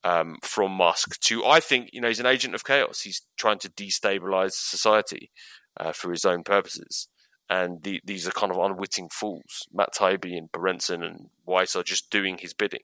um, 0.05 0.37
from 0.43 0.71
Musk 0.71 1.19
to, 1.21 1.43
I 1.43 1.59
think, 1.59 1.89
you 1.91 1.99
know, 1.99 2.07
he's 2.07 2.19
an 2.19 2.27
agent 2.27 2.53
of 2.53 2.63
chaos. 2.63 3.01
He's 3.01 3.23
trying 3.37 3.59
to 3.59 3.69
destabilize 3.69 4.53
society 4.53 5.31
uh, 5.77 5.91
for 5.91 6.11
his 6.11 6.25
own 6.25 6.43
purposes. 6.43 7.07
And 7.49 7.83
the, 7.83 8.01
these 8.03 8.27
are 8.27 8.31
kind 8.31 8.51
of 8.51 8.57
unwitting 8.57 9.09
fools. 9.09 9.67
Matt 9.71 9.93
Taibbi 9.93 10.35
and 10.35 10.51
Berenson 10.51 11.03
and 11.03 11.29
Weiss 11.45 11.75
are 11.75 11.83
just 11.83 12.09
doing 12.09 12.39
his 12.39 12.53
bidding. 12.53 12.81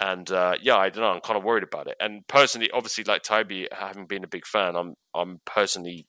And 0.00 0.30
uh, 0.30 0.54
yeah, 0.60 0.76
I 0.76 0.88
don't 0.88 1.02
know. 1.02 1.10
I'm 1.10 1.20
kind 1.20 1.38
of 1.38 1.44
worried 1.44 1.62
about 1.62 1.86
it. 1.86 1.96
And 2.00 2.26
personally, 2.26 2.70
obviously, 2.72 3.04
like 3.04 3.22
Taibbi, 3.22 3.66
having 3.72 4.06
been 4.06 4.24
a 4.24 4.28
big 4.28 4.46
fan, 4.46 4.76
I'm 4.76 4.94
I'm 5.14 5.40
personally 5.46 6.06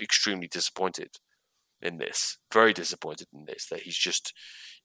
extremely 0.00 0.48
disappointed 0.48 1.10
in 1.80 1.98
this. 1.98 2.38
Very 2.52 2.72
disappointed 2.72 3.28
in 3.32 3.44
this. 3.44 3.66
That 3.66 3.80
he's 3.80 3.96
just, 3.96 4.32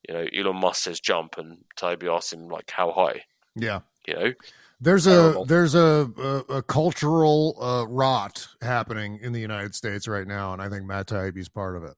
you 0.07 0.13
know, 0.13 0.25
Elon 0.35 0.57
Musk 0.57 0.83
says 0.83 0.99
jump, 0.99 1.35
and 1.37 1.65
Taibbi 1.79 2.13
asks 2.15 2.33
him 2.33 2.47
like 2.47 2.71
how 2.71 2.91
high. 2.91 3.23
Yeah. 3.55 3.79
You 4.07 4.13
know, 4.13 4.33
There's 4.79 5.07
a 5.07 5.43
there's 5.47 5.75
a 5.75 6.09
a, 6.17 6.55
a 6.55 6.61
cultural 6.63 7.57
uh, 7.61 7.85
rot 7.87 8.47
happening 8.61 9.19
in 9.21 9.31
the 9.31 9.39
United 9.39 9.75
States 9.75 10.07
right 10.07 10.27
now, 10.27 10.53
and 10.53 10.61
I 10.61 10.69
think 10.69 10.85
Matt 10.85 11.07
Taibbi's 11.07 11.49
part 11.49 11.77
of 11.77 11.83
it. 11.83 11.93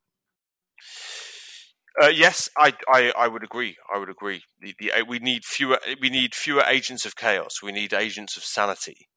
Uh, 2.01 2.07
yes, 2.07 2.49
I, 2.57 2.73
I, 2.89 3.13
I 3.17 3.27
would 3.29 3.43
agree. 3.43 3.77
I 3.93 3.97
would 3.97 4.09
agree. 4.09 4.43
The, 4.59 4.75
the, 4.77 4.91
uh, 4.91 5.05
we 5.07 5.19
need 5.19 5.45
fewer. 5.45 5.79
We 6.01 6.09
need 6.09 6.35
fewer 6.35 6.63
agents 6.67 7.05
of 7.05 7.15
chaos. 7.15 7.61
We 7.63 7.71
need 7.71 7.93
agents 7.93 8.35
of 8.35 8.43
sanity. 8.43 9.07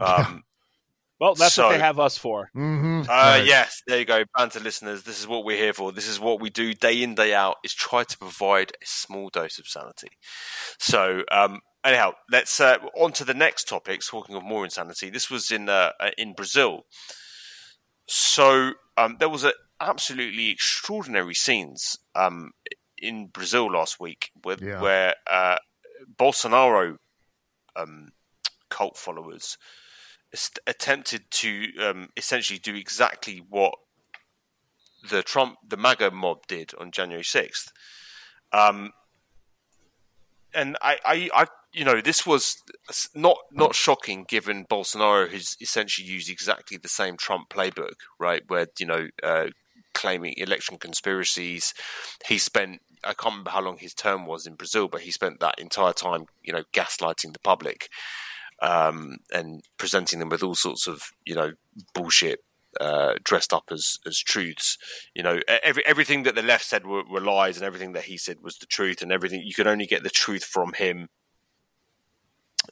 Um, 0.00 0.42
Well, 1.18 1.34
that's 1.34 1.56
what 1.56 1.70
they 1.70 1.78
have 1.78 1.98
us 1.98 2.18
for. 2.18 2.50
Mm-hmm. 2.54 3.08
uh, 3.08 3.40
Yes, 3.42 3.82
there 3.86 3.98
you 4.00 4.04
go, 4.04 4.24
banter 4.36 4.60
listeners. 4.60 5.04
This 5.04 5.18
is 5.18 5.26
what 5.26 5.44
we're 5.44 5.56
here 5.56 5.72
for. 5.72 5.90
This 5.90 6.08
is 6.08 6.20
what 6.20 6.40
we 6.40 6.50
do 6.50 6.74
day 6.74 7.02
in 7.02 7.14
day 7.14 7.32
out. 7.32 7.56
Is 7.64 7.72
try 7.72 8.04
to 8.04 8.18
provide 8.18 8.72
a 8.82 8.84
small 8.84 9.30
dose 9.30 9.58
of 9.58 9.66
sanity. 9.66 10.10
So, 10.78 11.22
um, 11.30 11.60
anyhow, 11.86 12.12
let's 12.30 12.60
uh, 12.60 12.76
on 12.94 13.12
to 13.12 13.24
the 13.24 13.34
next 13.34 13.68
topic. 13.68 14.00
Talking 14.06 14.36
of 14.36 14.42
more 14.44 14.64
insanity, 14.64 15.08
this 15.10 15.30
was 15.30 15.50
in 15.50 15.68
uh, 15.68 15.92
uh, 16.00 16.10
in 16.18 16.34
Brazil. 16.34 16.84
So 18.08 18.72
um, 18.96 19.16
there 19.18 19.28
was 19.28 19.44
a 19.44 19.52
absolutely 19.80 20.50
extraordinary 20.50 21.34
scenes 21.34 21.96
um, 22.14 22.50
in 22.98 23.26
Brazil 23.26 23.70
last 23.72 24.00
week, 24.00 24.30
with, 24.44 24.60
Yeah. 24.62 24.80
where 24.80 25.14
uh, 25.30 25.56
Bolsonaro 26.18 26.96
um, 27.74 28.10
cult 28.70 28.96
followers 28.96 29.58
est- 30.32 30.60
attempted 30.66 31.30
to 31.30 31.72
um, 31.80 32.08
essentially 32.16 32.58
do 32.58 32.74
exactly 32.74 33.42
what 33.48 33.74
the 35.10 35.22
Trump, 35.22 35.56
the 35.66 35.76
MAGA 35.76 36.10
mob 36.10 36.46
did 36.48 36.72
on 36.80 36.90
January 36.90 37.24
sixth. 37.24 37.70
Um, 38.52 38.92
and 40.54 40.76
I, 40.80 40.98
I, 41.04 41.30
I, 41.34 41.46
you 41.76 41.84
know, 41.84 42.00
this 42.00 42.26
was 42.26 42.62
not 43.14 43.36
not 43.52 43.74
shocking 43.74 44.24
given 44.26 44.64
Bolsonaro 44.64 45.30
has 45.30 45.56
essentially 45.60 46.08
used 46.08 46.30
exactly 46.30 46.78
the 46.78 46.88
same 46.88 47.16
Trump 47.16 47.50
playbook, 47.50 47.96
right? 48.18 48.42
Where 48.48 48.66
you 48.78 48.86
know, 48.86 49.08
uh, 49.22 49.48
claiming 49.94 50.34
election 50.38 50.78
conspiracies. 50.78 51.74
He 52.26 52.38
spent 52.38 52.80
I 53.04 53.12
can't 53.12 53.34
remember 53.34 53.50
how 53.50 53.60
long 53.60 53.76
his 53.78 53.94
term 53.94 54.26
was 54.26 54.46
in 54.46 54.54
Brazil, 54.54 54.88
but 54.88 55.02
he 55.02 55.10
spent 55.10 55.38
that 55.40 55.58
entire 55.58 55.92
time, 55.92 56.26
you 56.42 56.52
know, 56.52 56.64
gaslighting 56.72 57.34
the 57.34 57.40
public 57.40 57.88
um, 58.62 59.18
and 59.32 59.62
presenting 59.76 60.18
them 60.18 60.30
with 60.30 60.42
all 60.42 60.54
sorts 60.54 60.86
of 60.86 61.10
you 61.24 61.34
know 61.34 61.52
bullshit 61.94 62.40
uh, 62.80 63.14
dressed 63.22 63.52
up 63.52 63.64
as 63.70 63.98
as 64.06 64.18
truths. 64.18 64.78
You 65.14 65.22
know, 65.22 65.40
every 65.62 65.84
everything 65.86 66.22
that 66.24 66.34
the 66.34 66.42
left 66.42 66.64
said 66.64 66.86
were, 66.86 67.04
were 67.04 67.20
lies, 67.20 67.56
and 67.56 67.66
everything 67.66 67.92
that 67.92 68.04
he 68.04 68.16
said 68.16 68.38
was 68.42 68.58
the 68.58 68.66
truth, 68.66 69.02
and 69.02 69.12
everything 69.12 69.42
you 69.44 69.54
could 69.54 69.66
only 69.66 69.86
get 69.86 70.02
the 70.02 70.10
truth 70.10 70.44
from 70.44 70.72
him. 70.74 71.08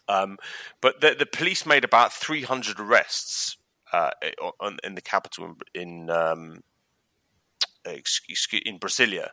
Um, 0.09 0.39
but 0.81 1.01
the, 1.01 1.15
the 1.19 1.27
police 1.27 1.67
made 1.67 1.85
about 1.85 2.13
300 2.13 2.81
arrests 2.81 3.57
uh, 3.93 4.11
on, 4.61 4.79
in 4.85 4.95
the 4.95 5.01
capital 5.01 5.57
in, 5.75 5.83
in 5.83 6.11
um, 6.11 6.63
excuse, 7.85 8.47
in 8.65 8.79
Brasilia, 8.79 9.29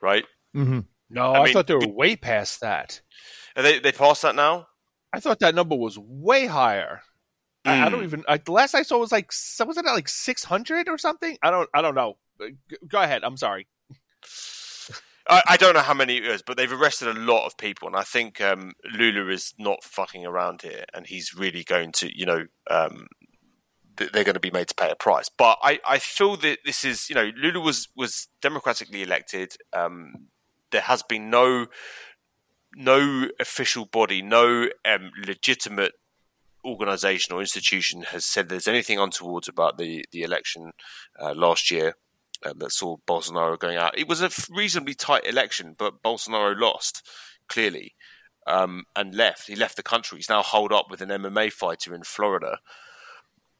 right? 0.00 0.24
Mm-hmm. 0.54 0.80
No, 1.10 1.34
I 1.34 1.38
I, 1.38 1.44
mean, 1.44 1.52
thought 1.52 1.66
they 1.66 1.74
were 1.74 1.86
way 1.86 2.16
past 2.16 2.60
that. 2.60 3.00
Are 3.56 3.62
they 3.62 3.78
they 3.78 3.92
passed 3.92 4.22
that 4.22 4.34
now? 4.34 4.66
I 5.12 5.20
thought 5.20 5.38
that 5.40 5.54
number 5.54 5.76
was 5.76 5.98
way 5.98 6.46
higher. 6.46 7.02
I, 7.64 7.86
I 7.86 7.88
don't 7.88 8.00
Mm. 8.00 8.04
even. 8.04 8.24
I, 8.28 8.38
the 8.38 8.52
last 8.52 8.74
I 8.74 8.82
saw 8.82 8.98
was 8.98 9.12
like 9.12 9.26
s- 9.30 9.60
was 9.66 9.76
it 9.76 9.84
like 9.84 10.08
six 10.08 10.44
hundred 10.44 10.88
or 10.88 10.98
something? 10.98 11.38
I 11.42 11.50
don't. 11.50 11.68
I 11.72 11.82
don't 11.82 11.94
know. 11.94 12.16
Go 12.88 13.00
ahead. 13.00 13.24
I'm 13.24 13.36
sorry. 13.36 13.66
I, 15.28 15.42
I 15.50 15.56
don't 15.56 15.74
know 15.74 15.80
how 15.80 15.94
many 15.94 16.16
it 16.18 16.26
is, 16.26 16.42
but 16.42 16.56
they've 16.56 16.72
arrested 16.72 17.08
a 17.08 17.14
lot 17.18 17.46
of 17.46 17.56
people, 17.56 17.88
and 17.88 17.96
I 17.96 18.02
think 18.02 18.40
um, 18.40 18.72
Lula 18.92 19.30
is 19.30 19.54
not 19.58 19.82
fucking 19.82 20.24
around 20.24 20.62
here, 20.62 20.84
and 20.94 21.06
he's 21.06 21.34
really 21.34 21.64
going 21.64 21.92
to, 21.92 22.16
you 22.16 22.26
know, 22.26 22.46
um, 22.70 23.08
th- 23.96 24.12
they're 24.12 24.24
going 24.24 24.34
to 24.34 24.40
be 24.40 24.50
made 24.50 24.68
to 24.68 24.74
pay 24.74 24.90
a 24.90 24.96
price. 24.96 25.28
But 25.28 25.58
I, 25.62 25.80
I 25.88 25.98
feel 25.98 26.36
that 26.38 26.58
this 26.64 26.84
is, 26.84 27.08
you 27.08 27.14
know, 27.14 27.30
Lula 27.36 27.60
was 27.60 27.88
was 27.96 28.28
democratically 28.40 29.02
elected. 29.02 29.56
Um, 29.72 30.28
there 30.70 30.82
has 30.82 31.02
been 31.02 31.30
no 31.30 31.66
no 32.74 33.28
official 33.40 33.86
body, 33.86 34.22
no 34.22 34.68
um, 34.84 35.10
legitimate 35.26 35.94
organization 36.64 37.32
or 37.32 37.40
institution 37.40 38.02
has 38.02 38.24
said 38.24 38.48
there's 38.48 38.66
anything 38.66 38.98
untoward 38.98 39.48
about 39.48 39.78
the 39.78 40.04
the 40.10 40.22
election 40.22 40.72
uh, 41.20 41.32
last 41.32 41.70
year 41.70 41.94
um, 42.46 42.58
that 42.58 42.72
saw 42.72 42.96
Bolsonaro 43.06 43.58
going 43.58 43.76
out. 43.76 43.98
It 43.98 44.08
was 44.08 44.22
a 44.22 44.30
reasonably 44.50 44.94
tight 44.94 45.26
election, 45.26 45.74
but 45.76 46.02
Bolsonaro 46.02 46.58
lost 46.58 47.06
clearly 47.48 47.94
um, 48.46 48.84
and 48.94 49.14
left. 49.14 49.48
He 49.48 49.56
left 49.56 49.76
the 49.76 49.82
country. 49.82 50.18
He's 50.18 50.28
now 50.28 50.42
holed 50.42 50.72
up 50.72 50.86
with 50.90 51.00
an 51.00 51.08
MMA 51.08 51.52
fighter 51.52 51.94
in 51.94 52.02
Florida. 52.02 52.58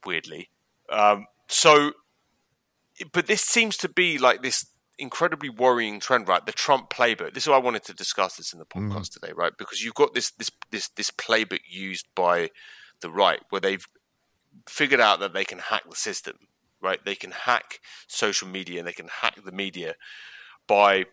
Weirdly, 0.05 0.49
um, 0.89 1.25
so, 1.47 1.91
but 3.11 3.27
this 3.27 3.41
seems 3.41 3.75
to 3.77 3.89
be 3.89 4.17
like 4.17 4.41
this 4.41 4.65
incredibly 4.99 5.49
worrying 5.49 5.99
trend, 5.99 6.27
right? 6.27 6.45
The 6.45 6.51
Trump 6.51 6.89
playbook. 6.89 7.33
This 7.33 7.43
is 7.43 7.49
why 7.49 7.55
I 7.55 7.59
wanted 7.59 7.83
to 7.85 7.93
discuss 7.93 8.37
this 8.37 8.53
in 8.53 8.59
the 8.59 8.65
podcast 8.65 9.09
mm. 9.09 9.13
today, 9.13 9.33
right? 9.35 9.51
Because 9.57 9.83
you've 9.83 9.95
got 9.95 10.13
this 10.13 10.31
this 10.31 10.51
this 10.71 10.89
this 10.89 11.11
playbook 11.11 11.59
used 11.67 12.07
by 12.15 12.49
the 13.01 13.09
right, 13.09 13.39
where 13.49 13.61
they've 13.61 13.85
figured 14.67 15.01
out 15.01 15.19
that 15.19 15.33
they 15.33 15.45
can 15.45 15.59
hack 15.59 15.83
the 15.89 15.95
system, 15.95 16.35
right? 16.87 17.03
They 17.03 17.15
can 17.15 17.31
hack 17.31 17.79
social 18.07 18.47
media 18.47 18.79
and 18.79 18.87
they 18.87 18.93
can 18.93 19.09
hack 19.09 19.37
the 19.43 19.51
media 19.51 19.95
by 20.67 21.05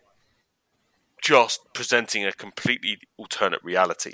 just 1.21 1.59
presenting 1.73 2.25
a 2.25 2.31
completely 2.31 2.97
alternate 3.17 3.61
reality, 3.61 4.13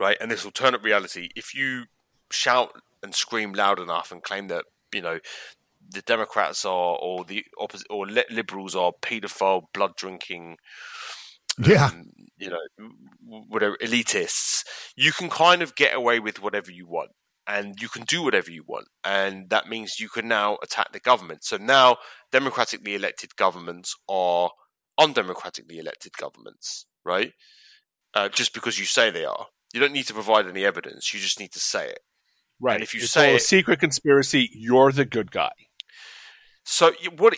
right? 0.00 0.16
And 0.18 0.30
this 0.30 0.46
alternate 0.46 0.82
reality, 0.82 1.28
if 1.36 1.54
you 1.54 1.84
shout 2.30 2.72
and 3.02 3.14
scream 3.14 3.52
loud 3.52 3.78
enough 3.78 4.10
and 4.10 4.22
claim 4.22 4.48
that 4.48 4.64
you 4.94 5.02
know 5.02 5.18
the 5.90 6.00
Democrats 6.00 6.64
are 6.64 6.96
or 7.00 7.24
the 7.24 7.44
opposite 7.58 7.86
or 7.90 8.06
liberals 8.06 8.74
are 8.74 8.92
paedophile, 9.02 9.64
blood 9.74 9.96
drinking, 9.96 10.56
yeah, 11.58 11.90
um, 11.92 12.10
you 12.38 12.48
know, 12.48 12.90
whatever 13.48 13.76
elitists, 13.82 14.64
you 14.96 15.12
can 15.12 15.28
kind 15.28 15.60
of 15.60 15.74
get 15.74 15.94
away 15.94 16.20
with 16.20 16.40
whatever 16.40 16.70
you 16.70 16.86
want. 16.86 17.10
And 17.48 17.80
you 17.80 17.88
can 17.88 18.02
do 18.02 18.22
whatever 18.22 18.50
you 18.50 18.64
want. 18.66 18.88
And 19.04 19.50
that 19.50 19.68
means 19.68 20.00
you 20.00 20.08
can 20.08 20.26
now 20.26 20.58
attack 20.62 20.92
the 20.92 21.00
government. 21.00 21.44
So 21.44 21.56
now 21.56 21.98
democratically 22.32 22.94
elected 22.94 23.36
governments 23.36 23.94
are 24.08 24.50
undemocratically 24.98 25.78
elected 25.78 26.16
governments, 26.16 26.86
right? 27.04 27.32
Uh, 28.14 28.28
just 28.28 28.52
because 28.52 28.78
you 28.78 28.84
say 28.84 29.10
they 29.10 29.24
are. 29.24 29.46
You 29.72 29.80
don't 29.80 29.92
need 29.92 30.06
to 30.06 30.14
provide 30.14 30.46
any 30.46 30.64
evidence. 30.64 31.12
You 31.12 31.20
just 31.20 31.38
need 31.38 31.52
to 31.52 31.60
say 31.60 31.88
it. 31.88 32.00
Right. 32.60 32.74
And 32.74 32.82
if 32.82 32.94
you 32.94 33.02
it's 33.02 33.12
say 33.12 33.36
a 33.36 33.40
secret 33.40 33.80
conspiracy, 33.80 34.48
you're 34.52 34.92
the 34.92 35.04
good 35.04 35.30
guy. 35.30 35.52
So 36.64 36.92
what 37.16 37.36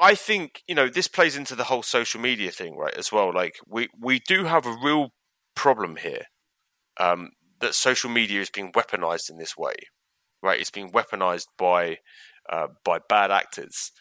I 0.00 0.16
think, 0.16 0.62
you 0.66 0.74
know, 0.74 0.88
this 0.88 1.06
plays 1.06 1.36
into 1.36 1.54
the 1.54 1.64
whole 1.64 1.84
social 1.84 2.20
media 2.20 2.50
thing, 2.50 2.76
right? 2.76 2.94
As 2.94 3.12
well, 3.12 3.32
like 3.32 3.56
we 3.68 3.88
we 4.00 4.18
do 4.18 4.44
have 4.44 4.66
a 4.66 4.76
real 4.82 5.12
problem 5.54 5.96
here 5.96 6.24
um, 6.98 7.30
that 7.60 7.74
social 7.74 8.10
media 8.10 8.40
is 8.40 8.50
being 8.50 8.72
weaponized 8.72 9.30
in 9.30 9.38
this 9.38 9.56
way, 9.56 9.74
right? 10.42 10.60
It's 10.60 10.70
being 10.70 10.92
weaponized 10.92 11.46
by 11.56 11.98
uh, 12.50 12.68
by 12.84 12.98
bad 13.08 13.30
actors, 13.30 13.92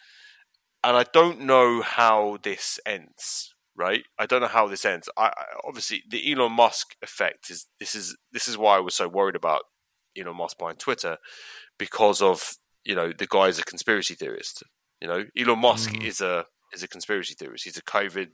and 0.84 0.95
I 0.95 1.05
don't 1.12 1.41
know 1.41 1.82
how 1.82 2.38
this 2.41 2.80
ends. 2.86 3.53
Right, 3.76 4.05
I 4.18 4.26
don't 4.26 4.41
know 4.41 4.47
how 4.47 4.68
this 4.68 4.86
ends. 4.86 5.08
I, 5.18 5.28
I 5.28 5.43
obviously 5.64 6.01
the 6.10 6.32
Elon 6.32 6.53
Musk 6.53 6.95
effect 7.03 7.51
is 7.51 7.68
this 7.80 7.93
is 7.93 8.18
this 8.32 8.47
is 8.47 8.58
why 8.58 8.78
I 8.78 8.80
was 8.80 8.95
so 8.95 9.08
worried 9.08 9.36
about 9.36 9.62
Elon 10.18 10.36
Musk 10.36 10.58
buying 10.58 10.78
Twitter 10.78 11.18
because 11.78 12.20
of 12.20 12.55
you 12.84 12.95
know 12.95 13.12
the 13.16 13.28
guy 13.28 13.47
is 13.47 13.60
a 13.60 13.64
conspiracy 13.64 14.16
theorist. 14.16 14.64
You 14.99 15.08
know, 15.08 15.26
Elon 15.38 15.60
Musk 15.60 15.91
mm. 15.91 16.03
is 16.03 16.22
a 16.22 16.45
is 16.74 16.84
a 16.84 16.88
conspiracy 16.88 17.36
theorist. 17.38 17.64
He's 17.64 17.78
a 17.78 17.84
COVID, 17.84 18.30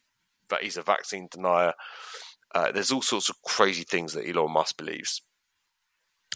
but 0.49 0.63
he's 0.63 0.77
a 0.77 0.81
vaccine 0.81 1.27
denier. 1.29 1.73
Uh, 2.53 2.71
there's 2.71 2.91
all 2.91 3.01
sorts 3.01 3.29
of 3.29 3.41
crazy 3.41 3.83
things 3.83 4.13
that 4.13 4.27
Elon 4.27 4.51
Musk 4.51 4.77
believes, 4.77 5.21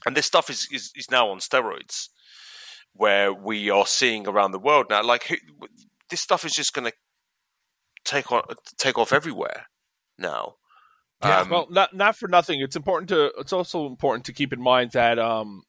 and 0.06 0.16
this 0.16 0.26
stuff 0.26 0.50
is 0.50 0.68
is, 0.72 0.92
is 0.96 1.12
now 1.12 1.30
on 1.30 1.40
steroids, 1.40 2.10
where 2.94 3.34
we 3.34 3.70
are 3.70 3.86
seeing 3.86 4.28
around 4.28 4.52
the 4.52 4.60
world 4.60 4.88
now. 4.90 5.04
Like 5.04 5.26
who, 5.26 5.36
this 6.10 6.22
stuff 6.22 6.46
is 6.46 6.54
just 6.54 6.74
going 6.74 6.90
to 6.90 6.94
take 8.04 8.32
on 8.32 8.44
take 8.78 8.98
off 8.98 9.14
everywhere 9.14 9.68
now. 10.18 10.56
Yeah, 11.24 11.42
um, 11.42 11.50
well, 11.50 11.68
not 11.70 11.96
not 11.96 12.16
for 12.16 12.28
nothing. 12.28 12.62
It's 12.62 12.76
important 12.76 13.10
to. 13.10 13.32
It's 13.40 13.54
also 13.54 13.86
important 13.86 14.26
to 14.26 14.34
keep 14.34 14.54
in 14.54 14.62
mind 14.62 14.92
that 14.92 15.18
um, 15.20 15.64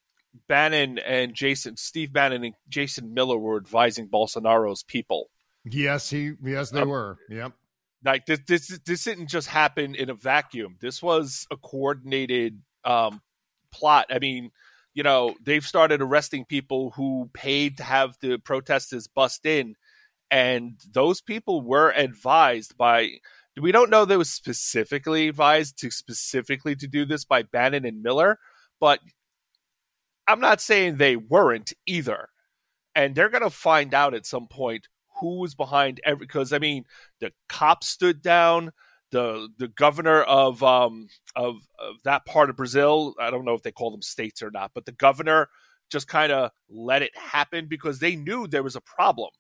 Bannon 0.46 0.99
and 0.99 1.34
Jason, 1.34 1.76
Steve 1.76 2.12
Bannon 2.12 2.44
and 2.44 2.55
Jason 2.68 3.14
Miller 3.14 3.38
were 3.38 3.57
advising 3.57 4.09
Bolsonaro's 4.09 4.82
people. 4.82 5.30
Yes, 5.64 6.11
he, 6.11 6.32
yes, 6.42 6.70
they 6.70 6.82
um, 6.82 6.88
were. 6.88 7.18
Yep. 7.30 7.53
Like 8.05 8.26
this, 8.26 8.40
this, 8.46 8.78
this 8.86 9.05
didn't 9.05 9.28
just 9.28 9.49
happen 9.49 9.94
in 9.94 10.11
a 10.11 10.14
vacuum. 10.14 10.76
This 10.80 11.03
was 11.03 11.46
a 11.51 11.57
coordinated 11.57 12.61
um, 12.84 13.20
plot. 13.72 14.07
I 14.11 14.18
mean, 14.18 14.51
you 14.94 15.03
know, 15.03 15.34
they've 15.42 15.66
started 15.66 16.01
arresting 16.01 16.44
people 16.44 16.90
who 16.90 17.30
paid 17.32 17.76
to 17.76 17.84
have 17.84 18.16
the 18.20 18.38
protesters 18.38 19.07
bust 19.07 19.46
in, 19.46 19.74
and 20.30 20.74
those 20.92 21.20
people 21.20 21.61
were 21.61 21.90
advised 21.90 22.76
by. 22.76 23.11
We 23.61 23.72
don't 23.72 23.90
know 23.90 24.05
they 24.05 24.16
was 24.16 24.30
specifically 24.30 25.28
advised 25.28 25.78
to 25.78 25.90
specifically 25.90 26.76
to 26.76 26.86
do 26.86 27.05
this 27.05 27.24
by 27.24 27.42
Bannon 27.42 27.84
and 27.84 28.03
Miller, 28.03 28.38
but 28.80 29.01
I'm 30.28 30.40
not 30.40 30.61
saying 30.61 30.96
they 30.96 31.16
weren't 31.16 31.72
either. 31.86 32.28
And 32.94 33.14
they're 33.14 33.30
going 33.30 33.42
to 33.42 33.51
find 33.51 33.94
out 33.94 34.14
at 34.14 34.26
some 34.26 34.46
point 34.46 34.88
who 35.21 35.39
was 35.39 35.55
behind 35.55 36.01
every 36.05 36.27
because 36.27 36.53
I 36.53 36.59
mean 36.59 36.85
the 37.21 37.33
cops 37.49 37.89
stood 37.89 38.23
down 38.23 38.73
the 39.11 39.49
the 39.59 39.69
governor 39.69 40.23
of 40.23 40.62
um 40.62 41.09
of, 41.37 41.57
of 41.79 41.97
that 42.05 42.27
part 42.27 42.51
of 42.51 42.57
Brazil 42.57 43.14
I 43.21 43.31
don't 43.31 43.45
know 43.45 43.55
if 43.55 43.62
they 43.62 43.73
call 43.73 43.91
them 43.91 44.03
states 44.03 44.43
or 44.43 44.51
not 44.51 44.73
but 44.75 44.87
the 44.87 44.93
governor 44.93 45.49
just 45.91 46.09
kind 46.09 46.33
of 46.33 46.51
let 46.69 47.03
it 47.03 47.16
happen 47.16 47.66
because 47.66 47.99
they 47.99 48.16
knew 48.16 48.47
there 48.47 48.62
was 48.62 48.77
a 48.77 48.81
problem 48.81 49.31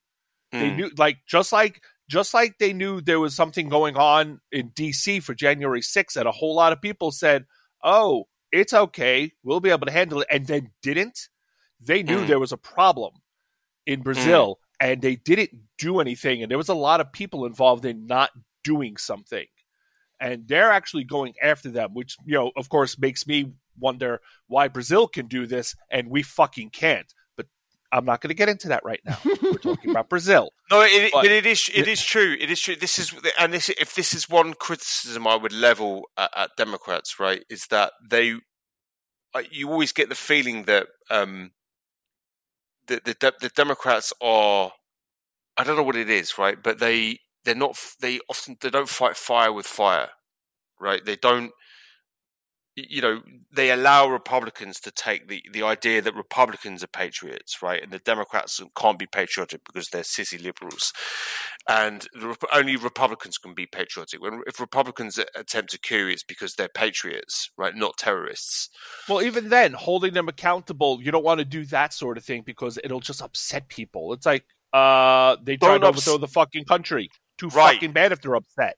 mm. 0.54 0.60
they 0.60 0.70
hmm. 0.70 0.76
knew 0.76 0.90
like 0.96 1.18
just 1.26 1.52
like 1.52 1.82
just 2.08 2.32
like 2.32 2.56
they 2.58 2.72
knew 2.72 3.02
there 3.02 3.20
was 3.20 3.34
something 3.34 3.68
going 3.68 3.96
on 3.96 4.40
in 4.50 4.70
DC 4.70 5.22
for 5.22 5.34
January 5.34 5.82
6th 5.82 6.16
and 6.16 6.26
a 6.26 6.32
whole 6.32 6.54
lot 6.54 6.72
of 6.72 6.80
people 6.80 7.12
said 7.12 7.44
oh 7.84 8.24
it's 8.52 8.72
okay. 8.72 9.32
We'll 9.42 9.60
be 9.60 9.70
able 9.70 9.86
to 9.86 9.92
handle 9.92 10.20
it. 10.22 10.28
And 10.30 10.46
then 10.46 10.70
didn't. 10.82 11.28
They 11.80 12.02
knew 12.02 12.20
mm. 12.20 12.26
there 12.26 12.38
was 12.38 12.52
a 12.52 12.56
problem 12.56 13.12
in 13.86 14.02
Brazil 14.02 14.58
mm. 14.60 14.67
And 14.80 15.02
they 15.02 15.16
didn't 15.16 15.50
do 15.76 16.00
anything. 16.00 16.42
And 16.42 16.50
there 16.50 16.58
was 16.58 16.68
a 16.68 16.74
lot 16.74 17.00
of 17.00 17.12
people 17.12 17.46
involved 17.46 17.84
in 17.84 18.06
not 18.06 18.30
doing 18.64 18.96
something. 18.96 19.46
And 20.20 20.48
they're 20.48 20.70
actually 20.70 21.04
going 21.04 21.34
after 21.42 21.70
them, 21.70 21.94
which, 21.94 22.16
you 22.24 22.34
know, 22.34 22.50
of 22.56 22.68
course, 22.68 22.98
makes 22.98 23.26
me 23.26 23.52
wonder 23.78 24.20
why 24.48 24.68
Brazil 24.68 25.06
can 25.06 25.26
do 25.26 25.46
this 25.46 25.76
and 25.90 26.10
we 26.10 26.22
fucking 26.22 26.70
can't. 26.70 27.12
But 27.36 27.46
I'm 27.92 28.04
not 28.04 28.20
going 28.20 28.30
to 28.30 28.34
get 28.34 28.48
into 28.48 28.68
that 28.68 28.84
right 28.84 29.00
now. 29.04 29.18
We're 29.24 29.54
talking 29.54 29.90
about 29.90 30.08
Brazil. 30.10 30.50
No, 30.70 30.80
it, 30.82 31.12
but, 31.12 31.24
it 31.24 31.46
is 31.46 31.70
it 31.72 31.86
is 31.86 32.02
true. 32.02 32.36
It 32.38 32.50
is 32.50 32.60
true. 32.60 32.74
This 32.74 32.98
is 32.98 33.14
and 33.38 33.52
this 33.52 33.68
if 33.68 33.94
this 33.94 34.12
is 34.12 34.28
one 34.28 34.54
criticism 34.54 35.26
I 35.26 35.36
would 35.36 35.52
level 35.52 36.08
at, 36.16 36.30
at 36.36 36.50
Democrats, 36.56 37.20
right, 37.20 37.44
is 37.48 37.66
that 37.68 37.92
they 38.10 38.34
you 39.50 39.70
always 39.70 39.92
get 39.92 40.08
the 40.08 40.14
feeling 40.14 40.64
that 40.64 40.88
um, 41.10 41.52
the, 42.88 43.00
the 43.04 43.34
the 43.40 43.50
Democrats 43.50 44.12
are 44.22 44.72
I 45.56 45.64
don't 45.64 45.76
know 45.76 45.82
what 45.82 45.96
it 45.96 46.10
is, 46.10 46.38
right? 46.38 46.62
But 46.62 46.80
they 46.80 47.20
they're 47.44 47.54
not 47.54 47.76
they 48.00 48.20
often 48.28 48.56
they 48.60 48.70
don't 48.70 48.88
fight 48.88 49.16
fire 49.16 49.52
with 49.52 49.66
fire, 49.66 50.10
right? 50.80 51.04
They 51.04 51.16
don't 51.16 51.52
you 52.88 53.02
know, 53.02 53.22
they 53.52 53.70
allow 53.70 54.08
Republicans 54.08 54.78
to 54.80 54.90
take 54.90 55.28
the, 55.28 55.42
the 55.52 55.62
idea 55.62 56.00
that 56.02 56.14
Republicans 56.14 56.84
are 56.84 56.88
patriots, 56.88 57.62
right? 57.62 57.82
And 57.82 57.92
the 57.92 57.98
Democrats 57.98 58.60
can't 58.76 58.98
be 58.98 59.06
patriotic 59.06 59.62
because 59.64 59.88
they're 59.88 60.02
sissy 60.02 60.42
liberals. 60.42 60.92
And 61.68 62.06
only 62.52 62.76
Republicans 62.76 63.38
can 63.38 63.54
be 63.54 63.66
patriotic. 63.66 64.22
When 64.22 64.42
if 64.46 64.60
Republicans 64.60 65.18
attempt 65.34 65.74
a 65.74 65.78
coup, 65.78 66.08
it's 66.08 66.22
because 66.22 66.54
they're 66.54 66.68
patriots, 66.68 67.50
right? 67.56 67.74
Not 67.74 67.96
terrorists. 67.98 68.68
Well, 69.08 69.22
even 69.22 69.48
then, 69.48 69.72
holding 69.72 70.14
them 70.14 70.28
accountable, 70.28 71.00
you 71.02 71.10
don't 71.10 71.24
want 71.24 71.38
to 71.38 71.44
do 71.44 71.64
that 71.66 71.92
sort 71.92 72.16
of 72.16 72.24
thing 72.24 72.42
because 72.44 72.78
it'll 72.82 73.00
just 73.00 73.22
upset 73.22 73.68
people. 73.68 74.12
It's 74.12 74.26
like 74.26 74.44
uh, 74.72 75.36
they 75.42 75.56
try 75.56 75.78
to 75.78 75.86
overthrow 75.86 76.18
the 76.18 76.28
fucking 76.28 76.64
country. 76.64 77.10
Too 77.38 77.48
right. 77.48 77.74
fucking 77.74 77.92
bad 77.92 78.12
if 78.12 78.20
they're 78.20 78.34
upset. 78.34 78.76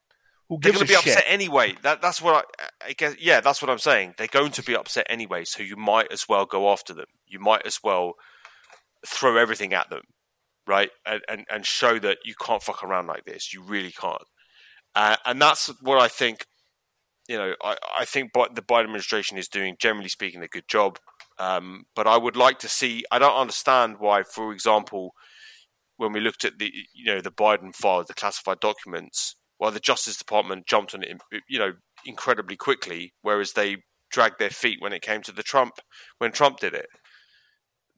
Who 0.51 0.59
They're 0.61 0.73
going 0.73 0.85
to 0.85 0.93
be 0.93 0.95
shit? 0.95 1.15
upset 1.15 1.25
anyway. 1.29 1.77
That, 1.83 2.03
that's 2.03 2.21
what 2.21 2.45
I, 2.59 2.89
I, 2.89 2.93
guess. 2.93 3.15
Yeah, 3.21 3.41
that's 3.41 3.63
what 3.63 3.71
I'm 3.71 3.79
saying. 3.79 4.15
They're 4.19 4.27
going 4.27 4.51
to 4.51 4.65
be 4.65 4.75
upset 4.75 5.07
anyway, 5.09 5.45
so 5.45 5.63
you 5.63 5.77
might 5.77 6.11
as 6.11 6.29
well 6.29 6.45
go 6.45 6.73
after 6.73 6.93
them. 6.93 7.07
You 7.29 7.39
might 7.39 7.65
as 7.65 7.79
well 7.85 8.15
throw 9.07 9.37
everything 9.37 9.73
at 9.73 9.91
them, 9.91 10.03
right? 10.67 10.91
And 11.07 11.23
and, 11.29 11.47
and 11.49 11.65
show 11.65 12.01
that 12.01 12.19
you 12.25 12.35
can't 12.35 12.65
fuck 12.65 12.83
around 12.83 13.07
like 13.07 13.27
this. 13.27 13.55
You 13.55 13.63
really 13.63 13.93
can't. 13.93 14.25
Uh, 14.97 15.17
and 15.25 15.41
that's 15.41 15.69
what 15.83 16.01
I 16.01 16.09
think. 16.09 16.45
You 17.29 17.39
know, 17.39 17.55
I, 17.63 17.77
I 18.01 18.05
think 18.05 18.33
the 18.33 18.61
Biden 18.61 18.87
administration 18.87 19.39
is 19.39 19.47
doing, 19.47 19.77
generally 19.79 20.09
speaking, 20.09 20.43
a 20.43 20.49
good 20.49 20.67
job. 20.67 20.99
Um, 21.39 21.85
but 21.95 22.09
I 22.09 22.17
would 22.17 22.35
like 22.35 22.59
to 22.59 22.69
see. 22.69 23.05
I 23.13 23.21
don't 23.21 23.39
understand 23.39 24.01
why, 24.01 24.25
for 24.25 24.53
example, 24.53 25.13
when 25.97 26.13
we 26.13 26.19
looked 26.19 26.45
at 26.45 26.59
the 26.59 26.73
you 26.93 27.05
know 27.05 27.21
the 27.21 27.31
Biden 27.31 27.73
file, 27.73 28.03
the 28.03 28.15
classified 28.15 28.59
documents, 28.59 29.37
while 29.61 29.71
the 29.71 29.79
Justice 29.79 30.17
Department 30.17 30.67
jumped 30.67 30.95
on 30.95 31.03
it, 31.03 31.21
you 31.47 31.59
know, 31.59 31.73
incredibly 32.07 32.57
quickly, 32.57 33.13
whereas 33.21 33.53
they 33.53 33.77
dragged 34.11 34.39
their 34.39 34.49
feet 34.49 34.79
when 34.81 34.95
it 34.95 35.03
came 35.03 35.21
to 35.21 35.33
the 35.33 35.43
Trump 35.43 35.75
when 36.17 36.33
Trump 36.33 36.61
did 36.61 36.73
it. 36.73 36.87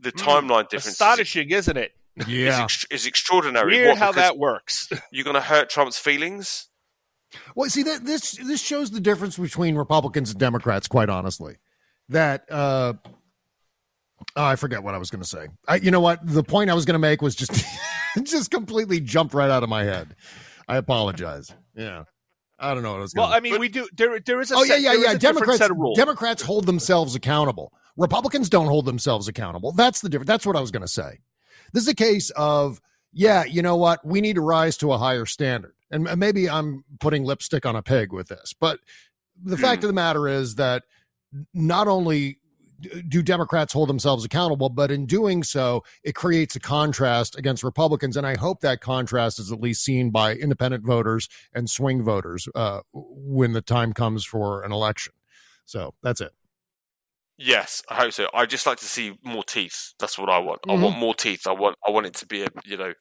The 0.00 0.10
Hmm. 0.10 0.18
timeline 0.28 0.64
difference 0.68 0.86
is, 0.86 0.92
Astonishing, 0.94 1.50
isn't 1.50 1.76
it? 1.76 1.92
is, 2.16 2.26
Yeah. 2.26 2.64
ex- 2.64 2.84
is 2.90 3.06
extraordinary. 3.06 3.76
Weird 3.76 3.88
What, 3.90 3.98
how 3.98 4.10
that 4.12 4.36
works. 4.38 4.88
You're 5.12 5.22
going 5.22 5.34
to 5.36 5.40
hurt 5.40 5.70
Trump's 5.70 5.98
feelings. 5.98 6.66
Well, 7.54 7.70
see 7.70 7.84
that 7.84 8.04
this 8.06 8.32
this 8.32 8.60
shows 8.60 8.90
the 8.90 9.00
difference 9.00 9.38
between 9.38 9.76
Republicans 9.76 10.30
and 10.32 10.40
Democrats. 10.40 10.88
Quite 10.88 11.08
honestly, 11.10 11.58
that 12.08 12.44
uh, 12.50 12.94
oh, 14.36 14.44
I 14.44 14.56
forget 14.56 14.82
what 14.82 14.94
I 14.94 14.98
was 14.98 15.10
going 15.10 15.22
to 15.22 15.28
say. 15.28 15.46
I, 15.68 15.76
you 15.76 15.92
know 15.92 16.00
what? 16.00 16.18
The 16.22 16.42
point 16.42 16.70
I 16.70 16.74
was 16.74 16.84
going 16.84 16.94
to 16.94 16.98
make 16.98 17.22
was 17.22 17.34
just 17.36 17.52
just 18.24 18.50
completely 18.50 19.00
jumped 19.00 19.32
right 19.32 19.48
out 19.48 19.62
of 19.62 19.68
my 19.68 19.84
head. 19.84 20.14
I 20.68 20.76
apologize. 20.76 21.52
Yeah, 21.74 22.04
I 22.58 22.74
don't 22.74 22.82
know 22.82 22.92
what 22.92 22.98
I 22.98 23.02
was. 23.02 23.14
well, 23.16 23.26
Gonna... 23.26 23.36
I 23.36 23.40
mean, 23.40 23.58
we 23.58 23.68
do. 23.68 23.88
There, 23.94 24.18
there 24.20 24.40
is 24.40 24.50
a. 24.50 24.56
oh 24.56 24.62
yeah, 24.62 24.74
set- 24.74 24.82
yeah, 24.82 24.90
there 24.90 24.98
is 25.00 25.12
yeah. 25.12 25.18
Democrats 25.18 25.58
set 25.58 25.70
of 25.70 25.76
rules. 25.76 25.96
Democrats 25.96 26.42
hold 26.42 26.66
themselves 26.66 27.14
accountable. 27.14 27.72
Republicans 27.96 28.48
don't 28.48 28.66
hold 28.66 28.86
themselves 28.86 29.28
accountable. 29.28 29.72
That's 29.72 30.00
the 30.00 30.08
difference. 30.08 30.28
That's 30.28 30.46
what 30.46 30.56
I 30.56 30.60
was 30.60 30.70
going 30.70 30.82
to 30.82 30.88
say. 30.88 31.18
This 31.72 31.82
is 31.82 31.88
a 31.88 31.94
case 31.94 32.30
of 32.30 32.80
yeah, 33.12 33.44
you 33.44 33.62
know 33.62 33.76
what? 33.76 34.04
We 34.04 34.20
need 34.20 34.36
to 34.36 34.40
rise 34.40 34.76
to 34.78 34.92
a 34.92 34.98
higher 34.98 35.26
standard. 35.26 35.74
And 35.90 36.08
maybe 36.18 36.48
I'm 36.48 36.84
putting 37.00 37.24
lipstick 37.24 37.66
on 37.66 37.76
a 37.76 37.82
pig 37.82 38.12
with 38.12 38.28
this, 38.28 38.54
but 38.58 38.80
the 39.44 39.58
fact 39.58 39.84
of 39.84 39.88
the 39.88 39.94
matter 39.94 40.26
is 40.26 40.54
that 40.54 40.84
not 41.52 41.86
only 41.86 42.38
do 43.08 43.22
Democrats 43.22 43.72
hold 43.72 43.88
themselves 43.88 44.24
accountable, 44.24 44.68
but 44.68 44.90
in 44.90 45.06
doing 45.06 45.42
so, 45.42 45.84
it 46.02 46.14
creates 46.14 46.56
a 46.56 46.60
contrast 46.60 47.36
against 47.38 47.62
Republicans. 47.62 48.16
And 48.16 48.26
I 48.26 48.36
hope 48.36 48.60
that 48.60 48.80
contrast 48.80 49.38
is 49.38 49.52
at 49.52 49.60
least 49.60 49.84
seen 49.84 50.10
by 50.10 50.34
independent 50.34 50.84
voters 50.84 51.28
and 51.52 51.68
swing 51.68 52.02
voters 52.02 52.48
uh, 52.54 52.80
when 52.92 53.52
the 53.52 53.62
time 53.62 53.92
comes 53.92 54.24
for 54.24 54.62
an 54.62 54.72
election. 54.72 55.12
So 55.64 55.94
that's 56.02 56.20
it. 56.20 56.32
Yes, 57.38 57.82
I 57.88 57.94
hope 57.94 58.12
so. 58.12 58.28
I 58.34 58.46
just 58.46 58.66
like 58.66 58.78
to 58.78 58.84
see 58.84 59.18
more 59.24 59.42
teeth. 59.42 59.94
That's 59.98 60.18
what 60.18 60.28
I 60.28 60.38
want. 60.38 60.62
Mhm. 60.62 60.78
I 60.78 60.82
want 60.82 60.98
more 60.98 61.14
teeth. 61.14 61.46
I 61.46 61.52
want. 61.52 61.76
I 61.86 61.90
want 61.90 62.06
it 62.06 62.14
to 62.14 62.26
be 62.26 62.42
a 62.42 62.48
you 62.64 62.76
know 62.76 62.92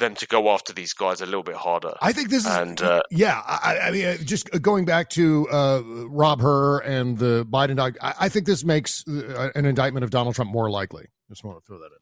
them 0.00 0.16
to 0.16 0.26
go 0.26 0.50
after 0.50 0.72
these 0.72 0.92
guys 0.92 1.20
a 1.20 1.26
little 1.26 1.44
bit 1.44 1.54
harder. 1.54 1.94
I 2.02 2.12
think 2.12 2.30
this 2.30 2.44
is, 2.44 2.54
And, 2.54 2.80
uh, 2.82 3.02
yeah. 3.10 3.40
I, 3.46 3.78
I 3.84 3.90
mean, 3.92 4.06
uh, 4.06 4.16
just 4.16 4.50
going 4.60 4.84
back 4.84 5.08
to 5.10 5.48
uh, 5.48 5.82
Rob 6.08 6.40
Hur 6.40 6.80
and 6.80 7.16
the 7.16 7.46
Biden 7.46 7.76
dog, 7.76 7.96
I, 8.02 8.14
I 8.20 8.28
think 8.28 8.46
this 8.46 8.64
makes 8.64 9.04
uh, 9.06 9.50
an 9.54 9.64
indictment 9.64 10.02
of 10.02 10.10
Donald 10.10 10.34
Trump 10.34 10.50
more 10.50 10.70
likely. 10.70 11.06
Just 11.28 11.44
want 11.44 11.58
to 11.58 11.64
throw 11.64 11.78
that 11.78 11.86
in. 11.86 11.98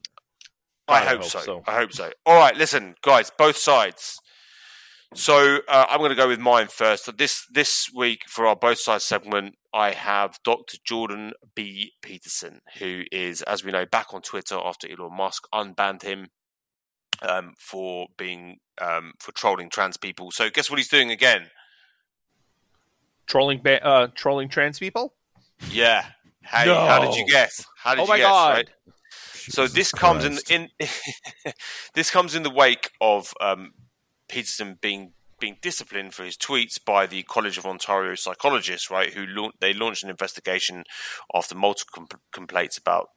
I, 0.87 0.93
I 0.93 0.99
hope, 1.05 1.21
hope 1.21 1.29
so. 1.29 1.39
so. 1.39 1.63
I 1.67 1.75
hope 1.75 1.93
so. 1.93 2.11
All 2.25 2.35
right, 2.35 2.55
listen, 2.57 2.95
guys, 3.03 3.31
both 3.37 3.57
sides. 3.57 4.17
So 5.15 5.59
uh, 5.67 5.85
I'm 5.89 5.99
going 5.99 6.11
to 6.11 6.15
go 6.15 6.27
with 6.27 6.39
mine 6.39 6.67
first. 6.67 7.17
This 7.17 7.43
this 7.51 7.89
week 7.95 8.21
for 8.27 8.45
our 8.45 8.55
both 8.55 8.79
sides 8.79 9.03
segment, 9.03 9.55
I 9.73 9.91
have 9.91 10.37
Dr. 10.43 10.77
Jordan 10.85 11.33
B. 11.55 11.93
Peterson, 12.03 12.59
who 12.77 13.03
is, 13.11 13.41
as 13.43 13.63
we 13.63 13.71
know, 13.71 13.87
back 13.87 14.13
on 14.13 14.21
Twitter 14.21 14.59
after 14.63 14.87
Elon 14.87 15.15
Musk 15.15 15.45
unbanned 15.53 16.03
him 16.03 16.27
um, 17.21 17.53
for 17.57 18.07
being 18.17 18.57
um, 18.79 19.13
for 19.19 19.31
trolling 19.31 19.69
trans 19.69 19.97
people. 19.97 20.31
So 20.31 20.49
guess 20.49 20.69
what 20.69 20.79
he's 20.79 20.87
doing 20.89 21.11
again? 21.11 21.49
trolling, 23.27 23.61
ba- 23.61 23.85
uh, 23.85 24.07
trolling 24.15 24.49
trans 24.49 24.79
people. 24.79 25.13
Yeah. 25.69 26.05
Hey, 26.41 26.67
how 26.73 26.99
did 26.99 27.15
you 27.15 27.25
guess? 27.27 27.65
How 27.77 27.95
did 27.95 28.01
Oh 28.01 28.03
you 28.03 28.09
my 28.09 28.17
guess? 28.17 28.27
god! 28.27 28.53
Right? 28.53 28.69
So 29.49 29.63
Jesus 29.63 29.73
this 29.75 29.91
comes 29.91 30.23
in, 30.25 30.31
Christ. 30.33 30.51
in 30.51 30.69
this 31.93 32.09
comes 32.11 32.35
in 32.35 32.43
the 32.43 32.49
wake 32.49 32.91
of 33.01 33.33
um, 33.41 33.71
Peterson 34.27 34.77
being 34.81 35.13
being 35.39 35.57
disciplined 35.61 36.13
for 36.13 36.23
his 36.23 36.35
tweets 36.35 36.83
by 36.83 37.05
the 37.05 37.23
College 37.23 37.57
of 37.57 37.65
Ontario 37.65 38.15
psychologists, 38.15 38.89
right? 38.89 39.13
Who 39.13 39.25
lau- 39.25 39.51
they 39.61 39.73
launched 39.73 40.03
an 40.03 40.09
investigation 40.09 40.83
after 41.33 41.55
multiple 41.55 42.05
com- 42.09 42.19
complaints 42.33 42.77
about 42.77 43.09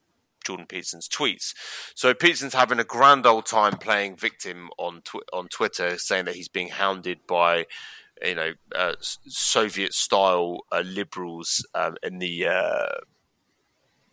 Jordan 0.43 0.65
Peterson's 0.67 1.07
tweets. 1.07 1.53
So 1.95 2.13
Peterson's 2.13 2.53
having 2.53 2.79
a 2.79 2.83
grand 2.83 3.25
old 3.25 3.45
time 3.45 3.77
playing 3.77 4.17
victim 4.17 4.69
on 4.77 5.01
tw- 5.01 5.27
on 5.31 5.47
Twitter, 5.47 5.97
saying 5.97 6.25
that 6.25 6.35
he's 6.35 6.49
being 6.49 6.69
hounded 6.69 7.19
by 7.27 7.65
you 8.23 8.35
know 8.35 8.53
uh, 8.75 8.93
Soviet 8.99 9.93
style 9.93 10.59
uh, 10.71 10.83
liberals 10.85 11.65
um, 11.75 11.95
in 12.03 12.19
the 12.19 12.47
uh, 12.47 12.87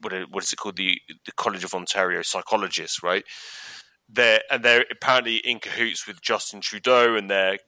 what 0.00 0.12
is, 0.12 0.26
what 0.30 0.44
is 0.44 0.52
it 0.52 0.56
called 0.56 0.76
the 0.76 1.00
the 1.26 1.32
College 1.32 1.64
of 1.64 1.74
Ontario 1.74 2.22
psychologists, 2.22 3.02
right? 3.02 3.24
They're 4.08 4.42
and 4.50 4.64
they're 4.64 4.84
apparently 4.90 5.36
in 5.36 5.58
cahoots 5.58 6.06
with 6.06 6.20
Justin 6.20 6.60
Trudeau, 6.60 7.16
and 7.16 7.30
they're 7.30 7.58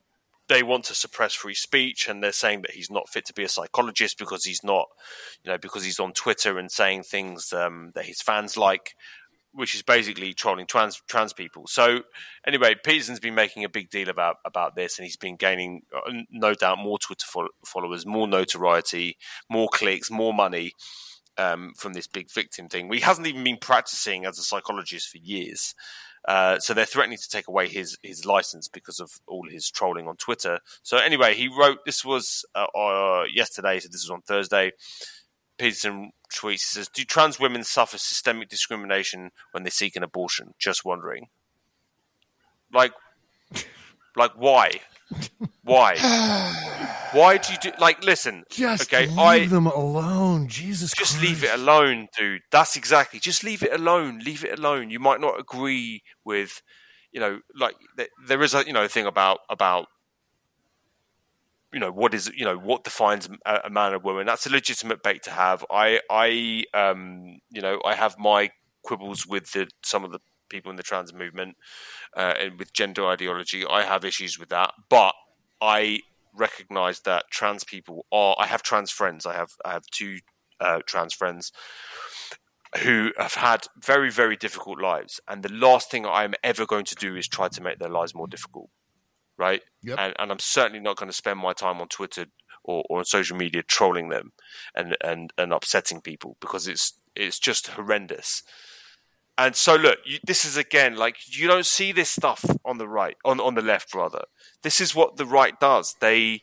they 0.49 0.63
want 0.63 0.85
to 0.85 0.95
suppress 0.95 1.33
free 1.33 1.53
speech, 1.53 2.07
and 2.07 2.21
they're 2.21 2.31
saying 2.31 2.61
that 2.61 2.71
he's 2.71 2.91
not 2.91 3.09
fit 3.09 3.25
to 3.25 3.33
be 3.33 3.43
a 3.43 3.49
psychologist 3.49 4.17
because 4.17 4.43
he's 4.43 4.63
not, 4.63 4.87
you 5.43 5.51
know, 5.51 5.57
because 5.57 5.83
he's 5.83 5.99
on 5.99 6.13
Twitter 6.13 6.57
and 6.57 6.71
saying 6.71 7.03
things 7.03 7.53
um, 7.53 7.91
that 7.95 8.05
his 8.05 8.21
fans 8.21 8.57
like, 8.57 8.95
which 9.53 9.75
is 9.75 9.83
basically 9.83 10.33
trolling 10.33 10.65
trans 10.65 11.01
trans 11.07 11.31
people. 11.31 11.67
So 11.67 12.01
anyway, 12.45 12.75
Peterson's 12.83 13.19
been 13.19 13.35
making 13.35 13.63
a 13.63 13.69
big 13.69 13.89
deal 13.89 14.09
about 14.09 14.37
about 14.45 14.75
this, 14.75 14.97
and 14.97 15.05
he's 15.05 15.17
been 15.17 15.37
gaining, 15.37 15.83
uh, 15.95 16.11
no 16.29 16.53
doubt, 16.53 16.77
more 16.79 16.99
Twitter 16.99 17.25
fol- 17.27 17.49
followers, 17.65 18.05
more 18.05 18.27
notoriety, 18.27 19.17
more 19.49 19.69
clicks, 19.69 20.11
more 20.11 20.33
money 20.33 20.73
um, 21.37 21.73
from 21.77 21.93
this 21.93 22.07
big 22.07 22.31
victim 22.31 22.67
thing. 22.67 22.91
he 22.91 22.99
hasn't 22.99 23.27
even 23.27 23.43
been 23.43 23.57
practicing 23.57 24.25
as 24.25 24.37
a 24.37 24.43
psychologist 24.43 25.09
for 25.09 25.17
years. 25.17 25.73
Uh, 26.25 26.57
so 26.59 26.73
they're 26.73 26.85
threatening 26.85 27.17
to 27.17 27.29
take 27.29 27.47
away 27.47 27.67
his 27.67 27.97
his 28.01 28.25
license 28.25 28.67
because 28.67 28.99
of 28.99 29.11
all 29.27 29.47
his 29.49 29.69
trolling 29.69 30.07
on 30.07 30.15
Twitter. 30.15 30.59
So 30.81 30.97
anyway, 30.97 31.35
he 31.35 31.47
wrote 31.49 31.79
this 31.85 32.05
was 32.05 32.45
uh, 32.55 32.67
uh, 32.77 33.25
yesterday, 33.33 33.79
so 33.79 33.89
this 33.91 34.03
was 34.03 34.09
on 34.09 34.21
Thursday. 34.21 34.71
Peterson 35.57 36.11
tweets 36.33 36.61
says, 36.61 36.87
"Do 36.87 37.03
trans 37.03 37.39
women 37.39 37.63
suffer 37.63 37.97
systemic 37.97 38.49
discrimination 38.49 39.31
when 39.51 39.63
they 39.63 39.69
seek 39.69 39.95
an 39.95 40.03
abortion?" 40.03 40.53
Just 40.57 40.85
wondering. 40.85 41.27
Like, 42.73 42.93
like 44.15 44.31
why? 44.35 44.81
Why? 45.63 45.95
why 47.13 47.37
do 47.37 47.53
you 47.53 47.59
do? 47.59 47.71
Like, 47.79 48.03
listen. 48.03 48.43
Just 48.49 48.93
okay, 48.93 49.07
leave 49.07 49.19
I 49.19 49.45
them 49.47 49.67
alone. 49.67 50.47
Jesus 50.47 50.93
just 50.93 51.17
Christ. 51.17 51.29
leave 51.29 51.43
it 51.43 51.53
alone, 51.53 52.07
dude. 52.17 52.41
That's 52.51 52.75
exactly. 52.75 53.19
Just 53.19 53.43
leave 53.43 53.63
it 53.63 53.73
alone. 53.73 54.19
Leave 54.19 54.43
it 54.43 54.57
alone. 54.57 54.89
You 54.89 54.99
might 54.99 55.21
not 55.21 55.39
agree 55.39 56.01
with, 56.25 56.61
you 57.11 57.19
know, 57.19 57.39
like 57.57 57.75
th- 57.97 58.09
there 58.27 58.41
is 58.41 58.53
a 58.53 58.65
you 58.65 58.73
know 58.73 58.87
thing 58.87 59.05
about 59.05 59.39
about 59.49 59.87
you 61.71 61.79
know 61.79 61.91
what 61.91 62.13
is 62.13 62.31
you 62.35 62.45
know 62.45 62.57
what 62.57 62.83
defines 62.83 63.27
a, 63.45 63.61
a 63.65 63.69
man 63.69 63.93
or 63.93 63.99
woman. 63.99 64.25
That's 64.25 64.45
a 64.45 64.51
legitimate 64.51 65.01
debate 65.03 65.23
to 65.23 65.31
have. 65.31 65.65
I 65.71 65.99
I 66.09 66.63
um 66.73 67.39
you 67.49 67.61
know 67.61 67.81
I 67.83 67.95
have 67.95 68.17
my 68.19 68.51
quibbles 68.83 69.25
with 69.25 69.51
the 69.53 69.67
some 69.83 70.03
of 70.03 70.11
the 70.11 70.19
people 70.49 70.69
in 70.69 70.75
the 70.77 70.83
trans 70.83 71.13
movement 71.13 71.55
uh, 72.15 72.33
and 72.39 72.59
with 72.59 72.73
gender 72.73 73.05
ideology. 73.07 73.65
I 73.65 73.83
have 73.83 74.05
issues 74.05 74.37
with 74.37 74.49
that, 74.49 74.71
but 74.89 75.13
I 75.63 75.99
recognize 76.35 76.99
that 77.01 77.25
trans 77.31 77.63
people 77.63 78.05
are. 78.11 78.35
I 78.37 78.47
have 78.47 78.63
trans 78.63 78.91
friends. 78.91 79.25
I 79.25 79.33
have 79.33 79.51
I 79.63 79.71
have 79.71 79.85
two 79.91 80.17
uh, 80.59 80.79
trans 80.85 81.13
friends 81.13 81.51
who 82.83 83.11
have 83.17 83.35
had 83.35 83.67
very 83.81 84.11
very 84.11 84.35
difficult 84.35 84.81
lives, 84.81 85.19
and 85.27 85.41
the 85.43 85.53
last 85.53 85.89
thing 85.89 86.05
I'm 86.05 86.33
ever 86.43 86.65
going 86.65 86.85
to 86.85 86.95
do 86.95 87.15
is 87.15 87.27
try 87.27 87.47
to 87.47 87.61
make 87.61 87.79
their 87.79 87.89
lives 87.89 88.13
more 88.15 88.27
difficult. 88.27 88.69
Right, 89.35 89.61
Yep. 89.81 89.97
and, 89.99 90.13
and 90.19 90.31
I'm 90.31 90.39
certainly 90.39 90.79
not 90.79 90.97
going 90.97 91.09
to 91.09 91.15
spend 91.17 91.39
my 91.39 91.53
time 91.53 91.81
on 91.81 91.87
Twitter 91.87 92.27
or, 92.63 92.83
or 92.87 92.99
on 92.99 93.05
social 93.05 93.35
media 93.35 93.63
trolling 93.63 94.09
them 94.09 94.31
and, 94.75 94.95
and, 95.01 95.33
and 95.39 95.51
upsetting 95.51 96.01
people 96.01 96.37
because 96.39 96.67
it's 96.67 96.93
it's 97.15 97.39
just 97.39 97.67
horrendous. 97.67 98.43
And 99.37 99.55
so, 99.55 99.75
look, 99.75 99.99
you, 100.05 100.19
this 100.23 100.45
is 100.45 100.57
again 100.57 100.95
like 100.95 101.15
you 101.27 101.47
don't 101.47 101.65
see 101.65 101.91
this 101.91 102.09
stuff 102.09 102.45
on 102.63 102.77
the 102.77 102.87
right, 102.87 103.17
on 103.25 103.39
on 103.39 103.55
the 103.55 103.61
left 103.61 103.93
rather. 103.93 104.25
This 104.61 104.79
is 104.79 104.93
what 104.93 105.17
the 105.17 105.25
right 105.25 105.59
does. 105.59 105.95
They 105.99 106.41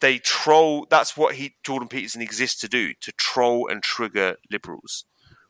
they 0.00 0.18
troll. 0.18 0.86
That's 0.90 1.16
what 1.16 1.36
he 1.36 1.54
Jordan 1.64 1.88
Peterson 1.88 2.20
exists 2.20 2.60
to 2.60 2.68
do: 2.68 2.92
to 3.00 3.12
troll 3.12 3.68
and 3.68 3.82
trigger 3.82 4.36
liberals, 4.50 5.06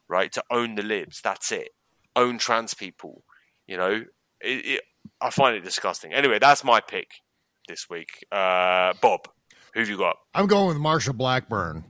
right? 0.09 0.31
To 0.33 0.45
own 0.51 0.77
the 0.77 0.83
libs. 0.83 1.21
That's 1.23 1.51
it. 1.51 1.71
Own 2.15 2.39
trans 2.39 2.75
people. 2.75 3.25
You 3.67 3.77
know, 3.77 4.05
it, 4.41 4.67
it, 4.67 4.83
I 5.21 5.31
find 5.31 5.57
it 5.57 5.65
disgusting. 5.65 6.13
Anyway, 6.13 6.39
that's 6.39 6.63
my 6.63 6.81
pick 6.81 7.09
this 7.67 7.89
week. 7.91 8.25
Uh, 8.31 8.93
Bob, 9.01 9.29
who've 9.75 9.89
you 9.89 9.99
got? 9.99 10.17
I'm 10.35 10.47
going 10.47 10.69
with 10.69 10.77
Marsha 10.77 11.17
Blackburn 11.17 11.85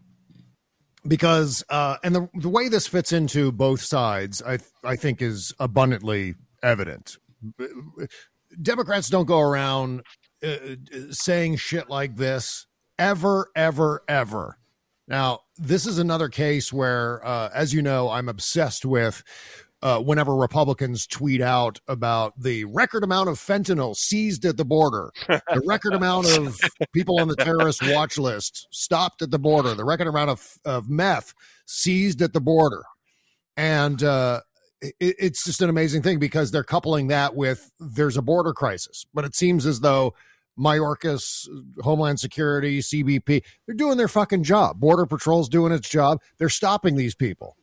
because, 1.06 1.64
uh, 1.68 1.96
and 2.02 2.14
the 2.14 2.28
the 2.34 2.48
way 2.48 2.68
this 2.68 2.86
fits 2.86 3.12
into 3.12 3.52
both 3.52 3.80
sides, 3.80 4.42
I 4.42 4.58
I 4.84 4.96
think 4.96 5.20
is 5.20 5.52
abundantly 5.58 6.34
evident. 6.62 7.16
Democrats 8.60 9.08
don't 9.08 9.26
go 9.26 9.40
around 9.40 10.02
uh, 10.44 10.56
saying 11.10 11.56
shit 11.56 11.88
like 11.88 12.16
this 12.16 12.66
ever, 12.98 13.50
ever, 13.56 14.02
ever. 14.08 14.58
Now, 15.08 15.40
this 15.58 15.86
is 15.86 15.98
another 15.98 16.28
case 16.28 16.72
where, 16.72 17.24
uh, 17.26 17.50
as 17.52 17.74
you 17.74 17.82
know, 17.82 18.08
I'm 18.10 18.28
obsessed 18.28 18.84
with 18.84 19.22
uh, 19.82 19.98
whenever 20.00 20.34
Republicans 20.34 21.06
tweet 21.06 21.40
out 21.40 21.80
about 21.88 22.40
the 22.40 22.64
record 22.66 23.02
amount 23.02 23.28
of 23.28 23.36
fentanyl 23.36 23.96
seized 23.96 24.44
at 24.44 24.56
the 24.56 24.64
border, 24.64 25.10
the 25.28 25.62
record 25.66 25.92
amount 25.92 26.28
of 26.38 26.58
people 26.92 27.18
on 27.20 27.28
the 27.28 27.36
terrorist 27.36 27.82
watch 27.90 28.16
list 28.16 28.68
stopped 28.70 29.22
at 29.22 29.30
the 29.30 29.38
border, 29.38 29.74
the 29.74 29.84
record 29.84 30.06
amount 30.06 30.30
of, 30.30 30.58
of 30.64 30.88
meth 30.88 31.34
seized 31.66 32.22
at 32.22 32.32
the 32.32 32.40
border. 32.40 32.84
And 33.56 34.02
uh, 34.02 34.40
it, 34.80 34.94
it's 35.00 35.44
just 35.44 35.60
an 35.60 35.68
amazing 35.68 36.02
thing 36.02 36.20
because 36.20 36.52
they're 36.52 36.62
coupling 36.62 37.08
that 37.08 37.34
with 37.34 37.72
there's 37.80 38.16
a 38.16 38.22
border 38.22 38.52
crisis. 38.52 39.04
But 39.12 39.24
it 39.24 39.34
seems 39.34 39.66
as 39.66 39.80
though 39.80 40.14
Mayorkas, 40.56 41.48
Homeland 41.80 42.20
Security, 42.20 42.80
CBP, 42.80 43.42
they're 43.66 43.74
doing 43.74 43.96
their 43.96 44.08
fucking 44.08 44.44
job. 44.44 44.78
Border 44.78 45.06
Patrol's 45.06 45.48
doing 45.48 45.72
its 45.72 45.88
job. 45.88 46.20
They're 46.38 46.48
stopping 46.48 46.94
these 46.94 47.16
people 47.16 47.56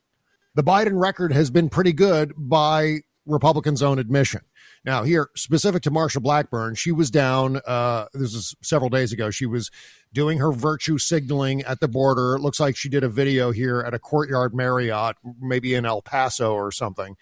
the 0.56 0.64
Biden 0.64 1.00
record 1.00 1.32
has 1.34 1.50
been 1.50 1.70
pretty 1.70 1.94
good 1.94 2.34
by 2.38 3.00
Republicans' 3.26 3.82
own 3.82 4.00
admission. 4.00 4.42
Now, 4.86 5.04
here, 5.04 5.30
specific 5.36 5.84
to 5.84 5.92
Marsha 5.92 6.22
Blackburn, 6.22 6.76
she 6.76 6.92
was 6.92 7.12
down, 7.12 7.60
uh, 7.68 8.06
this 8.14 8.34
is 8.34 8.56
several 8.62 8.90
days 8.90 9.12
ago. 9.12 9.30
She 9.30 9.46
was 9.46 9.70
doing 10.14 10.40
her 10.40 10.52
virtue 10.52 10.98
signaling 10.98 11.62
at 11.64 11.80
the 11.80 11.88
border. 11.88 12.36
It 12.36 12.40
looks 12.40 12.60
like 12.60 12.76
she 12.76 12.90
did 12.90 13.04
a 13.04 13.10
video 13.10 13.52
here 13.52 13.82
at 13.82 13.94
a 13.94 14.00
courtyard 14.00 14.56
Marriott, 14.56 15.18
maybe 15.40 15.76
in 15.76 15.86
El 15.86 16.02
Paso 16.02 16.54
or 16.54 16.72
something. 16.72 17.16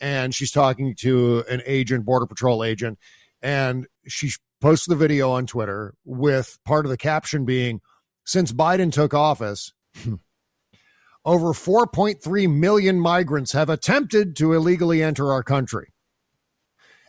And 0.00 0.34
she's 0.34 0.50
talking 0.50 0.94
to 1.00 1.44
an 1.48 1.62
agent, 1.66 2.04
Border 2.04 2.26
Patrol 2.26 2.64
agent, 2.64 2.98
and 3.42 3.86
she 4.06 4.32
posted 4.60 4.92
the 4.92 4.96
video 4.96 5.30
on 5.30 5.46
Twitter 5.46 5.94
with 6.04 6.58
part 6.64 6.86
of 6.86 6.90
the 6.90 6.96
caption 6.96 7.44
being, 7.44 7.80
Since 8.24 8.52
Biden 8.52 8.92
took 8.92 9.14
office, 9.14 9.72
over 11.24 11.52
4.3 11.52 12.50
million 12.52 13.00
migrants 13.00 13.52
have 13.52 13.70
attempted 13.70 14.36
to 14.36 14.52
illegally 14.52 15.02
enter 15.02 15.32
our 15.32 15.42
country. 15.42 15.92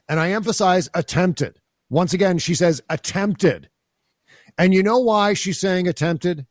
And 0.08 0.20
I 0.20 0.32
emphasize 0.32 0.90
attempted. 0.94 1.60
Once 1.90 2.14
again, 2.14 2.38
she 2.38 2.56
says 2.56 2.82
attempted. 2.90 3.70
And 4.58 4.74
you 4.74 4.84
know 4.84 5.00
why 5.00 5.34
she's 5.34 5.60
saying 5.60 5.88
attempted? 5.88 6.46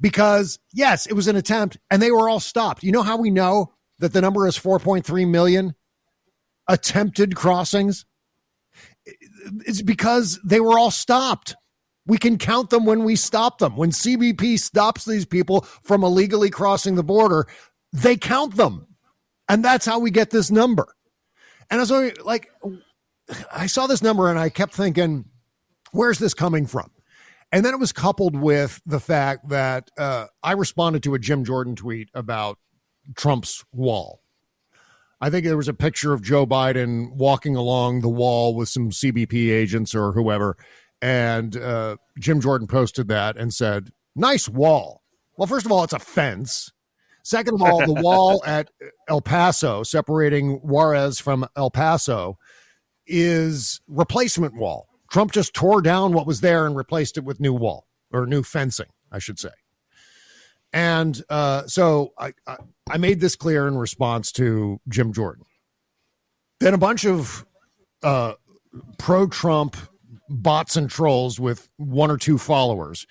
Because, 0.00 0.58
yes, 0.72 1.06
it 1.06 1.14
was 1.14 1.28
an 1.28 1.36
attempt 1.36 1.78
and 1.90 2.02
they 2.02 2.10
were 2.10 2.28
all 2.28 2.40
stopped. 2.40 2.82
You 2.82 2.92
know 2.92 3.02
how 3.02 3.16
we 3.16 3.30
know 3.30 3.72
that 4.00 4.12
the 4.12 4.20
number 4.20 4.46
is 4.46 4.58
4.3 4.58 5.28
million 5.28 5.74
attempted 6.68 7.36
crossings? 7.36 8.04
It's 9.66 9.82
because 9.82 10.38
they 10.44 10.60
were 10.60 10.78
all 10.78 10.90
stopped. 10.90 11.56
We 12.06 12.18
can 12.18 12.38
count 12.38 12.70
them 12.70 12.84
when 12.84 13.04
we 13.04 13.16
stop 13.16 13.58
them. 13.58 13.76
When 13.76 13.90
CBP 13.90 14.58
stops 14.58 15.04
these 15.04 15.24
people 15.24 15.62
from 15.82 16.02
illegally 16.02 16.50
crossing 16.50 16.96
the 16.96 17.04
border, 17.04 17.46
they 17.92 18.16
count 18.16 18.56
them. 18.56 18.86
And 19.48 19.64
that's 19.64 19.86
how 19.86 19.98
we 19.98 20.10
get 20.10 20.30
this 20.30 20.50
number. 20.50 20.94
And 21.70 21.80
I 21.80 21.82
was 21.82 22.18
like, 22.24 22.50
I 23.52 23.66
saw 23.66 23.86
this 23.86 24.02
number 24.02 24.28
and 24.28 24.38
I 24.38 24.48
kept 24.48 24.74
thinking, 24.74 25.26
where's 25.92 26.18
this 26.18 26.34
coming 26.34 26.66
from? 26.66 26.90
And 27.52 27.64
then 27.64 27.74
it 27.74 27.80
was 27.80 27.92
coupled 27.92 28.34
with 28.34 28.80
the 28.86 29.00
fact 29.00 29.50
that 29.50 29.90
uh, 29.98 30.26
I 30.42 30.52
responded 30.52 31.02
to 31.02 31.14
a 31.14 31.18
Jim 31.18 31.44
Jordan 31.44 31.76
tweet 31.76 32.08
about 32.14 32.58
Trump's 33.14 33.64
wall. 33.72 34.22
I 35.20 35.30
think 35.30 35.44
there 35.44 35.56
was 35.56 35.68
a 35.68 35.74
picture 35.74 36.12
of 36.12 36.22
Joe 36.22 36.46
Biden 36.46 37.12
walking 37.12 37.54
along 37.54 38.00
the 38.00 38.08
wall 38.08 38.56
with 38.56 38.68
some 38.68 38.90
CBP 38.90 39.52
agents 39.52 39.94
or 39.94 40.12
whoever, 40.12 40.56
and 41.02 41.56
uh, 41.56 41.96
Jim 42.18 42.40
Jordan 42.40 42.68
posted 42.68 43.08
that 43.08 43.36
and 43.36 43.52
said, 43.52 43.90
"Nice 44.16 44.48
wall." 44.48 45.02
Well, 45.36 45.48
first 45.48 45.66
of 45.66 45.72
all, 45.72 45.84
it's 45.84 45.92
a 45.92 45.98
fence. 45.98 46.72
Second 47.24 47.54
of 47.54 47.62
all, 47.62 47.84
the 47.84 47.92
wall 48.02 48.42
at 48.46 48.70
El 49.08 49.20
Paso 49.20 49.82
separating 49.82 50.56
Juarez 50.62 51.20
from 51.20 51.46
El 51.56 51.70
Paso 51.70 52.38
is 53.06 53.80
replacement 53.88 54.54
wall. 54.54 54.88
Trump 55.10 55.32
just 55.32 55.52
tore 55.52 55.82
down 55.82 56.12
what 56.12 56.26
was 56.26 56.40
there 56.40 56.66
and 56.66 56.76
replaced 56.76 57.18
it 57.18 57.24
with 57.24 57.40
new 57.40 57.52
wall 57.52 57.86
or 58.12 58.26
new 58.26 58.42
fencing, 58.42 58.86
I 59.10 59.18
should 59.18 59.38
say. 59.38 59.50
And 60.72 61.22
uh, 61.28 61.66
so 61.66 62.12
I, 62.18 62.32
I, 62.46 62.56
I 62.90 62.96
made 62.96 63.20
this 63.20 63.36
clear 63.36 63.68
in 63.68 63.76
response 63.76 64.32
to 64.32 64.80
Jim 64.88 65.12
Jordan. 65.12 65.44
Then 66.60 66.74
a 66.74 66.78
bunch 66.78 67.04
of 67.04 67.44
uh, 68.02 68.34
pro 68.98 69.26
Trump 69.26 69.76
bots 70.28 70.76
and 70.76 70.90
trolls 70.90 71.38
with 71.38 71.68
one 71.76 72.10
or 72.10 72.16
two 72.16 72.38
followers 72.38 73.06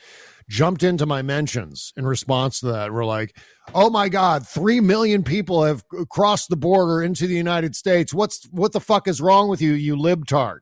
jumped 0.49 0.83
into 0.83 1.05
my 1.05 1.21
mentions 1.21 1.93
in 1.95 2.05
response 2.05 2.59
to 2.59 2.67
that. 2.67 2.91
We're 2.91 3.05
like, 3.05 3.37
oh 3.73 3.89
my 3.89 4.09
God, 4.09 4.47
three 4.47 4.81
million 4.81 5.23
people 5.23 5.63
have 5.63 5.83
crossed 6.09 6.49
the 6.49 6.57
border 6.57 7.01
into 7.01 7.25
the 7.25 7.35
United 7.35 7.75
States. 7.75 8.13
What's 8.13 8.45
what 8.51 8.73
the 8.73 8.81
fuck 8.81 9.07
is 9.07 9.21
wrong 9.21 9.47
with 9.47 9.61
you, 9.61 9.73
you 9.73 9.95
libtard? 9.95 10.59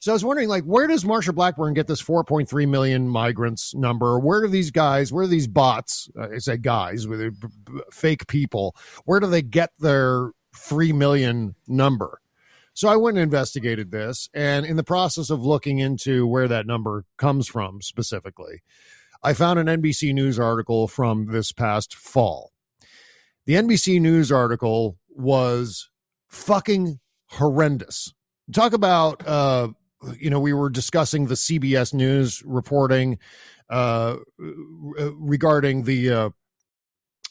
So 0.00 0.10
I 0.10 0.14
was 0.14 0.24
wondering, 0.24 0.48
like, 0.48 0.64
where 0.64 0.88
does 0.88 1.04
Marsha 1.04 1.32
Blackburn 1.32 1.74
get 1.74 1.86
this 1.86 2.02
4.3 2.02 2.68
million 2.68 3.08
migrants 3.08 3.72
number? 3.72 4.18
Where 4.18 4.42
do 4.42 4.48
these 4.48 4.72
guys, 4.72 5.12
where 5.12 5.22
are 5.22 5.28
these 5.28 5.46
bots? 5.46 6.10
I 6.20 6.38
say 6.38 6.56
guys 6.56 7.06
with 7.06 7.32
fake 7.92 8.26
people. 8.26 8.74
Where 9.04 9.20
do 9.20 9.28
they 9.28 9.42
get 9.42 9.70
their 9.78 10.32
3 10.56 10.92
million 10.92 11.54
number? 11.68 12.21
So 12.74 12.88
I 12.88 12.96
went 12.96 13.18
and 13.18 13.24
investigated 13.24 13.90
this, 13.90 14.28
and 14.32 14.64
in 14.64 14.76
the 14.76 14.84
process 14.84 15.28
of 15.30 15.44
looking 15.44 15.78
into 15.78 16.26
where 16.26 16.48
that 16.48 16.66
number 16.66 17.04
comes 17.18 17.46
from 17.46 17.82
specifically, 17.82 18.62
I 19.22 19.34
found 19.34 19.58
an 19.58 19.66
NBC 19.66 20.12
News 20.14 20.38
article 20.38 20.88
from 20.88 21.26
this 21.26 21.52
past 21.52 21.94
fall. 21.94 22.52
The 23.46 23.54
NBC 23.54 24.00
News 24.00 24.32
article 24.32 24.96
was 25.08 25.90
fucking 26.28 26.98
horrendous. 27.26 28.12
Talk 28.52 28.72
about, 28.72 29.26
uh, 29.26 29.68
you 30.18 30.30
know, 30.30 30.40
we 30.40 30.52
were 30.52 30.70
discussing 30.70 31.26
the 31.26 31.34
CBS 31.34 31.92
News 31.92 32.42
reporting 32.44 33.18
uh, 33.68 34.16
regarding 34.38 35.84
the 35.84 36.10
uh, 36.10 36.30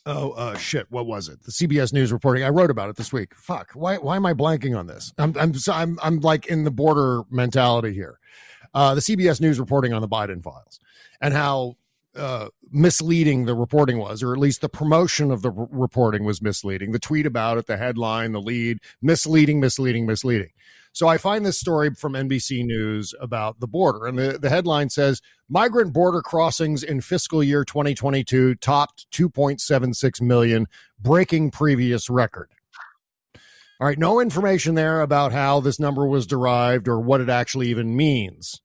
oh 0.05 0.31
uh, 0.31 0.57
shit. 0.57 0.87
What 0.89 1.05
was 1.05 1.29
it? 1.29 1.43
The 1.43 1.51
cbs 1.51 1.93
news 1.93 2.11
reporting. 2.11 2.43
I 2.43 2.49
wrote 2.49 2.71
about 2.71 2.89
it 2.89 2.95
this 2.95 3.13
week. 3.13 3.35
Fuck. 3.35 3.71
Why 3.73 3.97
why 3.97 4.15
am 4.15 4.25
i 4.25 4.33
blanking 4.33 4.77
on 4.77 4.87
this? 4.87 5.13
I'm 5.17 5.35
i'm 5.39 5.53
i'm, 5.69 5.99
I'm 6.01 6.19
like 6.19 6.47
in 6.47 6.63
the 6.63 6.71
border 6.71 7.23
mentality 7.29 7.93
here. 7.93 8.19
Uh, 8.73 8.95
the 8.95 9.01
cbs 9.01 9.41
news 9.41 9.59
reporting 9.59 9.93
on 9.93 10.01
the 10.01 10.07
biden 10.07 10.41
files 10.41 10.79
and 11.21 11.33
how 11.33 11.75
uh, 12.15 12.47
misleading 12.71 13.45
the 13.45 13.55
reporting 13.55 13.97
was, 13.97 14.21
or 14.21 14.33
at 14.33 14.39
least 14.39 14.61
the 14.61 14.69
promotion 14.69 15.31
of 15.31 15.41
the 15.41 15.51
r- 15.51 15.67
reporting 15.71 16.23
was 16.23 16.41
misleading. 16.41 16.91
The 16.91 16.99
tweet 16.99 17.25
about 17.25 17.57
it, 17.57 17.67
the 17.67 17.77
headline, 17.77 18.31
the 18.33 18.41
lead, 18.41 18.79
misleading, 19.01 19.59
misleading, 19.59 20.05
misleading. 20.05 20.49
So 20.93 21.07
I 21.07 21.17
find 21.17 21.45
this 21.45 21.59
story 21.59 21.93
from 21.93 22.13
NBC 22.13 22.65
News 22.65 23.15
about 23.21 23.59
the 23.59 23.67
border, 23.67 24.07
and 24.07 24.17
the, 24.17 24.37
the 24.39 24.49
headline 24.49 24.89
says 24.89 25.21
migrant 25.47 25.93
border 25.93 26.21
crossings 26.21 26.83
in 26.83 27.01
fiscal 27.01 27.41
year 27.41 27.63
2022 27.63 28.55
topped 28.55 29.07
2.76 29.11 30.21
million, 30.21 30.67
breaking 30.99 31.51
previous 31.51 32.09
record. 32.09 32.49
All 33.79 33.87
right, 33.87 33.97
no 33.97 34.19
information 34.19 34.75
there 34.75 35.01
about 35.01 35.31
how 35.31 35.59
this 35.59 35.79
number 35.79 36.05
was 36.05 36.27
derived 36.27 36.87
or 36.87 36.99
what 36.99 37.21
it 37.21 37.29
actually 37.29 37.69
even 37.69 37.95
means. 37.95 38.61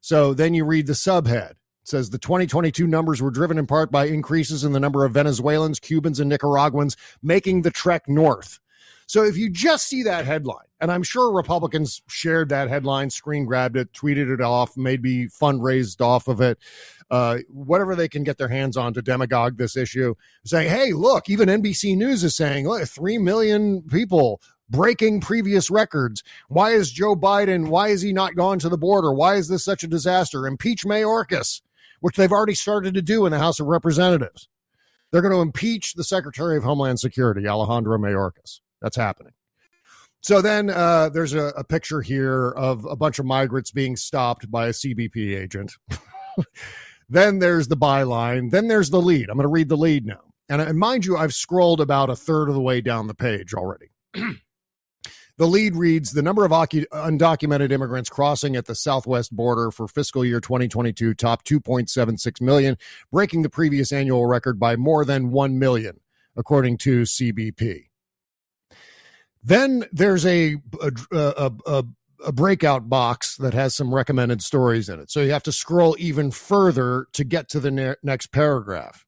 So 0.00 0.34
then 0.34 0.52
you 0.54 0.64
read 0.64 0.86
the 0.86 0.92
subhead. 0.92 1.52
Says 1.84 2.10
the 2.10 2.18
2022 2.18 2.86
numbers 2.86 3.22
were 3.22 3.30
driven 3.30 3.56
in 3.56 3.66
part 3.66 3.90
by 3.90 4.08
increases 4.08 4.62
in 4.62 4.72
the 4.72 4.80
number 4.80 5.06
of 5.06 5.12
Venezuelans, 5.12 5.80
Cubans, 5.80 6.20
and 6.20 6.28
Nicaraguans 6.28 6.98
making 7.22 7.62
the 7.62 7.70
trek 7.70 8.06
north. 8.06 8.60
So 9.08 9.24
if 9.24 9.38
you 9.38 9.48
just 9.48 9.88
see 9.88 10.02
that 10.02 10.26
headline, 10.26 10.66
and 10.80 10.92
I'm 10.92 11.02
sure 11.02 11.32
Republicans 11.32 12.02
shared 12.08 12.50
that 12.50 12.68
headline, 12.68 13.08
screen 13.08 13.46
grabbed 13.46 13.78
it, 13.78 13.90
tweeted 13.94 14.30
it 14.30 14.42
off, 14.42 14.76
maybe 14.76 15.28
fundraised 15.28 16.02
off 16.02 16.28
of 16.28 16.42
it, 16.42 16.58
uh, 17.10 17.38
whatever 17.48 17.96
they 17.96 18.06
can 18.06 18.22
get 18.22 18.36
their 18.36 18.48
hands 18.48 18.76
on 18.76 18.92
to 18.92 19.00
demagogue 19.00 19.56
this 19.56 19.78
issue, 19.78 20.14
saying, 20.44 20.68
hey, 20.68 20.92
look, 20.92 21.30
even 21.30 21.48
NBC 21.48 21.96
News 21.96 22.22
is 22.22 22.36
saying, 22.36 22.68
look, 22.68 22.86
3 22.86 23.16
million 23.16 23.80
people 23.80 24.42
breaking 24.68 25.22
previous 25.22 25.70
records. 25.70 26.22
Why 26.48 26.72
is 26.72 26.92
Joe 26.92 27.16
Biden, 27.16 27.68
why 27.68 27.88
is 27.88 28.02
he 28.02 28.12
not 28.12 28.36
gone 28.36 28.58
to 28.58 28.68
the 28.68 28.76
border? 28.76 29.10
Why 29.10 29.36
is 29.36 29.48
this 29.48 29.64
such 29.64 29.84
a 29.84 29.88
disaster? 29.88 30.46
Impeach 30.46 30.84
Mayorkas, 30.84 31.62
which 32.00 32.16
they've 32.16 32.30
already 32.30 32.54
started 32.54 32.92
to 32.92 33.00
do 33.00 33.24
in 33.24 33.32
the 33.32 33.38
House 33.38 33.58
of 33.58 33.68
Representatives. 33.68 34.50
They're 35.10 35.22
going 35.22 35.34
to 35.34 35.40
impeach 35.40 35.94
the 35.94 36.04
Secretary 36.04 36.58
of 36.58 36.64
Homeland 36.64 37.00
Security, 37.00 37.48
Alejandro 37.48 37.96
Mayorkas. 37.96 38.60
That's 38.80 38.96
happening. 38.96 39.32
So 40.20 40.42
then 40.42 40.68
uh, 40.70 41.10
there's 41.10 41.32
a, 41.32 41.46
a, 41.56 41.64
picture 41.64 42.00
here 42.00 42.50
of 42.50 42.84
a 42.84 42.96
bunch 42.96 43.18
of 43.18 43.26
migrants 43.26 43.70
being 43.70 43.96
stopped 43.96 44.50
by 44.50 44.66
a 44.66 44.70
CBP 44.70 45.38
agent. 45.38 45.76
then 47.08 47.38
there's 47.38 47.68
the 47.68 47.76
byline. 47.76 48.50
Then 48.50 48.68
there's 48.68 48.90
the 48.90 49.00
lead. 49.00 49.30
I'm 49.30 49.36
going 49.36 49.44
to 49.44 49.48
read 49.48 49.68
the 49.68 49.76
lead 49.76 50.06
now. 50.06 50.20
And, 50.48 50.60
and 50.60 50.78
mind 50.78 51.04
you, 51.04 51.16
I've 51.16 51.34
scrolled 51.34 51.80
about 51.80 52.10
a 52.10 52.16
third 52.16 52.48
of 52.48 52.54
the 52.54 52.60
way 52.60 52.80
down 52.80 53.06
the 53.06 53.14
page 53.14 53.54
already. 53.54 53.90
the 54.14 55.46
lead 55.46 55.76
reads 55.76 56.12
The 56.12 56.22
number 56.22 56.44
of 56.44 56.50
undocumented 56.50 57.70
immigrants 57.70 58.10
crossing 58.10 58.56
at 58.56 58.66
the 58.66 58.74
southwest 58.74 59.34
border 59.34 59.70
for 59.70 59.86
fiscal 59.86 60.24
year 60.24 60.40
2022 60.40 61.14
topped 61.14 61.48
2.76 61.48 62.40
million, 62.40 62.76
breaking 63.12 63.42
the 63.42 63.50
previous 63.50 63.92
annual 63.92 64.26
record 64.26 64.58
by 64.58 64.74
more 64.74 65.04
than 65.04 65.30
1 65.30 65.58
million, 65.58 66.00
according 66.36 66.78
to 66.78 67.02
CBP. 67.02 67.87
Then 69.42 69.84
there's 69.92 70.26
a 70.26 70.56
a, 70.80 70.92
a, 71.12 71.52
a 71.66 71.84
a 72.24 72.32
breakout 72.32 72.88
box 72.88 73.36
that 73.36 73.54
has 73.54 73.74
some 73.74 73.94
recommended 73.94 74.42
stories 74.42 74.88
in 74.88 75.00
it. 75.00 75.10
So 75.10 75.20
you 75.20 75.30
have 75.30 75.42
to 75.44 75.52
scroll 75.52 75.96
even 75.98 76.30
further 76.30 77.06
to 77.12 77.24
get 77.24 77.48
to 77.50 77.60
the 77.60 77.70
ne- 77.70 77.94
next 78.02 78.32
paragraph. 78.32 79.06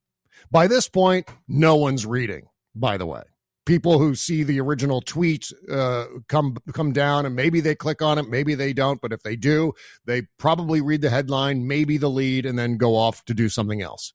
By 0.51 0.66
this 0.66 0.89
point, 0.89 1.28
no 1.49 1.76
one's 1.76 2.07
reading, 2.07 2.47
by 2.74 2.97
the 2.97 3.07
way. 3.07 3.22
People 3.66 3.99
who 3.99 4.14
see 4.14 4.43
the 4.43 4.61
original 4.61 5.01
tweet 5.01 5.53
uh, 5.70 6.07
come 6.28 6.57
come 6.72 6.93
down 6.93 7.26
and 7.26 7.37
maybe 7.37 7.61
they 7.61 7.74
click 7.74 8.03
on 8.03 8.18
it, 8.18 8.28
maybe 8.28 8.55
they 8.55 8.72
don't. 8.72 9.01
But 9.01 9.12
if 9.12 9.22
they 9.22 9.37
do, 9.37 9.74
they 10.07 10.22
probably 10.39 10.81
read 10.81 11.03
the 11.03 11.11
headline, 11.11 11.68
maybe 11.68 11.97
the 11.97 12.11
lead, 12.11 12.47
and 12.47 12.59
then 12.59 12.78
go 12.78 12.97
off 12.97 13.24
to 13.26 13.35
do 13.35 13.49
something 13.49 13.83
else. 13.83 14.12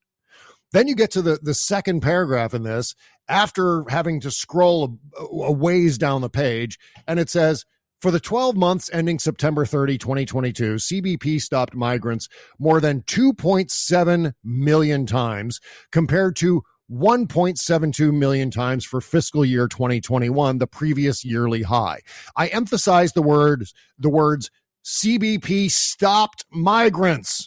Then 0.72 0.88
you 0.88 0.95
get 0.95 1.11
to 1.11 1.22
the, 1.22 1.39
the 1.41 1.53
second 1.53 2.01
paragraph 2.01 2.53
in 2.53 2.63
this 2.63 2.95
after 3.28 3.86
having 3.89 4.20
to 4.22 4.32
scroll 4.32 4.99
a, 5.18 5.24
a 5.24 5.51
ways 5.51 5.97
down 5.97 6.22
the 6.22 6.30
page, 6.30 6.78
and 7.07 7.20
it 7.20 7.30
says, 7.30 7.66
for 8.01 8.11
the 8.11 8.20
12 8.20 8.55
months 8.55 8.89
ending 8.93 9.20
September 9.20 9.66
30, 9.66 9.97
2022, 9.97 10.76
CBP 10.76 11.41
stopped 11.41 11.74
migrants 11.74 12.28
more 12.59 12.80
than 12.80 13.01
2.7 13.03 14.34
million 14.43 15.05
times 15.05 15.59
compared 15.91 16.36
to 16.36 16.61
1.72 16.91 18.13
million 18.13 18.51
times 18.51 18.86
for 18.86 19.01
fiscal 19.01 19.43
year 19.43 19.68
2021, 19.68 20.59
the 20.59 20.68
previous 20.68 21.26
yearly 21.26 21.63
high. 21.63 22.01
I 22.36 22.47
emphasize 22.47 23.13
the 23.13 23.24
words 23.24 23.74
the 23.97 24.09
words 24.09 24.51
CBP 24.84 25.72
stopped 25.72 26.45
migrants. 26.51 27.45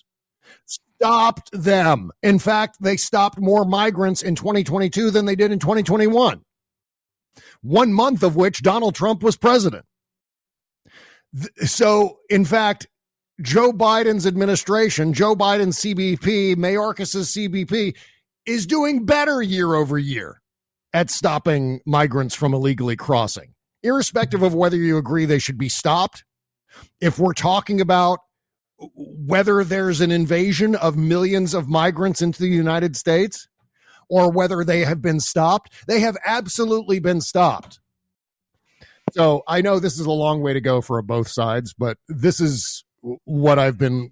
Stopped 1.00 1.50
them. 1.52 2.10
In 2.22 2.38
fact, 2.38 2.78
they 2.80 2.96
stopped 2.96 3.38
more 3.38 3.64
migrants 3.64 4.22
in 4.22 4.34
2022 4.34 5.10
than 5.10 5.26
they 5.26 5.36
did 5.36 5.52
in 5.52 5.58
2021. 5.58 6.42
One 7.62 7.92
month 7.92 8.22
of 8.22 8.36
which 8.36 8.62
Donald 8.62 8.94
Trump 8.94 9.22
was 9.22 9.36
president. 9.36 9.84
So, 11.64 12.18
in 12.28 12.44
fact, 12.44 12.88
Joe 13.40 13.72
Biden's 13.72 14.26
administration, 14.26 15.12
Joe 15.12 15.36
Biden's 15.36 15.78
CBP, 15.78 16.56
Mayorkas's 16.56 17.28
CBP, 17.28 17.94
is 18.46 18.66
doing 18.66 19.04
better 19.04 19.40
year 19.42 19.74
over 19.74 19.98
year 19.98 20.40
at 20.92 21.10
stopping 21.10 21.80
migrants 21.86 22.34
from 22.34 22.54
illegally 22.54 22.96
crossing, 22.96 23.54
irrespective 23.82 24.42
of 24.42 24.54
whether 24.54 24.76
you 24.76 24.96
agree 24.96 25.26
they 25.26 25.38
should 25.38 25.58
be 25.58 25.68
stopped. 25.68 26.24
If 27.00 27.18
we're 27.18 27.34
talking 27.34 27.80
about 27.80 28.20
whether 29.28 29.62
there's 29.62 30.00
an 30.00 30.10
invasion 30.10 30.74
of 30.74 30.96
millions 30.96 31.52
of 31.52 31.68
migrants 31.68 32.22
into 32.22 32.40
the 32.40 32.48
United 32.48 32.96
States 32.96 33.46
or 34.08 34.32
whether 34.32 34.64
they 34.64 34.86
have 34.86 35.02
been 35.02 35.20
stopped, 35.20 35.70
they 35.86 36.00
have 36.00 36.16
absolutely 36.24 36.98
been 36.98 37.20
stopped. 37.20 37.78
So 39.12 39.42
I 39.46 39.60
know 39.60 39.78
this 39.80 40.00
is 40.00 40.06
a 40.06 40.10
long 40.10 40.40
way 40.40 40.54
to 40.54 40.62
go 40.62 40.80
for 40.80 41.00
both 41.02 41.28
sides, 41.28 41.74
but 41.74 41.98
this 42.08 42.40
is 42.40 42.84
what 43.24 43.58
I've 43.58 43.76
been 43.76 44.10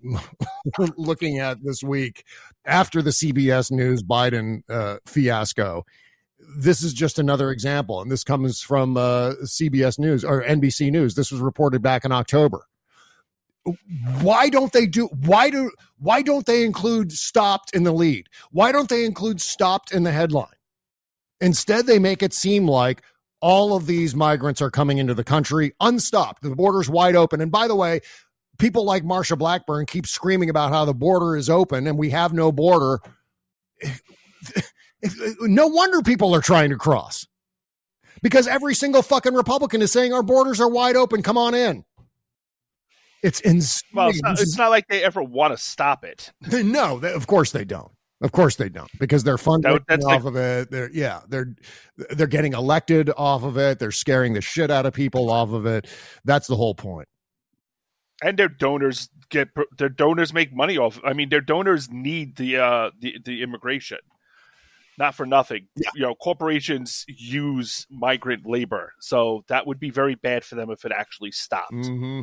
looking 0.99 1.39
at 1.39 1.65
this 1.65 1.83
week 1.83 2.25
after 2.67 3.01
the 3.01 3.11
CBS 3.11 3.71
News 3.71 4.03
Biden 4.03 4.69
uh, 4.69 4.99
fiasco. 5.07 5.87
This 6.59 6.83
is 6.83 6.93
just 6.93 7.19
another 7.19 7.51
example, 7.51 8.03
and 8.03 8.11
this 8.11 8.23
comes 8.23 8.61
from 8.61 8.99
uh, 8.99 9.33
CBS 9.45 9.99
News 9.99 10.27
or 10.27 10.43
NBC 10.43 10.93
News. 10.93 11.15
This 11.15 11.33
was 11.33 11.41
reported 11.41 11.81
back 11.81 12.05
in 12.05 12.13
October. 12.13 12.67
Why 14.21 14.49
don't 14.49 14.73
they 14.73 14.87
do? 14.87 15.07
Why 15.07 15.51
do? 15.51 15.71
Why 15.99 16.23
don't 16.23 16.47
they 16.47 16.65
include 16.65 17.13
stopped 17.13 17.75
in 17.75 17.83
the 17.83 17.93
lead? 17.93 18.29
Why 18.51 18.73
don't 18.73 18.89
they 18.89 19.05
include 19.05 19.41
stopped 19.41 19.93
in 19.93 20.05
the 20.05 20.13
headline? 20.13 20.49
Instead, 21.41 21.87
they 21.87 21.99
make 21.99 22.23
it 22.23 22.33
seem 22.33 22.69
like 22.69 23.03
all 23.41 23.77
of 23.77 23.87
these 23.87 24.15
migrants 24.15 24.63
are 24.63 24.71
coming 24.71 24.99
into 24.99 25.15
the 25.15 25.25
country 25.25 25.73
unstopped. 25.81 26.43
The 26.43 26.55
border's 26.55 26.89
wide 26.89 27.17
open. 27.17 27.41
And 27.41 27.53
by 27.53 27.69
the 27.69 27.75
way, 27.75 28.01
people 28.59 28.85
like 28.85 29.05
Marsha 29.05 29.37
Blackburn 29.37 29.87
keep 29.87 30.07
screaming 30.07 30.51
about 30.51 30.73
how 30.73 30.85
the 30.85 30.95
border 30.95 31.37
is 31.37 31.51
open 31.51 31.87
and 31.87 31.99
we 31.99 32.11
have 32.11 32.33
no 32.33 32.51
border. 32.53 33.01
No 35.41 35.67
wonder 35.67 36.03
people 36.03 36.35
are 36.35 36.41
trying 36.41 36.71
to 36.71 36.77
cross 36.77 37.27
because 38.23 38.49
every 38.49 38.75
single 38.75 39.03
fucking 39.03 39.35
Republican 39.35 39.83
is 39.83 39.93
saying 39.93 40.13
our 40.13 40.23
borders 40.23 40.61
are 40.61 40.69
wide 40.69 40.97
open. 40.97 41.23
Come 41.23 41.39
on 41.39 41.55
in. 41.55 41.85
It's 43.27 43.41
insane. 43.41 43.91
Well, 43.93 44.09
it's 44.11 44.23
not, 44.23 44.41
it's 44.41 44.57
not 44.57 44.71
like 44.71 44.87
they 44.87 45.03
ever 45.03 45.21
want 45.21 45.53
to 45.53 45.59
stop 45.59 46.05
it. 46.05 46.33
no, 46.53 47.01
they, 47.01 47.13
of 47.13 47.27
course 47.27 47.51
they 47.51 47.65
don't. 47.65 47.91
Of 48.21 48.31
course 48.31 48.55
they 48.55 48.69
don't, 48.69 48.89
because 49.01 49.25
they're 49.25 49.37
funding 49.37 49.81
that, 49.89 50.05
off 50.05 50.25
of 50.25 50.37
it. 50.37 50.71
They're 50.71 50.91
yeah, 50.93 51.21
they're 51.29 51.55
they're 52.11 52.29
getting 52.29 52.53
elected 52.53 53.11
off 53.17 53.43
of 53.43 53.59
it. 53.59 53.81
They're 53.81 53.91
scaring 53.91 54.33
the 54.33 54.41
shit 54.41 54.71
out 54.71 54.87
of 54.87 54.95
people 54.95 55.29
off 55.29 55.51
of 55.51 55.67
it. 55.67 55.89
That's 56.25 56.47
the 56.47 56.55
whole 56.55 56.75
point. 56.75 57.09
And 58.23 58.39
their 58.39 58.49
donors 58.49 59.11
get 59.29 59.49
their 59.77 59.89
donors 59.89 60.33
make 60.33 60.55
money 60.55 60.79
off. 60.79 61.01
I 61.05 61.13
mean, 61.13 61.29
their 61.29 61.43
donors 61.43 61.91
need 61.91 62.37
the 62.37 62.59
uh 62.59 62.91
the 63.01 63.19
the 63.23 63.43
immigration, 63.43 63.99
not 64.99 65.17
for 65.17 65.27
nothing. 65.27 65.67
Yeah. 65.75 65.91
You 65.97 66.03
know, 66.03 66.15
corporations 66.15 67.05
use 67.09 67.87
migrant 67.91 68.47
labor, 68.47 68.95
so 69.01 69.45
that 69.49 69.67
would 69.67 69.81
be 69.81 69.91
very 69.91 70.15
bad 70.15 70.45
for 70.45 70.55
them 70.55 70.71
if 70.71 70.87
it 70.87 70.93
actually 70.97 71.33
stopped. 71.33 71.73
Mm-hmm. 71.73 72.23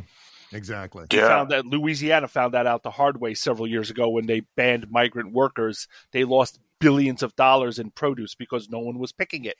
Exactly. 0.54 1.06
Yeah. 1.12 1.28
Found 1.28 1.52
that 1.52 1.66
Louisiana 1.66 2.28
found 2.28 2.54
that 2.54 2.68
out 2.68 2.84
the 2.84 2.92
hard 2.92 3.20
way 3.20 3.34
several 3.34 3.68
years 3.68 3.90
ago 3.90 4.10
when 4.10 4.26
they 4.26 4.42
banned 4.56 4.90
migrant 4.92 5.34
workers. 5.34 5.88
They 6.12 6.24
lost 6.24 6.60
billions 6.80 7.24
of 7.24 7.36
dollars 7.36 7.80
in 7.80 7.92
produce 7.92 8.36
because 8.36 8.70
no 8.70 8.80
one 8.80 9.00
was 9.00 9.12
picking 9.12 9.46
it. 9.46 9.56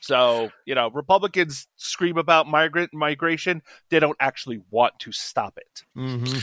So, 0.00 0.50
you 0.64 0.74
know, 0.74 0.90
Republicans 0.90 1.66
scream 1.76 2.16
about 2.16 2.46
migrant 2.46 2.94
migration. 2.94 3.62
They 3.90 3.98
don't 3.98 4.16
actually 4.20 4.62
want 4.70 4.98
to 5.00 5.12
stop 5.12 5.58
it. 5.58 5.82
Mm-hmm. 5.96 6.38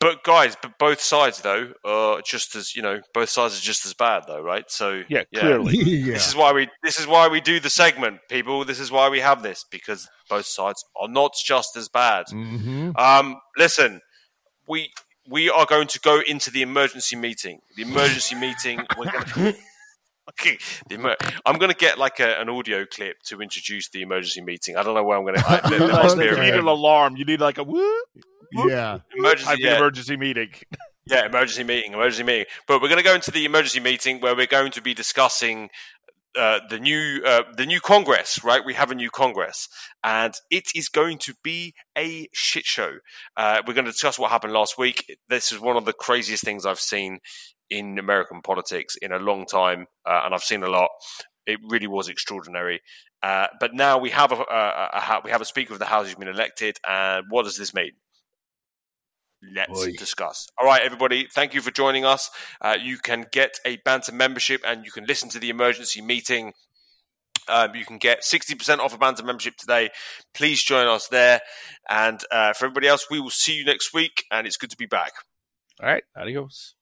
But 0.00 0.24
guys, 0.24 0.56
but 0.60 0.78
both 0.78 1.02
sides 1.02 1.42
though 1.42 1.74
are 1.84 2.22
just 2.22 2.56
as 2.56 2.74
you 2.74 2.80
know, 2.80 3.02
both 3.12 3.28
sides 3.28 3.58
are 3.58 3.62
just 3.62 3.84
as 3.84 3.92
bad 3.92 4.24
though, 4.26 4.40
right? 4.40 4.64
So 4.68 5.02
yeah, 5.10 5.24
clearly, 5.34 5.76
yeah. 5.76 6.14
this 6.14 6.26
is 6.26 6.34
why 6.34 6.52
we 6.52 6.68
this 6.82 6.98
is 6.98 7.06
why 7.06 7.28
we 7.28 7.42
do 7.42 7.60
the 7.60 7.68
segment, 7.68 8.20
people. 8.28 8.64
This 8.64 8.80
is 8.80 8.90
why 8.90 9.10
we 9.10 9.20
have 9.20 9.42
this 9.42 9.64
because 9.70 10.08
both 10.28 10.46
sides 10.46 10.82
are 10.98 11.08
not 11.08 11.32
just 11.44 11.76
as 11.76 11.90
bad. 11.90 12.26
Mm-hmm. 12.32 12.92
Um, 12.96 13.36
listen, 13.58 14.00
we 14.66 14.90
we 15.28 15.50
are 15.50 15.66
going 15.66 15.86
to 15.88 16.00
go 16.00 16.20
into 16.26 16.50
the 16.50 16.62
emergency 16.62 17.16
meeting. 17.16 17.60
The 17.76 17.82
emergency 17.82 18.36
meeting. 18.36 18.80
We're 18.98 19.12
going 19.12 19.24
Okay, 19.36 19.58
I'm 21.46 21.58
going 21.58 21.70
to 21.70 21.76
get 21.76 21.98
like 21.98 22.20
a, 22.20 22.40
an 22.40 22.48
audio 22.48 22.86
clip 22.86 23.16
to 23.26 23.40
introduce 23.40 23.88
the 23.90 24.02
emergency 24.02 24.40
meeting. 24.40 24.76
I 24.76 24.82
don't 24.82 24.94
know 24.94 25.02
where 25.02 25.18
I'm 25.18 25.24
going 25.24 25.34
to. 25.36 26.24
you 26.24 26.40
need 26.40 26.54
an 26.54 26.66
alarm. 26.66 27.16
You 27.16 27.24
need 27.24 27.40
like 27.40 27.58
a 27.58 27.64
whoop. 27.64 28.06
Yeah, 28.52 28.98
emergency, 29.16 29.56
yeah. 29.58 29.76
emergency 29.76 30.16
meeting. 30.16 30.50
yeah, 31.06 31.26
emergency 31.26 31.64
meeting, 31.64 31.92
emergency 31.92 32.24
meeting. 32.24 32.46
But 32.66 32.82
we're 32.82 32.88
going 32.88 32.98
to 32.98 33.04
go 33.04 33.14
into 33.14 33.30
the 33.30 33.44
emergency 33.44 33.80
meeting 33.80 34.20
where 34.20 34.34
we're 34.34 34.46
going 34.46 34.72
to 34.72 34.82
be 34.82 34.92
discussing 34.94 35.70
uh, 36.38 36.60
the 36.68 36.78
new 36.78 37.22
uh, 37.24 37.42
the 37.56 37.66
new 37.66 37.80
Congress, 37.80 38.42
right? 38.44 38.64
We 38.64 38.74
have 38.74 38.90
a 38.90 38.94
new 38.94 39.10
Congress, 39.10 39.68
and 40.04 40.34
it 40.50 40.64
is 40.74 40.88
going 40.88 41.18
to 41.18 41.34
be 41.42 41.74
a 41.96 42.28
shit 42.32 42.64
show. 42.64 42.98
Uh, 43.36 43.62
we're 43.66 43.74
going 43.74 43.86
to 43.86 43.92
discuss 43.92 44.18
what 44.18 44.30
happened 44.30 44.52
last 44.52 44.78
week. 44.78 45.18
This 45.28 45.52
is 45.52 45.60
one 45.60 45.76
of 45.76 45.84
the 45.84 45.92
craziest 45.92 46.44
things 46.44 46.66
I've 46.66 46.80
seen 46.80 47.18
in 47.70 47.98
American 47.98 48.42
politics 48.42 48.96
in 48.96 49.12
a 49.12 49.18
long 49.18 49.46
time, 49.46 49.86
uh, 50.06 50.22
and 50.24 50.34
I've 50.34 50.42
seen 50.42 50.62
a 50.62 50.68
lot. 50.68 50.90
It 51.46 51.58
really 51.68 51.86
was 51.86 52.08
extraordinary. 52.08 52.80
Uh, 53.22 53.48
but 53.58 53.74
now 53.74 53.98
we 53.98 54.10
have 54.10 54.32
a, 54.32 54.36
a, 54.36 54.40
a, 54.40 55.20
we 55.24 55.30
have 55.30 55.40
a 55.40 55.46
Speaker 55.46 55.72
of 55.72 55.78
the 55.78 55.86
House 55.86 56.06
who's 56.06 56.14
been 56.14 56.28
elected, 56.28 56.78
and 56.88 57.26
what 57.28 57.44
does 57.44 57.56
this 57.56 57.74
mean? 57.74 57.92
Let's 59.54 59.86
Boy. 59.86 59.92
discuss. 59.92 60.48
All 60.58 60.66
right, 60.66 60.82
everybody. 60.82 61.26
Thank 61.32 61.54
you 61.54 61.62
for 61.62 61.70
joining 61.70 62.04
us. 62.04 62.30
Uh, 62.60 62.76
you 62.80 62.98
can 62.98 63.24
get 63.32 63.54
a 63.64 63.76
Banter 63.84 64.12
membership, 64.12 64.62
and 64.66 64.84
you 64.84 64.90
can 64.90 65.04
listen 65.04 65.30
to 65.30 65.38
the 65.38 65.48
emergency 65.48 66.02
meeting 66.02 66.52
um, 67.50 67.74
you 67.74 67.84
can 67.84 67.98
get 67.98 68.22
60% 68.22 68.78
off 68.78 68.94
a 68.94 68.98
Banter 68.98 69.24
membership 69.24 69.56
today. 69.56 69.90
Please 70.34 70.62
join 70.62 70.86
us 70.86 71.08
there. 71.08 71.40
And 71.88 72.20
uh, 72.30 72.52
for 72.52 72.66
everybody 72.66 72.86
else, 72.86 73.06
we 73.10 73.20
will 73.20 73.30
see 73.30 73.54
you 73.54 73.64
next 73.64 73.92
week. 73.92 74.24
And 74.30 74.46
it's 74.46 74.56
good 74.56 74.70
to 74.70 74.76
be 74.76 74.86
back. 74.86 75.12
All 75.82 75.88
right. 75.88 76.04
Adios. 76.16 76.74